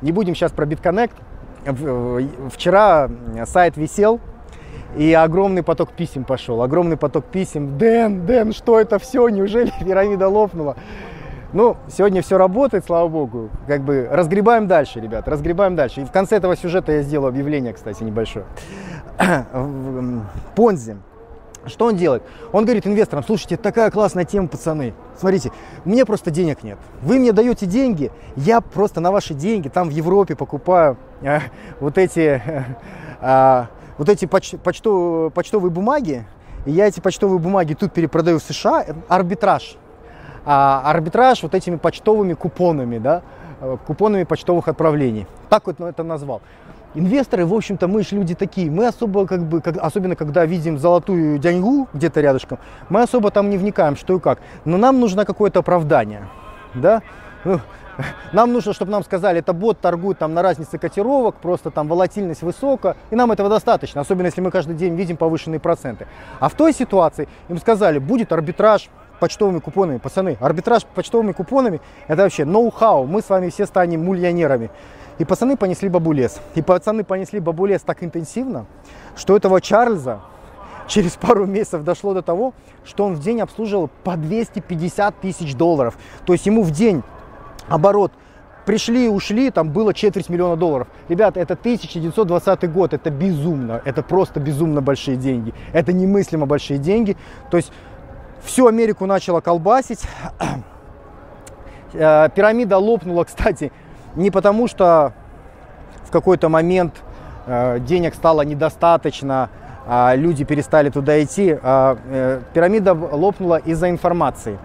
не 0.00 0.12
будем 0.12 0.34
сейчас 0.34 0.52
про 0.52 0.66
BitConnect. 0.66 1.12
Вчера 2.50 3.08
сайт 3.46 3.76
висел, 3.76 4.20
и 4.96 5.12
огромный 5.12 5.62
поток 5.62 5.92
писем 5.92 6.24
пошел. 6.24 6.62
Огромный 6.62 6.96
поток 6.96 7.24
писем. 7.24 7.78
Дэн, 7.78 8.26
Дэн, 8.26 8.52
что 8.52 8.78
это 8.78 8.98
все? 8.98 9.28
Неужели 9.28 9.72
пирамида 9.84 10.28
лопнула? 10.28 10.76
Ну, 11.52 11.76
сегодня 11.88 12.22
все 12.22 12.38
работает, 12.38 12.86
слава 12.86 13.08
богу. 13.08 13.50
Как 13.66 13.82
бы 13.82 14.08
разгребаем 14.10 14.66
дальше, 14.66 15.00
ребят, 15.00 15.28
разгребаем 15.28 15.76
дальше. 15.76 16.00
И 16.00 16.04
в 16.04 16.10
конце 16.10 16.36
этого 16.36 16.56
сюжета 16.56 16.92
я 16.92 17.02
сделаю 17.02 17.28
объявление, 17.28 17.74
кстати, 17.74 18.02
небольшое. 18.02 18.46
Понзи. 20.56 20.96
Что 21.66 21.86
он 21.86 21.96
делает? 21.96 22.24
Он 22.50 22.64
говорит 22.64 22.86
инвесторам, 22.86 23.22
слушайте, 23.22 23.56
такая 23.56 23.90
классная 23.90 24.24
тема, 24.24 24.48
пацаны. 24.48 24.94
Смотрите, 25.16 25.52
мне 25.84 26.04
просто 26.04 26.30
денег 26.30 26.64
нет. 26.64 26.78
Вы 27.02 27.18
мне 27.18 27.32
даете 27.32 27.66
деньги, 27.66 28.10
я 28.34 28.60
просто 28.60 29.00
на 29.00 29.12
ваши 29.12 29.32
деньги 29.34 29.68
там 29.68 29.88
в 29.88 29.92
Европе 29.92 30.34
покупаю 30.34 30.96
э, 31.20 31.38
вот 31.78 31.98
эти, 31.98 32.42
э, 33.20 33.66
вот 34.02 34.08
эти 34.08 34.24
поч, 34.26 34.54
почтов, 34.64 35.32
почтовые 35.32 35.70
бумаги. 35.70 36.24
И 36.66 36.72
я 36.72 36.88
эти 36.88 36.98
почтовые 36.98 37.38
бумаги 37.38 37.74
тут 37.74 37.92
перепродаю 37.92 38.40
в 38.40 38.42
США. 38.42 38.84
Арбитраж 39.08 39.76
а, 40.44 40.82
арбитраж 40.84 41.40
вот 41.44 41.54
этими 41.54 41.76
почтовыми 41.76 42.34
купонами, 42.34 42.98
да, 42.98 43.22
э, 43.60 43.76
купонами 43.86 44.24
почтовых 44.24 44.66
отправлений. 44.66 45.28
Так 45.48 45.68
вот 45.68 45.80
это 45.80 46.02
назвал. 46.02 46.40
Инвесторы, 46.96 47.46
в 47.46 47.54
общем-то, 47.54 47.86
мы 47.86 48.02
же 48.02 48.16
люди 48.16 48.34
такие, 48.34 48.68
мы 48.68 48.88
особо, 48.88 49.24
как 49.24 49.44
бы, 49.44 49.60
как, 49.60 49.76
особенно 49.76 50.16
когда 50.16 50.44
видим 50.46 50.78
золотую 50.78 51.38
деньгу 51.38 51.86
где-то 51.92 52.20
рядышком, 52.20 52.58
мы 52.88 53.02
особо 53.02 53.30
там 53.30 53.50
не 53.50 53.56
вникаем, 53.56 53.94
что 53.94 54.16
и 54.16 54.18
как. 54.18 54.40
Но 54.64 54.78
нам 54.78 54.98
нужно 54.98 55.24
какое-то 55.24 55.60
оправдание, 55.60 56.28
да. 56.74 57.02
Нам 58.32 58.52
нужно, 58.52 58.72
чтобы 58.72 58.90
нам 58.90 59.02
сказали, 59.04 59.40
это 59.40 59.52
бот 59.52 59.80
торгует 59.80 60.18
там 60.18 60.34
на 60.34 60.42
разнице 60.42 60.78
котировок, 60.78 61.36
просто 61.36 61.70
там 61.70 61.88
волатильность 61.88 62.42
высокая, 62.42 62.96
и 63.10 63.16
нам 63.16 63.32
этого 63.32 63.48
достаточно, 63.48 64.00
особенно 64.00 64.26
если 64.26 64.40
мы 64.40 64.50
каждый 64.50 64.74
день 64.74 64.94
видим 64.94 65.16
повышенные 65.16 65.60
проценты. 65.60 66.06
А 66.40 66.48
в 66.48 66.54
той 66.54 66.72
ситуации 66.72 67.28
им 67.48 67.58
сказали, 67.58 67.98
будет 67.98 68.32
арбитраж, 68.32 68.88
почтовыми 69.20 69.60
купонами. 69.60 69.98
Пацаны, 69.98 70.36
арбитраж 70.40 70.84
почтовыми 70.84 71.30
купонами– 71.30 71.80
это 72.08 72.22
вообще 72.22 72.44
ноу-хау. 72.44 73.06
Мы 73.06 73.22
с 73.22 73.28
вами 73.28 73.50
все 73.50 73.66
станем 73.66 74.04
мульянерами. 74.04 74.70
И 75.18 75.24
пацаны 75.24 75.56
понесли 75.56 75.88
бабулес. 75.88 76.40
И 76.56 76.62
пацаны 76.62 77.04
понесли 77.04 77.38
бабулес 77.38 77.82
так 77.82 78.02
интенсивно, 78.02 78.66
что 79.14 79.36
этого 79.36 79.60
Чарльза 79.60 80.22
через 80.88 81.12
пару 81.12 81.46
месяцев 81.46 81.84
дошло 81.84 82.14
до 82.14 82.22
того, 82.22 82.52
что 82.84 83.04
он 83.04 83.14
в 83.14 83.20
день 83.20 83.40
обслуживал 83.40 83.88
по 84.02 84.16
250 84.16 85.20
тысяч 85.20 85.54
долларов. 85.54 85.96
То 86.26 86.32
есть 86.32 86.46
ему 86.46 86.62
в 86.62 86.72
день 86.72 87.04
оборот 87.68 88.12
пришли 88.64 89.06
и 89.06 89.08
ушли, 89.08 89.50
там 89.50 89.70
было 89.70 89.92
четверть 89.94 90.28
миллиона 90.28 90.56
долларов. 90.56 90.88
Ребята, 91.08 91.40
это 91.40 91.54
1920 91.54 92.72
год, 92.72 92.94
это 92.94 93.10
безумно, 93.10 93.80
это 93.84 94.02
просто 94.02 94.40
безумно 94.40 94.80
большие 94.80 95.16
деньги. 95.16 95.54
Это 95.72 95.92
немыслимо 95.92 96.46
большие 96.46 96.78
деньги. 96.78 97.16
То 97.50 97.56
есть 97.56 97.72
всю 98.42 98.66
Америку 98.66 99.06
начала 99.06 99.40
колбасить. 99.40 100.02
Э, 101.94 102.30
пирамида 102.34 102.78
лопнула, 102.78 103.24
кстати, 103.26 103.70
не 104.16 104.30
потому, 104.30 104.66
что 104.66 105.12
в 106.06 106.10
какой-то 106.10 106.48
момент 106.48 106.94
э, 107.46 107.80
денег 107.80 108.14
стало 108.14 108.40
недостаточно, 108.40 109.50
а 109.86 110.14
люди 110.14 110.44
перестали 110.44 110.88
туда 110.88 111.22
идти. 111.22 111.54
А, 111.62 111.98
э, 112.06 112.40
пирамида 112.54 112.94
лопнула 112.94 113.56
из-за 113.56 113.90
информации. 113.90 114.58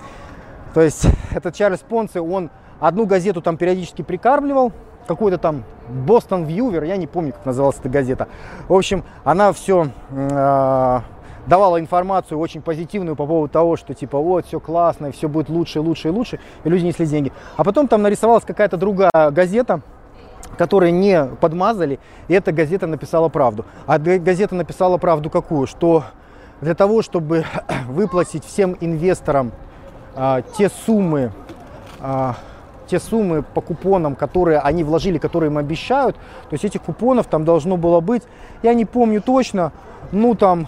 То 0.73 0.79
есть 0.79 1.05
этот 1.31 1.53
Чарльз 1.53 1.79
Понци, 1.79 2.21
он 2.21 2.49
одну 2.79 3.05
газету 3.05 3.41
там 3.41 3.57
периодически 3.57 4.01
прикармливал, 4.01 4.71
какой-то 5.07 5.37
там 5.37 5.63
Бостон 5.89 6.43
Вьювер, 6.43 6.83
я 6.83 6.97
не 6.97 7.07
помню, 7.07 7.33
как 7.33 7.45
называлась 7.45 7.77
эта 7.79 7.89
газета. 7.89 8.27
В 8.67 8.73
общем, 8.73 9.03
она 9.23 9.53
все 9.53 9.87
давала 11.47 11.79
информацию 11.79 12.37
очень 12.37 12.61
позитивную 12.61 13.15
по 13.15 13.25
поводу 13.25 13.51
того, 13.51 13.77
что 13.77 13.93
типа 13.93 14.19
вот 14.19 14.45
все 14.45 14.59
классно, 14.59 15.11
все 15.11 15.29
будет 15.29 15.49
лучше, 15.49 15.79
лучше 15.79 16.09
и 16.09 16.11
лучше, 16.11 16.39
и 16.63 16.69
люди 16.69 16.85
несли 16.85 17.05
деньги. 17.05 17.31
А 17.55 17.63
потом 17.63 17.87
там 17.87 18.01
нарисовалась 18.01 18.43
какая-то 18.43 18.77
другая 18.77 19.31
газета, 19.31 19.81
которые 20.57 20.91
не 20.91 21.25
подмазали, 21.25 21.99
и 22.27 22.33
эта 22.33 22.51
газета 22.51 22.85
написала 22.85 23.29
правду. 23.29 23.65
А 23.85 23.97
газета 23.97 24.55
написала 24.55 24.97
правду 24.97 25.29
какую? 25.29 25.67
Что 25.67 26.03
для 26.61 26.75
того, 26.75 27.01
чтобы 27.01 27.45
выплатить 27.87 28.43
всем 28.43 28.75
инвесторам 28.81 29.51
а, 30.15 30.41
те 30.41 30.69
суммы, 30.69 31.31
а, 31.99 32.35
те 32.87 32.99
суммы 32.99 33.43
по 33.43 33.61
купонам, 33.61 34.15
которые 34.15 34.59
они 34.59 34.83
вложили, 34.83 35.17
которые 35.17 35.51
им 35.51 35.57
обещают, 35.57 36.15
то 36.15 36.53
есть 36.53 36.65
этих 36.65 36.81
купонов 36.81 37.27
там 37.27 37.45
должно 37.45 37.77
было 37.77 37.99
быть, 37.99 38.23
я 38.63 38.73
не 38.73 38.85
помню 38.85 39.21
точно, 39.21 39.71
ну 40.11 40.35
там 40.35 40.67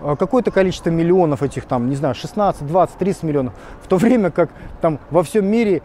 Э, 0.00 0.16
какое-то 0.18 0.50
количество 0.50 0.90
миллионов 0.90 1.42
этих 1.42 1.66
там, 1.66 1.88
не 1.88 1.96
знаю, 1.96 2.14
16, 2.14 2.66
20, 2.66 2.96
30 2.96 3.22
миллионов, 3.22 3.52
в 3.82 3.86
то 3.86 3.96
время 3.96 4.30
как 4.30 4.50
там 4.80 4.98
во 5.10 5.22
всем 5.22 5.46
мире 5.46 5.82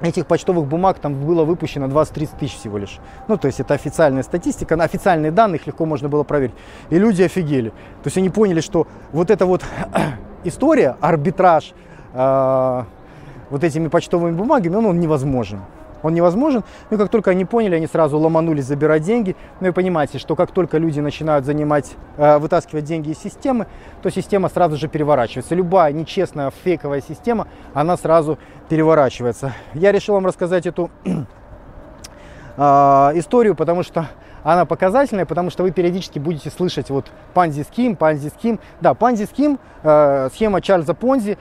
этих 0.00 0.26
почтовых 0.26 0.66
бумаг 0.66 0.98
там 0.98 1.14
было 1.14 1.44
выпущено 1.44 1.86
20-30 1.86 2.30
тысяч 2.38 2.56
всего 2.56 2.78
лишь. 2.78 2.98
Ну, 3.28 3.36
то 3.36 3.46
есть 3.46 3.60
это 3.60 3.74
официальная 3.74 4.24
статистика, 4.24 4.74
на 4.74 4.84
официальные 4.84 5.30
данные, 5.30 5.60
их 5.60 5.66
легко 5.68 5.86
можно 5.86 6.08
было 6.08 6.24
проверить. 6.24 6.54
И 6.90 6.98
люди 6.98 7.22
офигели. 7.22 7.70
То 7.70 8.06
есть 8.06 8.18
они 8.18 8.28
поняли, 8.28 8.60
что 8.60 8.88
вот 9.12 9.30
эта 9.30 9.46
вот 9.46 9.64
история, 10.44 10.96
арбитраж 11.00 11.72
э, 12.14 12.82
вот 13.52 13.62
этими 13.62 13.86
почтовыми 13.86 14.34
бумагами, 14.34 14.74
он, 14.74 14.86
он 14.86 14.98
невозможен 14.98 15.60
он 16.02 16.14
невозможен. 16.14 16.64
Но 16.90 16.98
как 16.98 17.08
только 17.08 17.30
они 17.30 17.44
поняли, 17.44 17.76
они 17.76 17.86
сразу 17.86 18.18
ломанулись 18.18 18.64
забирать 18.64 19.02
деньги. 19.02 19.36
Ну 19.60 19.68
и 19.68 19.70
понимаете, 19.70 20.18
что 20.18 20.36
как 20.36 20.50
только 20.50 20.78
люди 20.78 21.00
начинают 21.00 21.44
занимать, 21.44 21.94
э, 22.16 22.38
вытаскивать 22.38 22.84
деньги 22.84 23.10
из 23.10 23.18
системы, 23.18 23.66
то 24.02 24.10
система 24.10 24.48
сразу 24.48 24.76
же 24.76 24.88
переворачивается. 24.88 25.54
Любая 25.54 25.92
нечестная 25.92 26.50
фейковая 26.64 27.00
система, 27.00 27.46
она 27.72 27.96
сразу 27.96 28.38
переворачивается. 28.68 29.52
Я 29.74 29.92
решил 29.92 30.14
вам 30.14 30.26
рассказать 30.26 30.66
эту 30.66 30.90
э, 31.04 31.12
историю, 33.18 33.54
потому 33.54 33.82
что 33.82 34.08
она 34.42 34.64
показательная, 34.64 35.24
потому 35.24 35.50
что 35.50 35.62
вы 35.62 35.70
периодически 35.70 36.18
будете 36.18 36.50
слышать 36.50 36.90
вот 36.90 37.12
Панзи 37.32 37.62
Ским, 37.62 37.94
Панзи 37.94 38.28
Ским. 38.28 38.58
Да, 38.80 38.94
Панзи 38.94 39.24
Ским, 39.26 39.60
э, 39.84 40.28
схема 40.32 40.60
Чарльза 40.60 40.94
Понзи. 40.94 41.38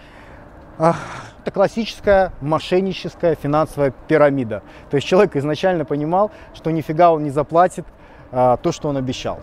Это 1.42 1.50
классическая 1.50 2.34
мошенническая 2.40 3.34
финансовая 3.34 3.92
пирамида. 4.08 4.62
То 4.92 4.96
есть 4.96 5.08
человек 5.08 5.36
изначально 5.36 5.86
понимал, 5.86 6.30
что 6.54 6.70
нифига 6.70 7.12
он 7.12 7.24
не 7.24 7.32
заплатит 7.32 7.84
а, 8.32 8.58
то, 8.58 8.72
что 8.72 8.90
он 8.90 8.98
обещал. 8.98 9.40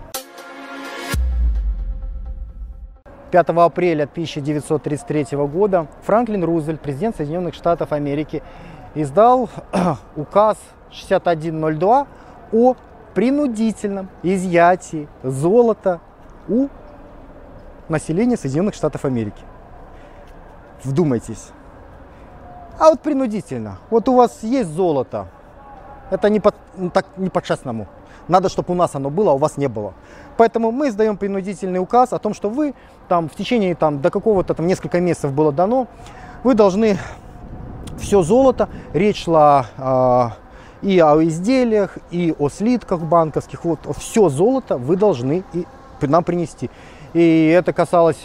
5 3.32 3.48
апреля 3.48 4.04
1933 4.04 5.36
года 5.48 5.88
Франклин 6.04 6.44
Рузвельт, 6.44 6.80
президент 6.80 7.16
Соединенных 7.16 7.54
Штатов 7.54 7.92
Америки, 7.92 8.44
издал 8.94 9.50
указ 10.16 10.56
6102 10.92 12.06
о 12.52 12.76
принудительном 13.12 14.08
изъятии 14.22 15.08
золота 15.24 15.98
у 16.48 16.68
населения 17.88 18.36
Соединенных 18.36 18.76
Штатов 18.76 19.04
Америки. 19.04 19.42
Вдумайтесь, 20.84 21.48
а 22.78 22.90
вот 22.90 23.00
принудительно. 23.00 23.78
Вот 23.90 24.08
у 24.08 24.14
вас 24.14 24.42
есть 24.42 24.70
золото. 24.70 25.26
Это 26.10 26.30
не, 26.30 26.40
по, 26.40 26.52
так, 26.92 27.06
не 27.16 27.28
по-честному. 27.28 27.86
Надо, 28.28 28.48
чтобы 28.48 28.72
у 28.72 28.76
нас 28.76 28.94
оно 28.94 29.10
было, 29.10 29.32
а 29.32 29.34
у 29.34 29.38
вас 29.38 29.56
не 29.56 29.68
было. 29.68 29.94
Поэтому 30.36 30.70
мы 30.70 30.88
издаем 30.88 31.16
принудительный 31.16 31.80
указ 31.80 32.12
о 32.12 32.18
том, 32.18 32.34
что 32.34 32.48
вы 32.48 32.74
там 33.08 33.28
в 33.28 33.34
течение 33.34 33.74
там, 33.74 34.00
до 34.00 34.10
какого-то 34.10 34.54
там 34.54 34.66
несколько 34.66 35.00
месяцев 35.00 35.32
было 35.32 35.50
дано, 35.50 35.88
вы 36.44 36.54
должны 36.54 36.98
все 37.98 38.22
золото, 38.22 38.68
речь 38.92 39.24
шла 39.24 39.66
э, 39.76 40.86
и 40.86 41.00
о 41.00 41.22
изделиях, 41.24 41.98
и 42.10 42.34
о 42.38 42.48
слитках 42.48 43.00
банковских, 43.00 43.64
вот 43.64 43.80
все 43.98 44.28
золото 44.28 44.78
вы 44.78 44.96
должны 44.96 45.42
и, 45.52 45.66
нам 46.02 46.22
принести. 46.22 46.70
И 47.12 47.48
это 47.48 47.72
касалось 47.72 48.18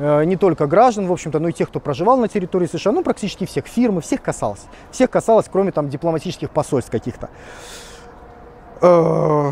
не 0.00 0.36
только 0.36 0.66
граждан, 0.66 1.06
в 1.06 1.12
общем-то, 1.12 1.38
но 1.38 1.48
и 1.48 1.52
тех, 1.52 1.68
кто 1.68 1.78
проживал 1.78 2.16
на 2.16 2.28
территории 2.28 2.66
США, 2.66 2.92
ну, 2.92 3.02
практически 3.02 3.44
всех, 3.44 3.66
фирмы, 3.66 4.00
всех 4.00 4.22
касалось. 4.22 4.62
Всех 4.90 5.10
касалось, 5.10 5.46
кроме 5.50 5.72
там 5.72 5.90
дипломатических 5.90 6.50
посольств 6.50 6.90
каких-то. 6.90 7.28
Э, 8.80 9.50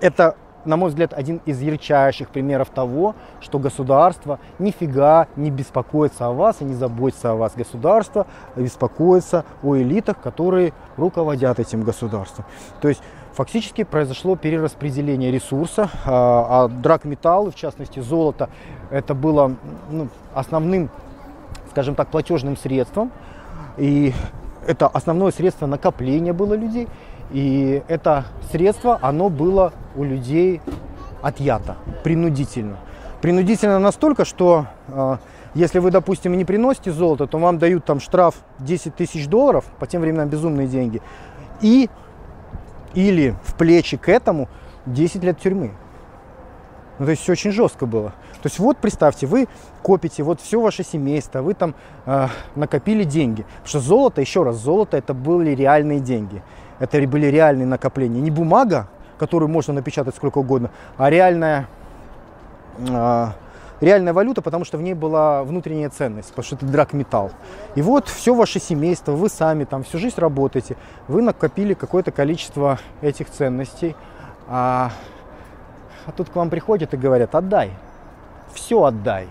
это 0.00 0.36
на 0.64 0.76
мой 0.76 0.90
взгляд, 0.90 1.12
один 1.12 1.40
из 1.46 1.60
ярчайших 1.60 2.28
примеров 2.28 2.70
того, 2.70 3.14
что 3.40 3.58
государство 3.58 4.38
нифига 4.58 5.28
не 5.36 5.50
беспокоится 5.50 6.26
о 6.26 6.32
вас 6.32 6.60
и 6.60 6.64
не 6.64 6.74
заботится 6.74 7.32
о 7.32 7.36
вас. 7.36 7.52
Государство 7.56 8.26
беспокоится 8.56 9.44
о 9.62 9.76
элитах, 9.76 10.20
которые 10.20 10.72
руководят 10.96 11.58
этим 11.58 11.82
государством. 11.82 12.44
То 12.80 12.88
есть 12.88 13.02
фактически 13.32 13.84
произошло 13.84 14.36
перераспределение 14.36 15.30
ресурса, 15.30 15.90
а, 16.04 16.64
а 16.64 16.68
драгметаллы, 16.68 17.50
в 17.50 17.54
частности 17.54 18.00
золото, 18.00 18.50
это 18.90 19.14
было 19.14 19.56
ну, 19.90 20.08
основным, 20.34 20.90
скажем 21.70 21.94
так, 21.94 22.08
платежным 22.08 22.56
средством. 22.56 23.10
И 23.76 24.12
это 24.66 24.88
основное 24.88 25.32
средство 25.32 25.66
накопления 25.66 26.32
было 26.32 26.54
людей. 26.54 26.88
И 27.32 27.82
это 27.88 28.24
средство, 28.50 28.98
оно 29.02 29.28
было 29.28 29.72
у 29.96 30.04
людей 30.04 30.60
отъято 31.22 31.76
принудительно. 32.02 32.78
Принудительно 33.20 33.78
настолько, 33.78 34.24
что 34.24 34.66
э, 34.88 35.16
если 35.54 35.78
вы, 35.78 35.90
допустим, 35.90 36.36
не 36.36 36.44
приносите 36.44 36.90
золото, 36.90 37.26
то 37.26 37.38
вам 37.38 37.58
дают 37.58 37.84
там 37.84 38.00
штраф 38.00 38.36
10 38.60 38.94
тысяч 38.94 39.28
долларов, 39.28 39.64
по 39.78 39.86
тем 39.86 40.00
временам 40.00 40.28
безумные 40.28 40.66
деньги, 40.66 41.02
и 41.60 41.90
или 42.94 43.36
в 43.44 43.54
плечи 43.54 43.96
к 43.96 44.08
этому 44.08 44.48
10 44.86 45.22
лет 45.22 45.38
тюрьмы. 45.38 45.72
Ну, 46.98 47.06
то 47.06 47.12
есть 47.12 47.22
все 47.22 47.32
очень 47.32 47.52
жестко 47.52 47.86
было. 47.86 48.10
То 48.42 48.46
есть 48.46 48.58
вот 48.58 48.76
представьте, 48.78 49.26
вы 49.26 49.48
копите, 49.82 50.22
вот 50.22 50.40
все 50.40 50.60
ваше 50.60 50.82
семейство, 50.82 51.40
вы 51.40 51.54
там 51.54 51.74
э, 52.06 52.28
накопили 52.56 53.04
деньги. 53.04 53.42
Потому 53.42 53.68
что 53.68 53.80
золото, 53.80 54.20
еще 54.20 54.42
раз, 54.42 54.56
золото 54.56 54.96
это 54.96 55.14
были 55.14 55.50
реальные 55.50 56.00
деньги 56.00 56.42
это 56.80 57.00
были 57.06 57.26
реальные 57.26 57.66
накопления. 57.66 58.20
Не 58.20 58.30
бумага, 58.30 58.88
которую 59.18 59.48
можно 59.48 59.74
напечатать 59.74 60.16
сколько 60.16 60.38
угодно, 60.38 60.70
а 60.96 61.10
реальная, 61.10 61.68
э, 62.78 63.26
реальная 63.80 64.12
валюта, 64.12 64.42
потому 64.42 64.64
что 64.64 64.78
в 64.78 64.82
ней 64.82 64.94
была 64.94 65.44
внутренняя 65.44 65.90
ценность, 65.90 66.30
потому 66.30 66.44
что 66.44 66.56
это 66.56 66.66
драгметалл. 66.66 67.30
И 67.74 67.82
вот 67.82 68.08
все 68.08 68.34
ваше 68.34 68.58
семейство, 68.58 69.12
вы 69.12 69.28
сами 69.28 69.64
там 69.64 69.84
всю 69.84 69.98
жизнь 69.98 70.18
работаете, 70.18 70.76
вы 71.06 71.22
накопили 71.22 71.74
какое-то 71.74 72.10
количество 72.10 72.78
этих 73.02 73.30
ценностей, 73.30 73.94
а, 74.48 74.90
а 76.06 76.12
тут 76.12 76.30
к 76.30 76.36
вам 76.36 76.48
приходят 76.48 76.94
и 76.94 76.96
говорят, 76.96 77.34
отдай, 77.34 77.72
все 78.54 78.82
отдай. 78.82 79.28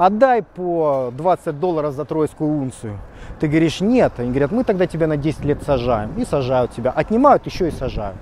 Отдай 0.00 0.42
по 0.42 1.12
20 1.14 1.60
долларов 1.60 1.92
за 1.92 2.06
тройскую 2.06 2.50
унцию. 2.50 2.98
Ты 3.38 3.48
говоришь, 3.48 3.82
нет. 3.82 4.12
Они 4.16 4.30
говорят, 4.30 4.50
мы 4.50 4.64
тогда 4.64 4.86
тебя 4.86 5.06
на 5.06 5.18
10 5.18 5.44
лет 5.44 5.62
сажаем. 5.62 6.10
И 6.16 6.24
сажают 6.24 6.70
тебя. 6.70 6.90
Отнимают, 6.90 7.46
еще 7.46 7.68
и 7.68 7.70
сажают. 7.70 8.16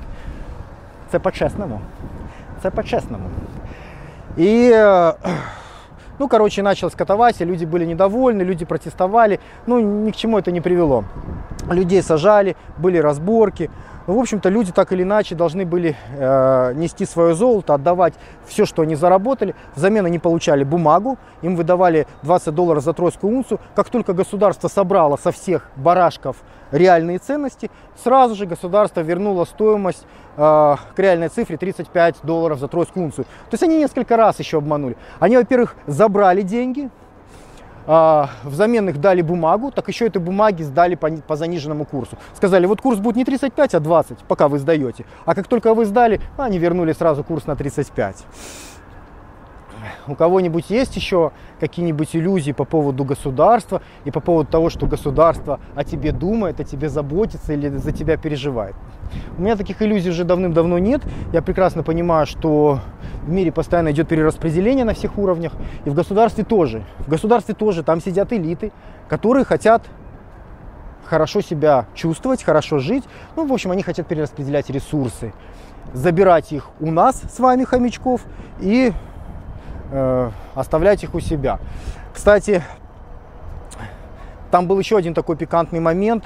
Це 1.12 1.18
по-чесному. 1.18 1.80
Це 2.62 2.70
по-чесному. 2.70 3.24
И, 4.36 4.72
э, 4.74 5.14
ну, 6.18 6.28
короче, 6.28 6.62
началось 6.62 6.94
катавасия, 6.94 7.46
люди 7.46 7.64
были 7.64 7.84
недовольны, 7.84 8.42
люди 8.44 8.64
протестовали. 8.64 9.38
Ну, 9.66 9.80
ни 9.80 10.10
к 10.10 10.16
чему 10.16 10.38
это 10.38 10.50
не 10.50 10.60
привело. 10.60 11.04
Людей 11.70 12.02
сажали, 12.02 12.56
были 12.78 12.98
разборки. 12.98 13.70
Ну, 14.08 14.14
в 14.14 14.20
общем-то, 14.20 14.48
люди 14.48 14.72
так 14.72 14.90
или 14.94 15.02
иначе 15.02 15.34
должны 15.34 15.66
были 15.66 15.94
э, 16.16 16.72
нести 16.72 17.04
свое 17.04 17.34
золото, 17.34 17.74
отдавать 17.74 18.14
все, 18.46 18.64
что 18.64 18.80
они 18.80 18.94
заработали. 18.94 19.54
Взамен 19.76 20.06
они 20.06 20.18
получали 20.18 20.64
бумагу, 20.64 21.18
им 21.42 21.56
выдавали 21.56 22.06
20 22.22 22.54
долларов 22.54 22.82
за 22.82 22.94
тройскую 22.94 23.36
унцию. 23.36 23.60
Как 23.76 23.90
только 23.90 24.14
государство 24.14 24.68
собрало 24.68 25.18
со 25.18 25.30
всех 25.30 25.68
барашков 25.76 26.38
реальные 26.70 27.18
ценности, 27.18 27.70
сразу 28.02 28.34
же 28.34 28.46
государство 28.46 29.02
вернуло 29.02 29.44
стоимость 29.44 30.06
э, 30.38 30.40
к 30.40 30.98
реальной 30.98 31.28
цифре 31.28 31.58
35 31.58 32.20
долларов 32.22 32.60
за 32.60 32.68
тройскую 32.68 33.04
унцию. 33.04 33.26
То 33.26 33.54
есть 33.54 33.62
они 33.62 33.76
несколько 33.76 34.16
раз 34.16 34.38
еще 34.38 34.56
обманули. 34.56 34.96
Они, 35.20 35.36
во-первых, 35.36 35.76
забрали 35.86 36.40
деньги, 36.40 36.88
взамен 38.44 38.88
их 38.90 39.00
дали 39.00 39.22
бумагу, 39.22 39.70
так 39.70 39.88
еще 39.88 40.06
этой 40.06 40.20
бумаги 40.20 40.62
сдали 40.62 40.94
по, 40.94 41.10
по 41.10 41.36
заниженному 41.36 41.84
курсу. 41.86 42.18
Сказали, 42.34 42.66
вот 42.66 42.80
курс 42.80 42.98
будет 42.98 43.16
не 43.16 43.24
35, 43.24 43.74
а 43.74 43.80
20, 43.80 44.18
пока 44.28 44.48
вы 44.48 44.58
сдаете. 44.58 45.06
А 45.24 45.34
как 45.34 45.48
только 45.48 45.74
вы 45.74 45.86
сдали, 45.86 46.20
они 46.36 46.58
вернули 46.58 46.92
сразу 46.92 47.24
курс 47.24 47.46
на 47.46 47.56
35 47.56 48.26
у 50.06 50.14
кого-нибудь 50.14 50.70
есть 50.70 50.96
еще 50.96 51.32
какие-нибудь 51.60 52.14
иллюзии 52.14 52.52
по 52.52 52.64
поводу 52.64 53.04
государства 53.04 53.82
и 54.04 54.10
по 54.10 54.20
поводу 54.20 54.50
того, 54.50 54.70
что 54.70 54.86
государство 54.86 55.60
о 55.74 55.84
тебе 55.84 56.12
думает, 56.12 56.60
о 56.60 56.64
тебе 56.64 56.88
заботится 56.88 57.52
или 57.52 57.68
за 57.68 57.92
тебя 57.92 58.16
переживает? 58.16 58.74
У 59.36 59.42
меня 59.42 59.56
таких 59.56 59.80
иллюзий 59.82 60.10
уже 60.10 60.24
давным-давно 60.24 60.78
нет. 60.78 61.02
Я 61.32 61.42
прекрасно 61.42 61.82
понимаю, 61.82 62.26
что 62.26 62.80
в 63.22 63.30
мире 63.30 63.52
постоянно 63.52 63.90
идет 63.90 64.08
перераспределение 64.08 64.84
на 64.84 64.94
всех 64.94 65.18
уровнях, 65.18 65.52
и 65.84 65.90
в 65.90 65.94
государстве 65.94 66.44
тоже. 66.44 66.84
В 66.98 67.08
государстве 67.08 67.54
тоже 67.54 67.82
там 67.82 68.00
сидят 68.00 68.32
элиты, 68.32 68.72
которые 69.08 69.44
хотят 69.44 69.82
хорошо 71.04 71.40
себя 71.40 71.86
чувствовать, 71.94 72.42
хорошо 72.42 72.78
жить. 72.78 73.04
Ну, 73.36 73.46
в 73.46 73.52
общем, 73.52 73.70
они 73.70 73.82
хотят 73.82 74.06
перераспределять 74.06 74.68
ресурсы, 74.70 75.32
забирать 75.92 76.52
их 76.52 76.68
у 76.80 76.90
нас 76.90 77.22
с 77.22 77.38
вами, 77.38 77.64
хомячков, 77.64 78.22
и 78.60 78.92
оставлять 80.54 81.02
их 81.02 81.14
у 81.14 81.20
себя. 81.20 81.58
Кстати, 82.12 82.62
там 84.50 84.66
был 84.66 84.78
еще 84.78 84.96
один 84.96 85.14
такой 85.14 85.36
пикантный 85.36 85.80
момент. 85.80 86.24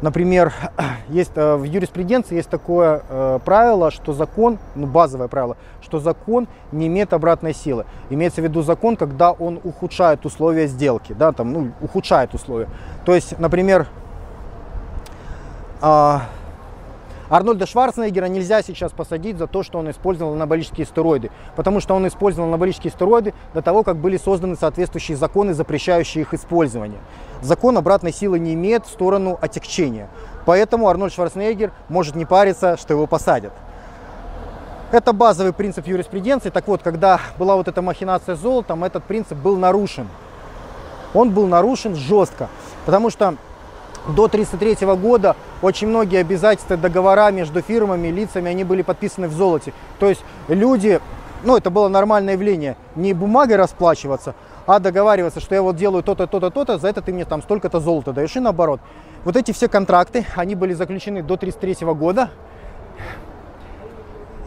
Например, 0.00 0.52
есть 1.08 1.32
э, 1.34 1.56
в 1.56 1.64
юриспруденции 1.64 2.36
есть 2.36 2.48
такое 2.48 3.02
э, 3.08 3.40
правило, 3.44 3.90
что 3.90 4.12
закон, 4.12 4.58
ну 4.76 4.86
базовое 4.86 5.26
правило, 5.26 5.56
что 5.82 5.98
закон 5.98 6.46
не 6.70 6.86
имеет 6.86 7.12
обратной 7.12 7.52
силы. 7.52 7.84
Имеется 8.08 8.40
в 8.40 8.44
виду 8.44 8.62
закон, 8.62 8.96
когда 8.96 9.32
он 9.32 9.60
ухудшает 9.64 10.24
условия 10.24 10.68
сделки, 10.68 11.14
да, 11.14 11.32
там, 11.32 11.52
ну, 11.52 11.72
ухудшает 11.80 12.32
условия. 12.32 12.68
То 13.04 13.14
есть, 13.14 13.38
например, 13.40 13.88
э, 15.82 16.18
Арнольда 17.30 17.66
Шварценеггера 17.66 18.26
нельзя 18.26 18.62
сейчас 18.62 18.92
посадить 18.92 19.36
за 19.36 19.46
то, 19.46 19.62
что 19.62 19.78
он 19.78 19.90
использовал 19.90 20.32
анаболические 20.32 20.86
стероиды, 20.86 21.30
потому 21.56 21.80
что 21.80 21.94
он 21.94 22.08
использовал 22.08 22.48
анаболические 22.48 22.90
стероиды 22.90 23.34
до 23.52 23.60
того, 23.60 23.82
как 23.82 23.96
были 23.96 24.16
созданы 24.16 24.56
соответствующие 24.56 25.16
законы, 25.16 25.52
запрещающие 25.52 26.22
их 26.22 26.32
использование. 26.32 27.00
Закон 27.42 27.76
обратной 27.76 28.12
силы 28.12 28.38
не 28.38 28.54
имеет 28.54 28.86
в 28.86 28.90
сторону 28.90 29.38
отягчения. 29.40 30.08
Поэтому 30.46 30.88
Арнольд 30.88 31.12
Шварценеггер 31.12 31.72
может 31.88 32.16
не 32.16 32.24
париться, 32.24 32.78
что 32.78 32.94
его 32.94 33.06
посадят. 33.06 33.52
Это 34.90 35.12
базовый 35.12 35.52
принцип 35.52 35.86
юриспруденции. 35.86 36.48
Так 36.48 36.66
вот, 36.66 36.82
когда 36.82 37.20
была 37.38 37.56
вот 37.56 37.68
эта 37.68 37.82
махинация 37.82 38.36
с 38.36 38.38
золотом, 38.38 38.84
этот 38.84 39.04
принцип 39.04 39.36
был 39.36 39.58
нарушен. 39.58 40.08
Он 41.12 41.30
был 41.30 41.46
нарушен 41.46 41.94
жестко, 41.94 42.48
потому 42.86 43.10
что 43.10 43.36
до 44.06 44.24
1933 44.24 44.86
года 44.96 45.36
очень 45.62 45.88
многие 45.88 46.20
обязательства, 46.20 46.76
договора 46.76 47.30
между 47.30 47.60
фирмами, 47.60 48.08
лицами, 48.08 48.50
они 48.50 48.64
были 48.64 48.82
подписаны 48.82 49.28
в 49.28 49.32
золоте. 49.32 49.72
То 49.98 50.08
есть 50.08 50.22
люди, 50.48 51.00
ну 51.44 51.56
это 51.56 51.70
было 51.70 51.88
нормальное 51.88 52.34
явление, 52.34 52.76
не 52.94 53.12
бумагой 53.12 53.56
расплачиваться, 53.56 54.34
а 54.66 54.78
договариваться, 54.78 55.40
что 55.40 55.54
я 55.54 55.62
вот 55.62 55.76
делаю 55.76 56.02
то-то, 56.02 56.26
то-то, 56.26 56.50
то-то, 56.50 56.78
за 56.78 56.88
это 56.88 57.02
ты 57.02 57.12
мне 57.12 57.24
там 57.24 57.42
столько-то 57.42 57.80
золота 57.80 58.12
даешь 58.12 58.36
и 58.36 58.40
наоборот. 58.40 58.80
Вот 59.24 59.36
эти 59.36 59.52
все 59.52 59.68
контракты, 59.68 60.26
они 60.36 60.54
были 60.54 60.72
заключены 60.72 61.22
до 61.22 61.34
1933 61.34 61.86
года, 61.94 62.30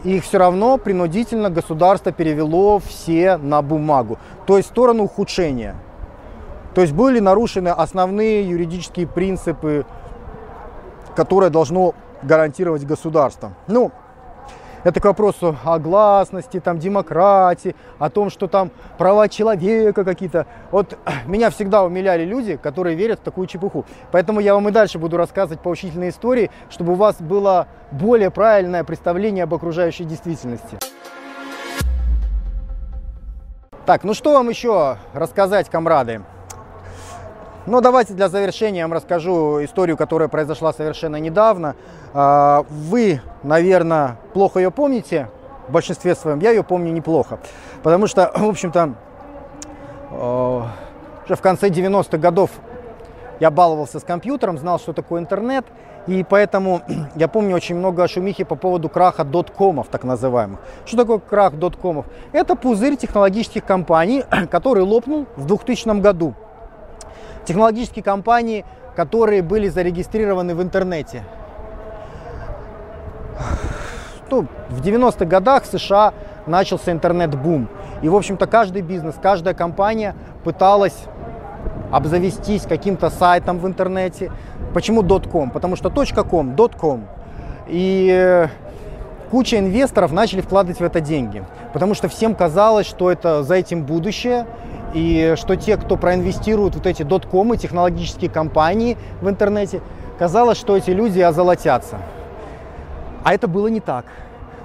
их 0.04 0.24
все 0.24 0.38
равно 0.38 0.78
принудительно 0.78 1.50
государство 1.50 2.10
перевело 2.10 2.80
все 2.80 3.36
на 3.36 3.62
бумагу, 3.62 4.18
то 4.46 4.56
есть 4.56 4.68
в 4.68 4.72
сторону 4.72 5.04
ухудшения. 5.04 5.76
То 6.74 6.80
есть 6.80 6.92
были 6.92 7.18
нарушены 7.18 7.68
основные 7.68 8.48
юридические 8.48 9.06
принципы, 9.06 9.84
которые 11.14 11.50
должно 11.50 11.94
гарантировать 12.22 12.84
государство. 12.86 13.52
Ну, 13.66 13.92
это 14.84 15.00
к 15.00 15.04
вопросу 15.04 15.56
о 15.64 15.78
гласности, 15.78 16.58
там, 16.58 16.78
демократии, 16.78 17.76
о 17.98 18.10
том, 18.10 18.30
что 18.30 18.48
там 18.48 18.70
права 18.98 19.28
человека 19.28 20.02
какие-то. 20.04 20.46
Вот 20.70 20.98
меня 21.26 21.50
всегда 21.50 21.84
умиляли 21.84 22.24
люди, 22.24 22.56
которые 22.56 22.96
верят 22.96 23.20
в 23.20 23.22
такую 23.22 23.46
чепуху. 23.46 23.84
Поэтому 24.10 24.40
я 24.40 24.54
вам 24.54 24.68
и 24.68 24.72
дальше 24.72 24.98
буду 24.98 25.16
рассказывать 25.16 25.60
поучительные 25.60 26.10
истории, 26.10 26.50
чтобы 26.68 26.92
у 26.92 26.96
вас 26.96 27.20
было 27.20 27.68
более 27.92 28.30
правильное 28.30 28.82
представление 28.82 29.44
об 29.44 29.54
окружающей 29.54 30.04
действительности. 30.04 30.78
Так, 33.84 34.04
ну 34.04 34.14
что 34.14 34.32
вам 34.32 34.48
еще 34.48 34.96
рассказать, 35.12 35.68
комрады? 35.68 36.22
Но 37.66 37.80
давайте 37.80 38.14
для 38.14 38.28
завершения 38.28 38.80
я 38.80 38.84
вам 38.86 38.94
расскажу 38.94 39.62
историю, 39.64 39.96
которая 39.96 40.28
произошла 40.28 40.72
совершенно 40.72 41.16
недавно. 41.16 41.76
А, 42.12 42.64
вы, 42.68 43.20
наверное, 43.42 44.16
плохо 44.32 44.58
ее 44.58 44.70
помните, 44.70 45.28
в 45.68 45.72
большинстве 45.72 46.14
своем. 46.14 46.40
Я 46.40 46.50
ее 46.50 46.64
помню 46.64 46.92
неплохо. 46.92 47.38
Потому 47.82 48.06
что, 48.06 48.32
в 48.34 48.48
общем-то, 48.48 48.94
уже 51.24 51.36
в 51.36 51.40
конце 51.40 51.68
90-х 51.68 52.18
годов 52.18 52.50
я 53.40 53.50
баловался 53.50 54.00
с 54.00 54.04
компьютером, 54.04 54.58
знал, 54.58 54.78
что 54.78 54.92
такое 54.92 55.20
интернет. 55.20 55.64
И 56.08 56.24
поэтому 56.28 56.82
я 57.14 57.28
помню 57.28 57.54
очень 57.54 57.76
много 57.76 58.08
шумихи 58.08 58.44
по 58.44 58.56
поводу 58.56 58.88
краха 58.88 59.24
доткомов, 59.24 59.88
так 59.88 60.04
называемых. 60.04 60.60
Что 60.84 60.96
такое 60.96 61.18
крах 61.18 61.54
доткомов? 61.54 62.06
Это 62.32 62.56
пузырь 62.56 62.96
технологических 62.96 63.64
компаний, 63.64 64.24
который 64.50 64.82
лопнул 64.82 65.26
в 65.36 65.46
2000 65.46 66.00
году. 66.00 66.34
Технологические 67.44 68.02
компании, 68.02 68.64
которые 68.94 69.42
были 69.42 69.68
зарегистрированы 69.68 70.54
в 70.54 70.62
интернете. 70.62 71.24
Ну, 74.30 74.46
в 74.70 74.80
90-х 74.80 75.24
годах 75.26 75.64
в 75.64 75.66
США 75.66 76.14
начался 76.46 76.92
интернет-бум. 76.92 77.68
И, 78.00 78.08
в 78.08 78.16
общем-то, 78.16 78.46
каждый 78.46 78.82
бизнес, 78.82 79.14
каждая 79.20 79.54
компания 79.54 80.14
пыталась 80.42 81.04
обзавестись 81.90 82.62
каким-то 82.62 83.10
сайтом 83.10 83.58
в 83.58 83.66
интернете. 83.66 84.32
Почему 84.72 85.02
.com? 85.02 85.50
Потому 85.50 85.76
что 85.76 85.90
.com, 85.90 86.56
.com. 86.56 87.02
И 87.68 88.08
э, 88.10 88.48
куча 89.32 89.58
инвесторов 89.58 90.12
начали 90.12 90.42
вкладывать 90.42 90.78
в 90.78 90.84
это 90.84 91.00
деньги. 91.00 91.42
Потому 91.72 91.94
что 91.94 92.08
всем 92.08 92.34
казалось, 92.34 92.86
что 92.86 93.10
это 93.10 93.42
за 93.42 93.54
этим 93.54 93.82
будущее. 93.82 94.46
И 94.92 95.32
что 95.38 95.56
те, 95.56 95.78
кто 95.78 95.96
проинвестируют 95.96 96.74
вот 96.74 96.86
эти 96.86 97.02
доткомы, 97.02 97.56
технологические 97.56 98.28
компании 98.28 98.98
в 99.22 99.30
интернете, 99.30 99.80
казалось, 100.18 100.58
что 100.58 100.76
эти 100.76 100.90
люди 100.90 101.18
озолотятся. 101.20 101.96
А 103.24 103.32
это 103.32 103.48
было 103.48 103.68
не 103.68 103.80
так. 103.80 104.04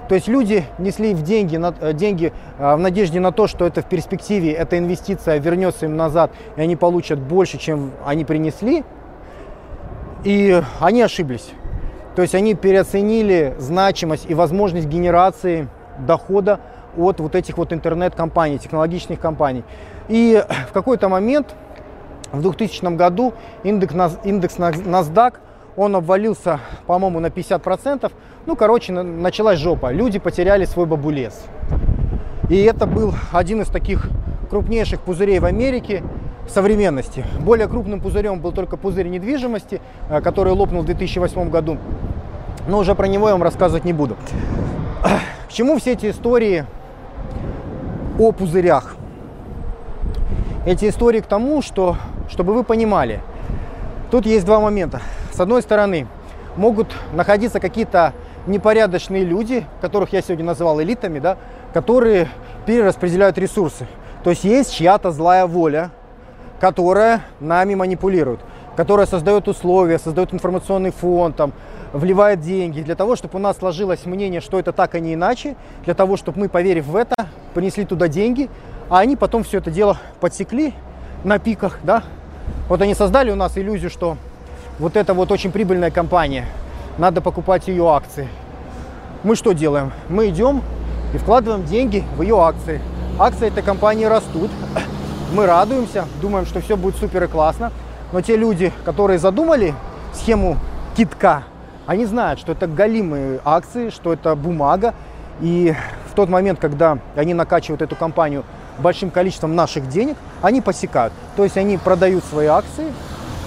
То 0.06 0.14
есть 0.14 0.28
люди 0.28 0.66
несли 0.78 1.14
в 1.14 1.22
деньги, 1.22 1.58
э, 1.80 1.92
деньги 1.94 2.34
э, 2.58 2.74
в 2.74 2.78
надежде 2.78 3.20
на 3.20 3.32
то, 3.32 3.46
что 3.46 3.66
это 3.66 3.80
в 3.80 3.86
перспективе, 3.86 4.52
эта 4.52 4.76
инвестиция 4.76 5.38
вернется 5.38 5.86
им 5.86 5.96
назад, 5.96 6.30
и 6.56 6.60
они 6.60 6.76
получат 6.76 7.18
больше, 7.18 7.56
чем 7.56 7.92
они 8.04 8.26
принесли. 8.26 8.84
И 10.24 10.62
они 10.80 11.00
ошиблись. 11.00 11.52
То 12.18 12.22
есть 12.22 12.34
они 12.34 12.54
переоценили 12.54 13.54
значимость 13.60 14.28
и 14.28 14.34
возможность 14.34 14.88
генерации 14.88 15.68
дохода 16.00 16.58
от 16.96 17.20
вот 17.20 17.36
этих 17.36 17.56
вот 17.58 17.72
интернет-компаний, 17.72 18.58
технологичных 18.58 19.20
компаний. 19.20 19.62
И 20.08 20.42
в 20.68 20.72
какой-то 20.72 21.08
момент, 21.08 21.54
в 22.32 22.42
2000 22.42 22.96
году, 22.96 23.34
индекс, 23.62 23.94
индекс 24.24 24.56
NASDAQ 24.58 25.34
он 25.76 25.94
обвалился, 25.94 26.58
по-моему, 26.88 27.20
на 27.20 27.28
50%. 27.28 28.10
Ну, 28.46 28.56
короче, 28.56 28.92
началась 28.92 29.60
жопа. 29.60 29.92
Люди 29.92 30.18
потеряли 30.18 30.64
свой 30.64 30.86
бабулес. 30.86 31.44
И 32.50 32.60
это 32.64 32.86
был 32.86 33.14
один 33.30 33.62
из 33.62 33.68
таких 33.68 34.10
крупнейших 34.50 35.02
пузырей 35.02 35.38
в 35.38 35.44
Америке 35.44 36.02
современности. 36.48 37.24
Более 37.40 37.68
крупным 37.68 38.00
пузырем 38.00 38.40
был 38.40 38.52
только 38.52 38.76
пузырь 38.76 39.08
недвижимости, 39.08 39.80
э, 40.08 40.20
который 40.20 40.52
лопнул 40.52 40.82
в 40.82 40.86
2008 40.86 41.50
году. 41.50 41.78
Но 42.66 42.78
уже 42.78 42.94
про 42.94 43.06
него 43.06 43.28
я 43.28 43.34
вам 43.34 43.42
рассказывать 43.42 43.84
не 43.84 43.92
буду. 43.92 44.16
К 45.48 45.52
чему 45.52 45.78
все 45.78 45.92
эти 45.92 46.10
истории 46.10 46.64
о 48.18 48.32
пузырях? 48.32 48.96
Эти 50.66 50.88
истории 50.88 51.20
к 51.20 51.26
тому, 51.26 51.62
что, 51.62 51.96
чтобы 52.28 52.52
вы 52.52 52.64
понимали, 52.64 53.20
тут 54.10 54.26
есть 54.26 54.44
два 54.44 54.60
момента. 54.60 55.00
С 55.32 55.40
одной 55.40 55.62
стороны, 55.62 56.06
могут 56.56 56.88
находиться 57.14 57.60
какие-то 57.60 58.12
непорядочные 58.46 59.24
люди, 59.24 59.64
которых 59.80 60.12
я 60.12 60.20
сегодня 60.20 60.44
называл 60.44 60.82
элитами, 60.82 61.20
да, 61.20 61.38
которые 61.72 62.28
перераспределяют 62.66 63.38
ресурсы. 63.38 63.86
То 64.24 64.30
есть 64.30 64.44
есть 64.44 64.74
чья-то 64.74 65.10
злая 65.10 65.46
воля, 65.46 65.90
которая 66.60 67.22
нами 67.40 67.74
манипулирует, 67.74 68.40
которая 68.76 69.06
создает 69.06 69.48
условия, 69.48 69.98
создает 69.98 70.34
информационный 70.34 70.90
фон, 70.90 71.32
там, 71.32 71.52
вливает 71.92 72.40
деньги 72.40 72.80
для 72.82 72.94
того, 72.94 73.16
чтобы 73.16 73.38
у 73.38 73.40
нас 73.40 73.58
сложилось 73.58 74.06
мнение, 74.06 74.40
что 74.40 74.58
это 74.58 74.72
так, 74.72 74.94
а 74.94 75.00
не 75.00 75.14
иначе, 75.14 75.56
для 75.84 75.94
того, 75.94 76.16
чтобы 76.16 76.40
мы, 76.40 76.48
поверив 76.48 76.86
в 76.86 76.96
это, 76.96 77.14
принесли 77.54 77.84
туда 77.84 78.08
деньги, 78.08 78.48
а 78.88 78.98
они 78.98 79.16
потом 79.16 79.44
все 79.44 79.58
это 79.58 79.70
дело 79.70 79.98
подсекли 80.20 80.74
на 81.24 81.38
пиках, 81.38 81.78
да. 81.82 82.02
Вот 82.68 82.80
они 82.82 82.94
создали 82.94 83.30
у 83.30 83.36
нас 83.36 83.56
иллюзию, 83.56 83.90
что 83.90 84.16
вот 84.78 84.96
это 84.96 85.14
вот 85.14 85.32
очень 85.32 85.50
прибыльная 85.50 85.90
компания, 85.90 86.46
надо 86.98 87.20
покупать 87.20 87.68
ее 87.68 87.88
акции. 87.88 88.28
Мы 89.24 89.34
что 89.34 89.52
делаем? 89.52 89.92
Мы 90.08 90.28
идем 90.28 90.62
и 91.12 91.18
вкладываем 91.18 91.64
деньги 91.64 92.04
в 92.16 92.22
ее 92.22 92.40
акции. 92.40 92.80
Акции 93.18 93.48
этой 93.48 93.62
компании 93.62 94.04
растут, 94.04 94.50
мы 95.32 95.46
радуемся, 95.46 96.06
думаем, 96.20 96.46
что 96.46 96.60
все 96.60 96.76
будет 96.76 96.96
супер 96.96 97.24
и 97.24 97.26
классно. 97.26 97.72
Но 98.12 98.20
те 98.20 98.36
люди, 98.36 98.72
которые 98.84 99.18
задумали 99.18 99.74
схему 100.14 100.56
китка, 100.96 101.44
они 101.86 102.06
знают, 102.06 102.40
что 102.40 102.52
это 102.52 102.66
галимые 102.66 103.40
акции, 103.44 103.90
что 103.90 104.12
это 104.12 104.34
бумага. 104.34 104.94
И 105.40 105.74
в 106.10 106.14
тот 106.14 106.28
момент, 106.28 106.58
когда 106.58 106.98
они 107.16 107.34
накачивают 107.34 107.82
эту 107.82 107.96
компанию 107.96 108.44
большим 108.78 109.10
количеством 109.10 109.54
наших 109.54 109.88
денег, 109.88 110.16
они 110.42 110.60
посекают. 110.60 111.12
То 111.36 111.44
есть 111.44 111.56
они 111.56 111.76
продают 111.78 112.24
свои 112.24 112.46
акции, 112.46 112.92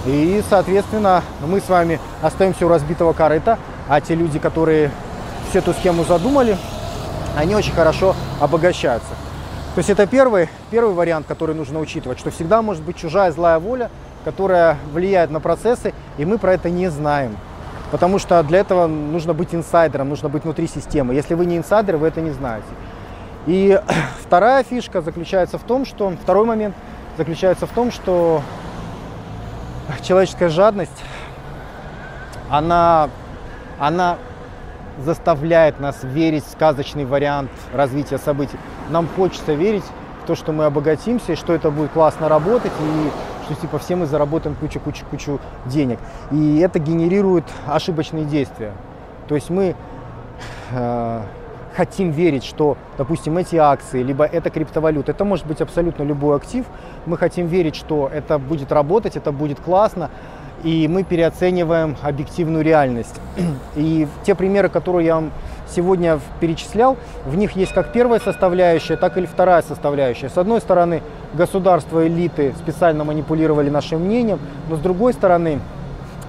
и, 0.04 0.42
соответственно, 0.48 1.22
мы 1.46 1.60
с 1.60 1.68
вами 1.68 2.00
остаемся 2.22 2.66
у 2.66 2.68
разбитого 2.68 3.12
корыта, 3.12 3.58
а 3.88 4.00
те 4.00 4.14
люди, 4.14 4.38
которые 4.38 4.90
всю 5.48 5.58
эту 5.58 5.72
схему 5.72 6.04
задумали, 6.04 6.56
они 7.36 7.54
очень 7.54 7.72
хорошо 7.72 8.14
обогащаются. 8.40 9.10
То 9.74 9.78
есть 9.78 9.88
это 9.88 10.06
первый, 10.06 10.50
первый 10.70 10.94
вариант, 10.94 11.26
который 11.26 11.54
нужно 11.54 11.80
учитывать, 11.80 12.18
что 12.18 12.30
всегда 12.30 12.60
может 12.60 12.82
быть 12.82 12.96
чужая 12.96 13.32
злая 13.32 13.58
воля, 13.58 13.90
которая 14.22 14.76
влияет 14.92 15.30
на 15.30 15.40
процессы, 15.40 15.94
и 16.18 16.26
мы 16.26 16.36
про 16.36 16.52
это 16.52 16.68
не 16.68 16.90
знаем. 16.90 17.38
Потому 17.90 18.18
что 18.18 18.42
для 18.42 18.60
этого 18.60 18.86
нужно 18.86 19.32
быть 19.32 19.54
инсайдером, 19.54 20.10
нужно 20.10 20.28
быть 20.28 20.44
внутри 20.44 20.66
системы. 20.66 21.14
Если 21.14 21.32
вы 21.32 21.46
не 21.46 21.56
инсайдер, 21.56 21.96
вы 21.96 22.08
это 22.08 22.20
не 22.20 22.32
знаете. 22.32 22.68
И 23.46 23.80
вторая 24.22 24.62
фишка 24.62 25.00
заключается 25.00 25.56
в 25.56 25.62
том, 25.62 25.86
что 25.86 26.12
второй 26.22 26.44
момент 26.44 26.74
заключается 27.16 27.66
в 27.66 27.70
том, 27.70 27.90
что 27.90 28.42
человеческая 30.02 30.50
жадность, 30.50 31.02
она, 32.50 33.08
она 33.78 34.18
заставляет 34.98 35.80
нас 35.80 36.02
верить 36.02 36.44
в 36.44 36.50
сказочный 36.50 37.04
вариант 37.04 37.50
развития 37.72 38.18
событий. 38.18 38.56
Нам 38.90 39.08
хочется 39.16 39.54
верить 39.54 39.84
в 40.22 40.26
то, 40.26 40.34
что 40.34 40.52
мы 40.52 40.64
обогатимся, 40.64 41.32
и 41.32 41.36
что 41.36 41.52
это 41.52 41.70
будет 41.70 41.90
классно 41.92 42.28
работать, 42.28 42.72
и 42.80 43.10
что 43.44 43.60
типа 43.60 43.78
все 43.78 43.96
мы 43.96 44.06
заработаем 44.06 44.54
кучу-кучу-кучу 44.56 45.40
денег. 45.66 45.98
И 46.30 46.58
это 46.58 46.78
генерирует 46.78 47.44
ошибочные 47.66 48.24
действия. 48.24 48.72
То 49.28 49.34
есть 49.34 49.50
мы 49.50 49.74
э, 50.70 51.22
хотим 51.74 52.10
верить, 52.10 52.44
что, 52.44 52.76
допустим, 52.98 53.36
эти 53.38 53.56
акции, 53.56 54.02
либо 54.02 54.24
это 54.24 54.50
криптовалюта, 54.50 55.12
это 55.12 55.24
может 55.24 55.46
быть 55.46 55.60
абсолютно 55.60 56.02
любой 56.02 56.36
актив, 56.36 56.66
мы 57.06 57.16
хотим 57.16 57.46
верить, 57.46 57.76
что 57.76 58.10
это 58.12 58.38
будет 58.38 58.72
работать, 58.72 59.16
это 59.16 59.32
будет 59.32 59.60
классно, 59.60 60.10
и 60.62 60.88
мы 60.88 61.02
переоцениваем 61.04 61.96
объективную 62.02 62.64
реальность. 62.64 63.14
И 63.76 64.06
те 64.24 64.34
примеры, 64.34 64.68
которые 64.68 65.06
я 65.06 65.14
вам 65.16 65.32
сегодня 65.68 66.20
перечислял, 66.40 66.96
в 67.26 67.36
них 67.36 67.52
есть 67.52 67.72
как 67.72 67.92
первая 67.92 68.20
составляющая, 68.20 68.96
так 68.96 69.16
и 69.16 69.26
вторая 69.26 69.62
составляющая. 69.62 70.28
С 70.28 70.36
одной 70.36 70.60
стороны, 70.60 71.02
государство, 71.34 72.06
элиты 72.06 72.52
специально 72.58 73.04
манипулировали 73.04 73.70
нашим 73.70 74.02
мнением, 74.02 74.38
но 74.68 74.76
с 74.76 74.80
другой 74.80 75.14
стороны, 75.14 75.60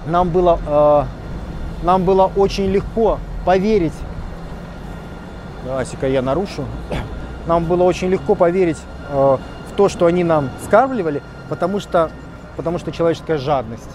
нам 0.06 0.30
было, 0.30 0.58
э, 0.66 1.84
нам 1.84 2.04
было 2.04 2.30
очень 2.36 2.66
легко 2.66 3.18
поверить 3.44 3.92
Асика 5.70 6.06
я 6.06 6.22
нарушу. 6.22 6.64
Нам 7.46 7.64
было 7.64 7.84
очень 7.84 8.08
легко 8.08 8.34
поверить 8.34 8.78
э, 9.10 9.14
в 9.14 9.76
то, 9.76 9.88
что 9.88 10.06
они 10.06 10.24
нам 10.24 10.50
скармливали, 10.64 11.22
потому 11.48 11.80
что, 11.80 12.10
потому 12.56 12.78
что 12.78 12.92
человеческая 12.92 13.38
жадность. 13.38 13.90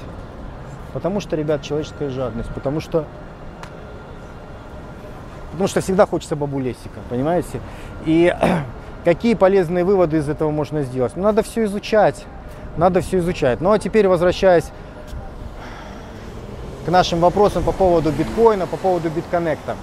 Потому 0.94 1.20
что, 1.20 1.36
ребят, 1.36 1.62
человеческая 1.62 2.10
жадность. 2.10 2.50
Потому 2.50 2.80
что, 2.80 3.06
потому 5.52 5.68
что 5.68 5.82
всегда 5.82 6.06
хочется 6.06 6.36
бабулесика, 6.36 7.00
понимаете? 7.10 7.60
И 8.06 8.36
какие 9.06 9.36
полезные 9.36 9.84
выводы 9.84 10.18
из 10.18 10.30
этого 10.30 10.52
можно 10.52 10.84
сделать? 10.84 11.14
Ну, 11.16 11.24
надо 11.24 11.44
все 11.44 11.66
изучать. 11.66 12.26
Надо 12.78 13.02
все 13.02 13.20
изучать. 13.20 13.60
Ну 13.62 13.72
а 13.72 13.80
теперь 13.80 14.08
возвращаясь 14.08 14.72
к 16.86 16.90
нашим 16.90 17.20
вопросам 17.20 17.64
по 17.64 17.72
поводу 17.72 18.12
биткоина, 18.12 18.68
по 18.68 18.78
поводу 18.78 19.10
битконнекта. 19.10 19.76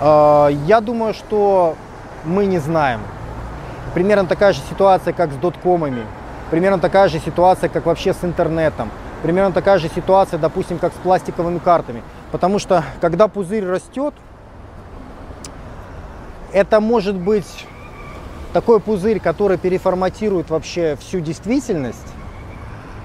Я 0.00 0.80
думаю, 0.80 1.12
что 1.12 1.76
мы 2.24 2.46
не 2.46 2.58
знаем. 2.58 3.00
Примерно 3.92 4.26
такая 4.26 4.52
же 4.52 4.60
ситуация, 4.70 5.12
как 5.12 5.32
с 5.32 5.36
доткомами. 5.36 6.06
Примерно 6.50 6.78
такая 6.78 7.08
же 7.08 7.18
ситуация, 7.18 7.68
как 7.68 7.84
вообще 7.86 8.14
с 8.14 8.24
интернетом. 8.24 8.90
Примерно 9.22 9.52
такая 9.52 9.78
же 9.78 9.88
ситуация, 9.88 10.38
допустим, 10.38 10.78
как 10.78 10.92
с 10.92 10.96
пластиковыми 10.96 11.58
картами. 11.58 12.02
Потому 12.32 12.58
что, 12.58 12.84
когда 13.00 13.28
пузырь 13.28 13.66
растет, 13.66 14.14
это 16.52 16.80
может 16.80 17.16
быть 17.16 17.66
такой 18.52 18.80
пузырь, 18.80 19.20
который 19.20 19.58
переформатирует 19.58 20.50
вообще 20.50 20.96
всю 20.96 21.20
действительность. 21.20 22.06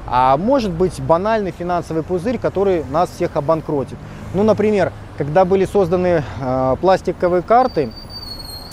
а 0.08 0.38
может 0.38 0.72
быть 0.72 1.02
банальный 1.02 1.52
финансовый 1.52 2.04
пузырь, 2.04 2.38
который 2.38 2.84
нас 2.86 3.10
всех 3.10 3.36
обанкротит. 3.36 3.98
Ну, 4.34 4.44
например, 4.44 4.92
когда 5.18 5.46
были 5.46 5.66
созданы 5.66 6.24
э, 6.40 6.76
пластиковые 6.80 7.42
карты 7.42 7.92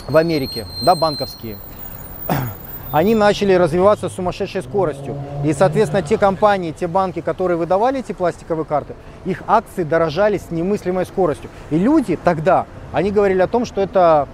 в 0.09 0.17
Америке, 0.17 0.67
да, 0.83 0.95
банковские, 0.95 1.57
они 2.93 3.15
начали 3.15 3.55
развиваться 3.55 4.09
с 4.09 4.13
сумасшедшей 4.13 4.63
скоростью. 4.63 5.17
И, 5.45 5.53
соответственно, 5.55 6.03
те 6.03 6.19
компании, 6.19 6.73
те 6.73 6.87
банки, 6.87 7.21
которые 7.21 7.57
выдавали 7.57 8.01
эти 8.01 8.13
пластиковые 8.13 8.67
карты, 8.67 8.95
их 9.25 9.43
акции 9.47 9.83
дорожали 9.83 10.39
с 10.39 10.51
немыслимой 10.51 11.07
скоростью. 11.07 11.51
И 11.71 11.79
люди 11.79 12.19
тогда, 12.23 12.67
они 12.93 13.11
говорили 13.11 13.41
о 13.41 13.47
том, 13.47 13.65
что 13.65 13.81
это, 13.81 14.29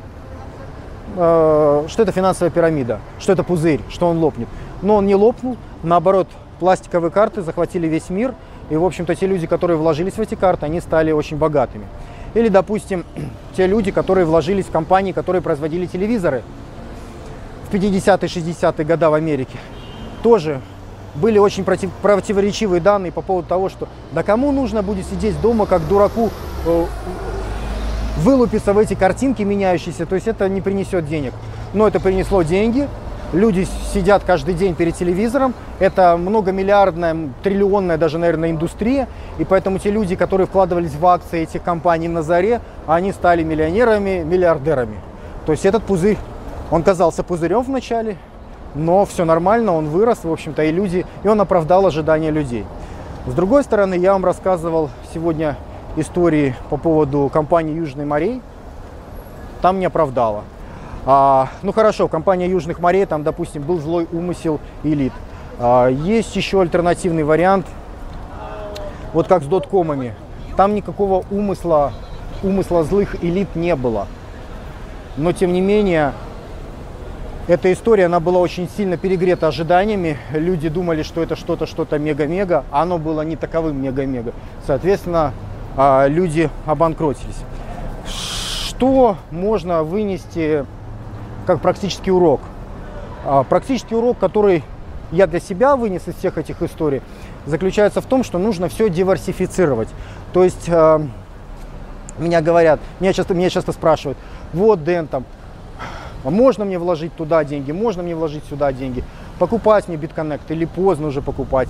э, 1.17 1.85
что 1.89 2.03
это 2.03 2.11
финансовая 2.11 2.51
пирамида, 2.51 2.99
что 3.21 3.33
это 3.33 3.45
пузырь, 3.45 3.81
что 3.89 4.09
он 4.09 4.19
лопнет. 4.19 4.49
Но 4.83 4.97
он 4.97 5.07
не 5.07 5.15
лопнул, 5.15 5.57
наоборот, 5.85 6.27
пластиковые 6.59 7.13
карты 7.13 7.43
захватили 7.43 7.87
весь 7.87 8.11
мир. 8.11 8.35
И, 8.71 8.77
в 8.77 8.85
общем-то, 8.85 9.15
те 9.15 9.27
люди, 9.27 9.47
которые 9.47 9.77
вложились 9.77 10.15
в 10.15 10.21
эти 10.21 10.35
карты, 10.35 10.67
они 10.67 10.81
стали 10.81 11.13
очень 11.13 11.37
богатыми. 11.37 11.87
Или, 12.35 12.49
допустим, 12.49 13.05
те 13.57 13.69
люди, 13.69 13.93
которые 13.93 14.25
вложились 14.25 14.67
в 14.67 14.73
компании, 14.73 15.13
которые 15.13 15.43
производили 15.43 15.87
телевизоры 15.87 16.43
в 17.71 17.75
50-е, 17.75 18.29
60-е 18.29 18.85
годы 18.85 19.09
в 19.09 19.15
Америке, 19.15 19.59
тоже 20.23 20.61
были 21.15 21.39
очень 21.39 21.65
против, 21.65 21.91
противоречивые 22.03 22.81
данные 22.81 23.13
по 23.13 23.23
поводу 23.23 23.49
того, 23.49 23.69
что 23.69 23.89
да 24.13 24.23
кому 24.23 24.53
нужно 24.53 24.83
будет 24.83 25.07
сидеть 25.07 25.41
дома, 25.41 25.67
как 25.67 25.87
дураку, 25.89 26.31
э, 26.67 26.85
вылупиться 28.19 28.73
в 28.73 28.79
эти 28.79 28.95
картинки 28.95 29.43
меняющиеся, 29.43 30.07
то 30.07 30.15
есть 30.15 30.29
это 30.29 30.49
не 30.49 30.61
принесет 30.61 31.07
денег. 31.07 31.33
Но 31.75 31.87
это 31.87 32.01
принесло 32.01 32.43
деньги, 32.43 32.89
люди 33.33 33.67
сидят 33.93 34.23
каждый 34.25 34.55
день 34.55 34.75
перед 34.75 34.97
телевизором, 34.97 35.55
это 35.79 36.17
многомиллиардная, 36.17 37.17
триллионная 37.43 37.99
даже, 37.99 38.19
наверное, 38.19 38.51
индустрия, 38.51 39.09
и 39.39 39.45
поэтому 39.45 39.79
те 39.79 39.91
люди, 39.91 40.17
которые 40.17 40.47
вкладывались 40.47 40.95
в 40.95 41.07
акции 41.07 41.43
этих 41.43 41.63
компаний 41.63 42.09
на 42.09 42.23
заре, 42.23 42.61
они 42.87 43.13
стали 43.13 43.43
миллионерами, 43.43 44.25
миллиардерами. 44.25 44.97
То 45.47 45.53
есть 45.53 45.65
этот 45.65 45.83
пузырь 45.83 46.19
он 46.71 46.83
казался 46.83 47.23
пузырем 47.23 47.63
вначале, 47.63 48.17
но 48.75 49.05
все 49.07 49.25
нормально, 49.25 49.75
он 49.75 49.89
вырос, 49.89 50.25
в 50.25 50.31
общем-то, 50.31 50.63
и 50.63 50.73
люди, 50.73 51.07
и 51.23 51.29
он 51.29 51.41
оправдал 51.41 51.87
ожидания 51.87 52.31
людей. 52.31 52.67
С 53.27 53.33
другой 53.33 53.65
стороны, 53.65 53.95
я 53.95 54.13
вам 54.13 54.25
рассказывал 54.25 54.91
сегодня 55.13 55.57
истории 55.97 56.55
по 56.71 56.77
поводу 56.77 57.31
компании 57.33 57.75
Южный 57.75 58.05
морей. 58.05 58.41
Там 59.61 59.81
не 59.81 59.87
оправдало. 59.87 60.45
А, 61.05 61.49
ну 61.63 61.73
хорошо, 61.73 62.09
компания 62.09 62.49
Южных 62.49 62.81
морей, 62.81 63.07
там, 63.07 63.23
допустим, 63.23 63.63
был 63.63 63.81
злой 63.81 64.07
умысел 64.13 64.61
элит. 64.83 65.13
А, 65.59 65.89
есть 65.89 66.37
еще 66.37 66.61
альтернативный 66.61 67.25
вариант, 67.25 67.67
вот 69.13 69.27
как 69.27 69.43
с 69.43 69.47
доткомами. 69.47 70.15
Там 70.57 70.75
никакого 70.75 71.25
умысла, 71.31 71.93
умысла 72.43 72.85
злых 72.85 73.23
элит 73.25 73.55
не 73.57 73.75
было. 73.75 74.07
Но 75.17 75.33
тем 75.33 75.53
не 75.53 75.61
менее, 75.61 76.13
эта 77.49 77.73
история, 77.73 78.07
она 78.07 78.21
была 78.21 78.41
очень 78.41 78.69
сильно 78.69 78.99
перегрета 78.99 79.49
ожиданиями. 79.49 80.19
Люди 80.33 80.69
думали, 80.69 81.03
что 81.03 81.23
это 81.23 81.35
что-то, 81.35 81.67
что-то 81.67 81.99
мега-мега, 81.99 82.65
а 82.71 82.83
оно 82.83 82.99
было 82.99 83.23
не 83.23 83.37
таковым 83.37 83.83
мега-мега. 83.83 84.35
Соответственно, 84.67 85.33
а, 85.75 86.07
люди 86.07 86.51
обанкротились. 86.67 87.39
Что 88.07 89.17
можно 89.31 89.83
вынести 89.83 90.67
как 91.47 91.63
практический 91.63 92.11
урок? 92.11 92.43
А, 93.25 93.45
практический 93.45 93.95
урок, 93.95 94.19
который 94.19 94.63
я 95.11 95.27
для 95.27 95.41
себя 95.41 95.75
вынес 95.77 96.07
из 96.07 96.17
всех 96.17 96.37
этих 96.37 96.61
историй, 96.61 97.01
заключается 97.47 98.03
в 98.03 98.05
том, 98.05 98.25
что 98.25 98.39
нужно 98.39 98.69
все 98.69 98.91
диверсифицировать. 98.91 99.89
То 100.35 100.45
есть 100.45 100.69
а, 100.69 101.01
меня 102.19 102.43
говорят, 102.43 102.79
меня 103.01 103.15
часто, 103.15 103.33
меня 103.33 103.49
часто 103.49 103.73
спрашивают, 103.73 104.19
вот, 104.53 104.85
Дэн, 104.85 105.07
там, 105.07 105.25
можно 106.25 106.65
мне 106.65 106.79
вложить 106.79 107.15
туда 107.15 107.45
деньги, 107.45 107.73
можно 107.73 108.03
мне 108.03 108.15
вложить 108.15 108.45
сюда 108.49 108.73
деньги, 108.73 109.05
покупать 109.39 109.89
мне 109.89 109.97
битконнект 109.97 110.51
или 110.51 110.65
поздно 110.65 111.09
уже 111.09 111.23
покупать, 111.23 111.69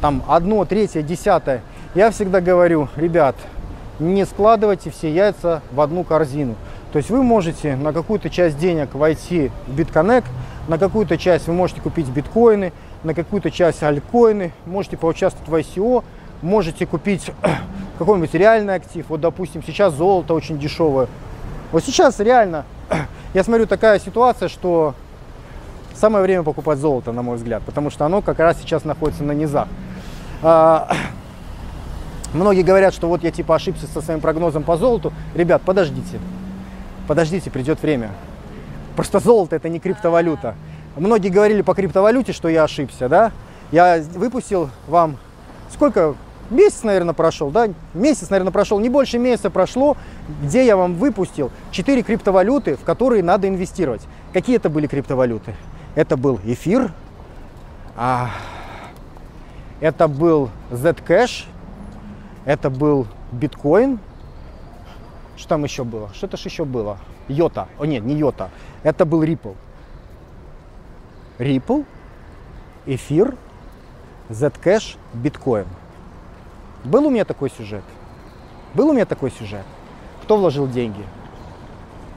там 0.00 0.22
одно, 0.28 0.64
третье, 0.64 1.02
десятое. 1.02 1.62
Я 1.94 2.10
всегда 2.10 2.40
говорю, 2.40 2.88
ребят, 2.96 3.36
не 3.98 4.24
складывайте 4.24 4.90
все 4.90 5.12
яйца 5.12 5.62
в 5.72 5.80
одну 5.80 6.04
корзину. 6.04 6.54
То 6.92 6.96
есть 6.96 7.10
вы 7.10 7.22
можете 7.22 7.76
на 7.76 7.92
какую-то 7.92 8.30
часть 8.30 8.58
денег 8.58 8.94
войти 8.94 9.50
в 9.68 9.74
битконнект, 9.74 10.28
на 10.68 10.78
какую-то 10.78 11.18
часть 11.18 11.46
вы 11.46 11.52
можете 11.52 11.80
купить 11.80 12.08
биткоины, 12.08 12.72
на 13.04 13.14
какую-то 13.14 13.50
часть 13.50 13.82
альткоины, 13.82 14.52
можете 14.66 14.96
поучаствовать 14.96 15.48
в 15.48 15.54
ICO, 15.54 16.02
можете 16.42 16.86
купить 16.86 17.30
какой-нибудь 17.98 18.34
реальный 18.34 18.74
актив. 18.74 19.04
Вот, 19.08 19.20
допустим, 19.20 19.62
сейчас 19.62 19.94
золото 19.94 20.34
очень 20.34 20.58
дешевое. 20.58 21.08
Вот 21.72 21.84
сейчас 21.84 22.18
реально 22.18 22.64
я 23.34 23.44
смотрю, 23.44 23.66
такая 23.66 23.98
ситуация, 24.00 24.48
что 24.48 24.94
самое 25.94 26.24
время 26.24 26.42
покупать 26.42 26.78
золото, 26.78 27.12
на 27.12 27.22
мой 27.22 27.36
взгляд, 27.36 27.62
потому 27.62 27.90
что 27.90 28.04
оно 28.06 28.22
как 28.22 28.38
раз 28.38 28.58
сейчас 28.58 28.84
находится 28.84 29.22
на 29.22 29.32
низах. 29.32 29.68
А, 30.42 30.92
многие 32.32 32.62
говорят, 32.62 32.92
что 32.92 33.06
вот 33.06 33.22
я 33.22 33.30
типа 33.30 33.54
ошибся 33.54 33.86
со 33.86 34.00
своим 34.00 34.20
прогнозом 34.20 34.64
по 34.64 34.76
золоту. 34.76 35.12
Ребят, 35.34 35.62
подождите, 35.62 36.18
подождите, 37.06 37.50
придет 37.50 37.80
время. 37.82 38.10
Просто 38.96 39.20
золото 39.20 39.56
это 39.56 39.68
не 39.68 39.78
криптовалюта. 39.78 40.56
Многие 40.96 41.28
говорили 41.28 41.62
по 41.62 41.74
криптовалюте, 41.74 42.32
что 42.32 42.48
я 42.48 42.64
ошибся, 42.64 43.08
да? 43.08 43.30
Я 43.70 44.02
выпустил 44.14 44.70
вам 44.88 45.16
сколько 45.72 46.16
месяц, 46.50 46.82
наверное, 46.82 47.14
прошел, 47.14 47.50
да, 47.50 47.68
месяц, 47.94 48.30
наверное, 48.30 48.52
прошел, 48.52 48.78
не 48.80 48.88
больше 48.88 49.18
месяца 49.18 49.50
прошло, 49.50 49.96
где 50.42 50.66
я 50.66 50.76
вам 50.76 50.94
выпустил 50.94 51.50
4 51.70 52.02
криптовалюты, 52.02 52.76
в 52.76 52.84
которые 52.84 53.22
надо 53.22 53.48
инвестировать. 53.48 54.02
Какие 54.32 54.56
это 54.56 54.68
были 54.68 54.86
криптовалюты? 54.86 55.54
Это 55.94 56.16
был 56.16 56.38
эфир, 56.44 56.92
а, 57.96 58.30
это 59.80 60.08
был 60.08 60.50
Zcash, 60.70 61.44
это 62.44 62.70
был 62.70 63.06
биткоин, 63.32 63.98
что 65.40 65.48
там 65.48 65.64
еще 65.64 65.84
было? 65.84 66.10
Что-то 66.12 66.36
же 66.36 66.48
еще 66.48 66.66
было. 66.66 66.98
Йота. 67.26 67.68
О 67.78 67.86
нет, 67.86 68.04
не 68.04 68.14
Йота. 68.14 68.50
Это 68.82 69.06
был 69.06 69.22
Ripple. 69.22 69.56
Ripple, 71.38 71.86
эфир, 72.84 73.34
Zcash, 74.28 74.98
биткоин. 75.14 75.66
Был 76.84 77.06
у 77.06 77.10
меня 77.10 77.24
такой 77.24 77.50
сюжет? 77.50 77.82
Был 78.74 78.88
у 78.88 78.92
меня 78.92 79.04
такой 79.04 79.30
сюжет? 79.30 79.64
Кто 80.22 80.36
вложил 80.36 80.66
деньги? 80.66 81.04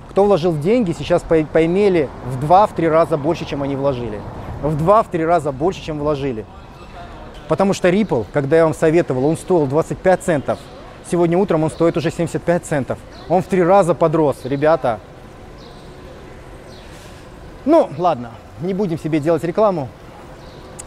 Кто 0.09 0.25
вложил 0.25 0.57
деньги, 0.57 0.93
сейчас 0.93 1.23
поимели 1.23 2.09
в 2.25 2.43
2-3 2.43 2.87
раза 2.87 3.17
больше, 3.17 3.45
чем 3.45 3.63
они 3.63 3.75
вложили. 3.75 4.21
В 4.61 4.81
2-3 4.81 5.25
раза 5.25 5.51
больше, 5.51 5.83
чем 5.83 5.99
вложили. 5.99 6.45
Потому 7.47 7.73
что 7.73 7.89
Ripple, 7.89 8.25
когда 8.31 8.57
я 8.57 8.63
вам 8.63 8.73
советовал, 8.73 9.25
он 9.25 9.35
стоил 9.35 9.65
25 9.65 10.21
центов. 10.21 10.59
Сегодня 11.09 11.37
утром 11.37 11.63
он 11.63 11.69
стоит 11.69 11.97
уже 11.97 12.11
75 12.11 12.63
центов. 12.63 12.99
Он 13.27 13.41
в 13.41 13.47
три 13.47 13.61
раза 13.61 13.93
подрос, 13.93 14.37
ребята. 14.45 14.99
Ну, 17.65 17.89
ладно, 17.97 18.31
не 18.61 18.73
будем 18.73 18.97
себе 18.97 19.19
делать 19.19 19.43
рекламу. 19.43 19.89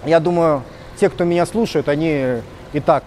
Я 0.05 0.21
думаю, 0.21 0.63
те, 0.99 1.11
кто 1.11 1.25
меня 1.25 1.45
слушают, 1.45 1.89
они 1.89 2.41
и 2.73 2.81
так 2.81 3.05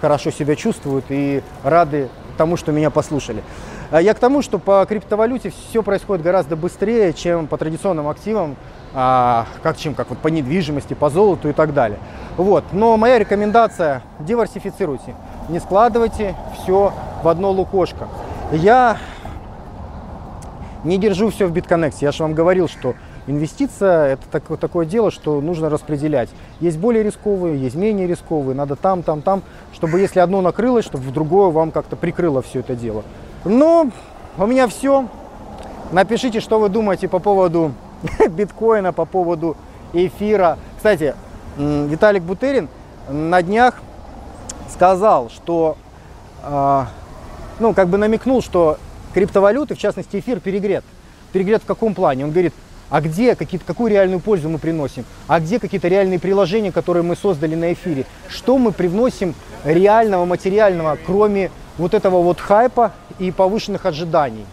хорошо 0.00 0.30
себя 0.30 0.56
чувствуют 0.56 1.06
и 1.08 1.42
рады 1.62 2.08
тому, 2.36 2.56
что 2.56 2.72
меня 2.72 2.90
послушали. 2.90 3.42
А 3.90 4.00
я 4.00 4.14
к 4.14 4.18
тому, 4.18 4.42
что 4.42 4.58
по 4.58 4.84
криптовалюте 4.86 5.50
все 5.50 5.82
происходит 5.82 6.22
гораздо 6.22 6.56
быстрее, 6.56 7.12
чем 7.12 7.46
по 7.46 7.56
традиционным 7.56 8.08
активам, 8.08 8.56
а, 8.94 9.46
как 9.62 9.76
чем 9.76 9.94
как 9.94 10.10
вот 10.10 10.18
по 10.18 10.28
недвижимости, 10.28 10.94
по 10.94 11.10
золоту 11.10 11.48
и 11.48 11.52
так 11.52 11.74
далее. 11.74 11.98
Вот. 12.36 12.64
Но 12.72 12.96
моя 12.96 13.18
рекомендация– 13.18 14.02
диверсифицируйте. 14.20 15.14
Не 15.48 15.58
складывайте 15.58 16.34
все 16.62 16.92
в 17.22 17.28
одно 17.28 17.50
лукошко. 17.50 18.08
Я 18.52 18.98
не 20.84 20.98
держу 20.98 21.30
все 21.30 21.46
в 21.46 21.52
битконнекте. 21.52 22.06
Я 22.06 22.12
же 22.12 22.22
вам 22.22 22.34
говорил, 22.34 22.68
что 22.68 22.94
Инвестиция– 23.28 24.06
это 24.14 24.22
такое, 24.30 24.56
такое 24.56 24.86
дело, 24.86 25.10
что 25.10 25.42
нужно 25.42 25.68
распределять. 25.68 26.30
Есть 26.60 26.78
более 26.78 27.02
рисковые, 27.02 27.60
есть 27.60 27.76
менее 27.76 28.06
рисковые, 28.06 28.54
надо 28.54 28.74
там, 28.74 29.02
там, 29.02 29.20
там, 29.20 29.42
чтобы 29.74 30.00
если 30.00 30.20
одно 30.20 30.40
накрылось, 30.40 30.86
чтобы 30.86 31.04
в 31.04 31.12
другое 31.12 31.50
вам 31.50 31.70
как-то 31.70 31.94
прикрыло 31.94 32.40
все 32.40 32.60
это 32.60 32.74
дело. 32.74 33.04
Но 33.44 33.90
у 34.38 34.46
меня 34.46 34.66
все. 34.66 35.06
Напишите, 35.92 36.40
что 36.40 36.58
вы 36.58 36.70
думаете 36.70 37.06
по 37.06 37.18
поводу 37.18 37.72
биткоина, 38.30 38.94
по 38.94 39.04
поводу 39.04 39.58
эфира. 39.92 40.56
Кстати, 40.76 41.14
Виталик 41.58 42.22
Бутерин 42.22 42.70
на 43.10 43.42
днях 43.42 43.82
сказал, 44.72 45.28
что, 45.28 45.76
э, 46.44 46.84
ну, 47.58 47.74
как 47.74 47.88
бы 47.88 47.98
намекнул, 47.98 48.40
что 48.40 48.78
криптовалюты, 49.12 49.74
в 49.74 49.78
частности 49.78 50.18
эфир, 50.18 50.40
перегрет. 50.40 50.84
Перегрет 51.32 51.62
в 51.62 51.66
каком 51.66 51.94
плане? 51.94 52.24
Он 52.24 52.30
говорит, 52.30 52.54
а 52.90 53.00
где 53.00 53.34
какие 53.34 53.60
какую 53.60 53.90
реальную 53.90 54.20
пользу 54.20 54.48
мы 54.48 54.58
приносим, 54.58 55.04
а 55.26 55.40
где 55.40 55.58
какие-то 55.58 55.88
реальные 55.88 56.18
приложения, 56.18 56.72
которые 56.72 57.02
мы 57.02 57.16
создали 57.16 57.54
на 57.54 57.72
эфире, 57.72 58.06
что 58.28 58.58
мы 58.58 58.72
привносим 58.72 59.34
реального, 59.64 60.24
материального, 60.24 60.98
кроме 61.04 61.50
вот 61.76 61.94
этого 61.94 62.22
вот 62.22 62.40
хайпа 62.40 62.92
и 63.18 63.30
повышенных 63.30 63.86
ожиданий. 63.86 64.46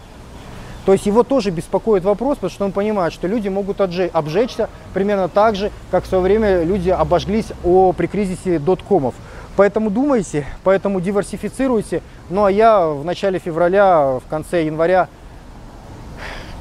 То 0.86 0.92
есть 0.92 1.04
его 1.04 1.24
тоже 1.24 1.50
беспокоит 1.50 2.04
вопрос, 2.04 2.36
потому 2.36 2.50
что 2.50 2.64
он 2.64 2.70
понимает, 2.70 3.12
что 3.12 3.26
люди 3.26 3.48
могут 3.48 3.80
обжечься 3.80 4.68
примерно 4.94 5.28
так 5.28 5.56
же, 5.56 5.72
как 5.90 6.04
в 6.04 6.06
свое 6.06 6.22
время 6.22 6.62
люди 6.62 6.90
обожглись 6.90 7.46
о, 7.64 7.92
при 7.92 8.06
кризисе 8.06 8.60
доткомов. 8.60 9.14
Поэтому 9.56 9.90
думайте, 9.90 10.46
поэтому 10.62 11.00
диверсифицируйте. 11.00 12.02
Ну 12.30 12.44
а 12.44 12.52
я 12.52 12.86
в 12.86 13.04
начале 13.04 13.40
февраля, 13.40 14.20
в 14.24 14.30
конце 14.30 14.64
января 14.64 15.08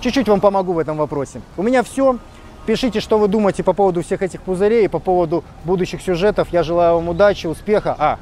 чуть-чуть 0.05 0.29
вам 0.29 0.39
помогу 0.39 0.73
в 0.73 0.77
этом 0.77 0.97
вопросе. 0.97 1.41
У 1.57 1.63
меня 1.63 1.81
все. 1.81 2.19
Пишите, 2.67 2.99
что 2.99 3.17
вы 3.17 3.27
думаете 3.27 3.63
по 3.63 3.73
поводу 3.73 4.03
всех 4.03 4.21
этих 4.21 4.39
пузырей, 4.41 4.87
по 4.87 4.99
поводу 4.99 5.43
будущих 5.63 5.99
сюжетов. 5.99 6.49
Я 6.51 6.61
желаю 6.61 6.95
вам 6.95 7.09
удачи, 7.09 7.47
успеха. 7.47 7.95
А, 7.97 8.19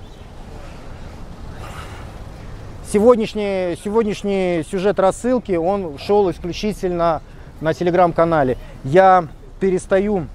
сегодняшний, 2.89 3.77
сегодняшний 3.83 4.63
сюжет 4.71 4.97
рассылки, 4.97 5.51
он 5.51 5.97
шел 5.97 6.31
исключительно 6.31 7.21
на 7.59 7.73
телеграм-канале. 7.73 8.57
Я 8.85 9.27
перестаю 9.59 10.27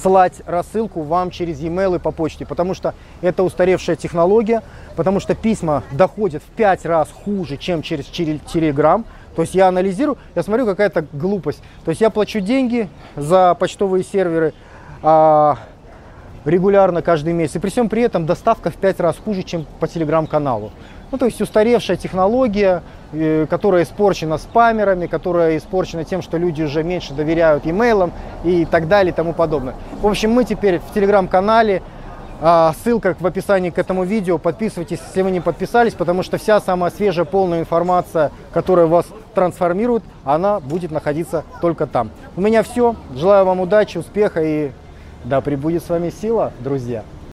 слать 0.00 0.42
рассылку 0.46 1.02
вам 1.02 1.32
через 1.32 1.58
e-mail 1.58 1.96
и 1.96 1.98
по 1.98 2.12
почте, 2.12 2.46
потому 2.46 2.74
что 2.74 2.94
это 3.20 3.42
устаревшая 3.42 3.96
технология, 3.96 4.62
потому 4.94 5.18
что 5.18 5.34
письма 5.34 5.82
доходят 5.90 6.40
в 6.40 6.54
5 6.54 6.86
раз 6.86 7.08
хуже, 7.10 7.56
чем 7.56 7.82
через 7.82 8.06
Telegram. 8.06 9.04
То 9.34 9.42
есть 9.42 9.54
я 9.54 9.68
анализирую, 9.68 10.18
я 10.34 10.42
смотрю, 10.42 10.66
какая-то 10.66 11.06
глупость. 11.12 11.62
То 11.84 11.90
есть 11.90 12.00
я 12.00 12.10
плачу 12.10 12.40
деньги 12.40 12.88
за 13.16 13.54
почтовые 13.54 14.04
серверы 14.04 14.52
а, 15.02 15.58
регулярно 16.44 17.02
каждый 17.02 17.32
месяц. 17.32 17.56
И 17.56 17.58
при 17.58 17.70
всем 17.70 17.88
при 17.88 18.02
этом 18.02 18.26
доставка 18.26 18.70
в 18.70 18.76
5 18.76 19.00
раз 19.00 19.16
хуже, 19.16 19.42
чем 19.42 19.66
по 19.80 19.88
телеграм-каналу. 19.88 20.70
Ну, 21.10 21.18
то 21.18 21.26
есть 21.26 21.40
устаревшая 21.40 21.98
технология, 21.98 22.82
э, 23.12 23.46
которая 23.48 23.84
испорчена 23.84 24.38
спамерами, 24.38 25.06
которая 25.06 25.58
испорчена 25.58 26.04
тем, 26.04 26.22
что 26.22 26.38
люди 26.38 26.62
уже 26.62 26.82
меньше 26.82 27.12
доверяют 27.12 27.66
имейлам 27.66 28.12
и 28.44 28.64
так 28.64 28.88
далее 28.88 29.12
и 29.12 29.14
тому 29.14 29.34
подобное. 29.34 29.74
В 30.00 30.06
общем, 30.06 30.30
мы 30.30 30.44
теперь 30.44 30.78
в 30.78 30.94
телеграм-канале, 30.94 31.82
а, 32.44 32.74
ссылка 32.82 33.14
в 33.20 33.26
описании 33.26 33.70
к 33.70 33.78
этому 33.78 34.02
видео. 34.02 34.36
Подписывайтесь, 34.36 34.98
если 35.06 35.22
вы 35.22 35.30
не 35.30 35.40
подписались, 35.40 35.92
потому 35.92 36.24
что 36.24 36.38
вся 36.38 36.60
самая 36.60 36.90
свежая, 36.90 37.24
полная 37.24 37.60
информация, 37.60 38.32
которая 38.52 38.86
вас 38.86 39.06
трансформирует, 39.32 40.02
она 40.24 40.60
будет 40.60 40.90
находиться 40.90 41.44
только 41.60 41.86
там. 41.86 42.10
У 42.36 42.40
меня 42.40 42.62
все. 42.62 42.96
Желаю 43.14 43.44
вам 43.44 43.60
удачи, 43.60 43.98
успеха 43.98 44.42
и 44.42 44.70
да 45.24 45.40
пребудет 45.40 45.84
с 45.84 45.88
вами 45.88 46.10
сила, 46.10 46.52
друзья. 46.60 47.04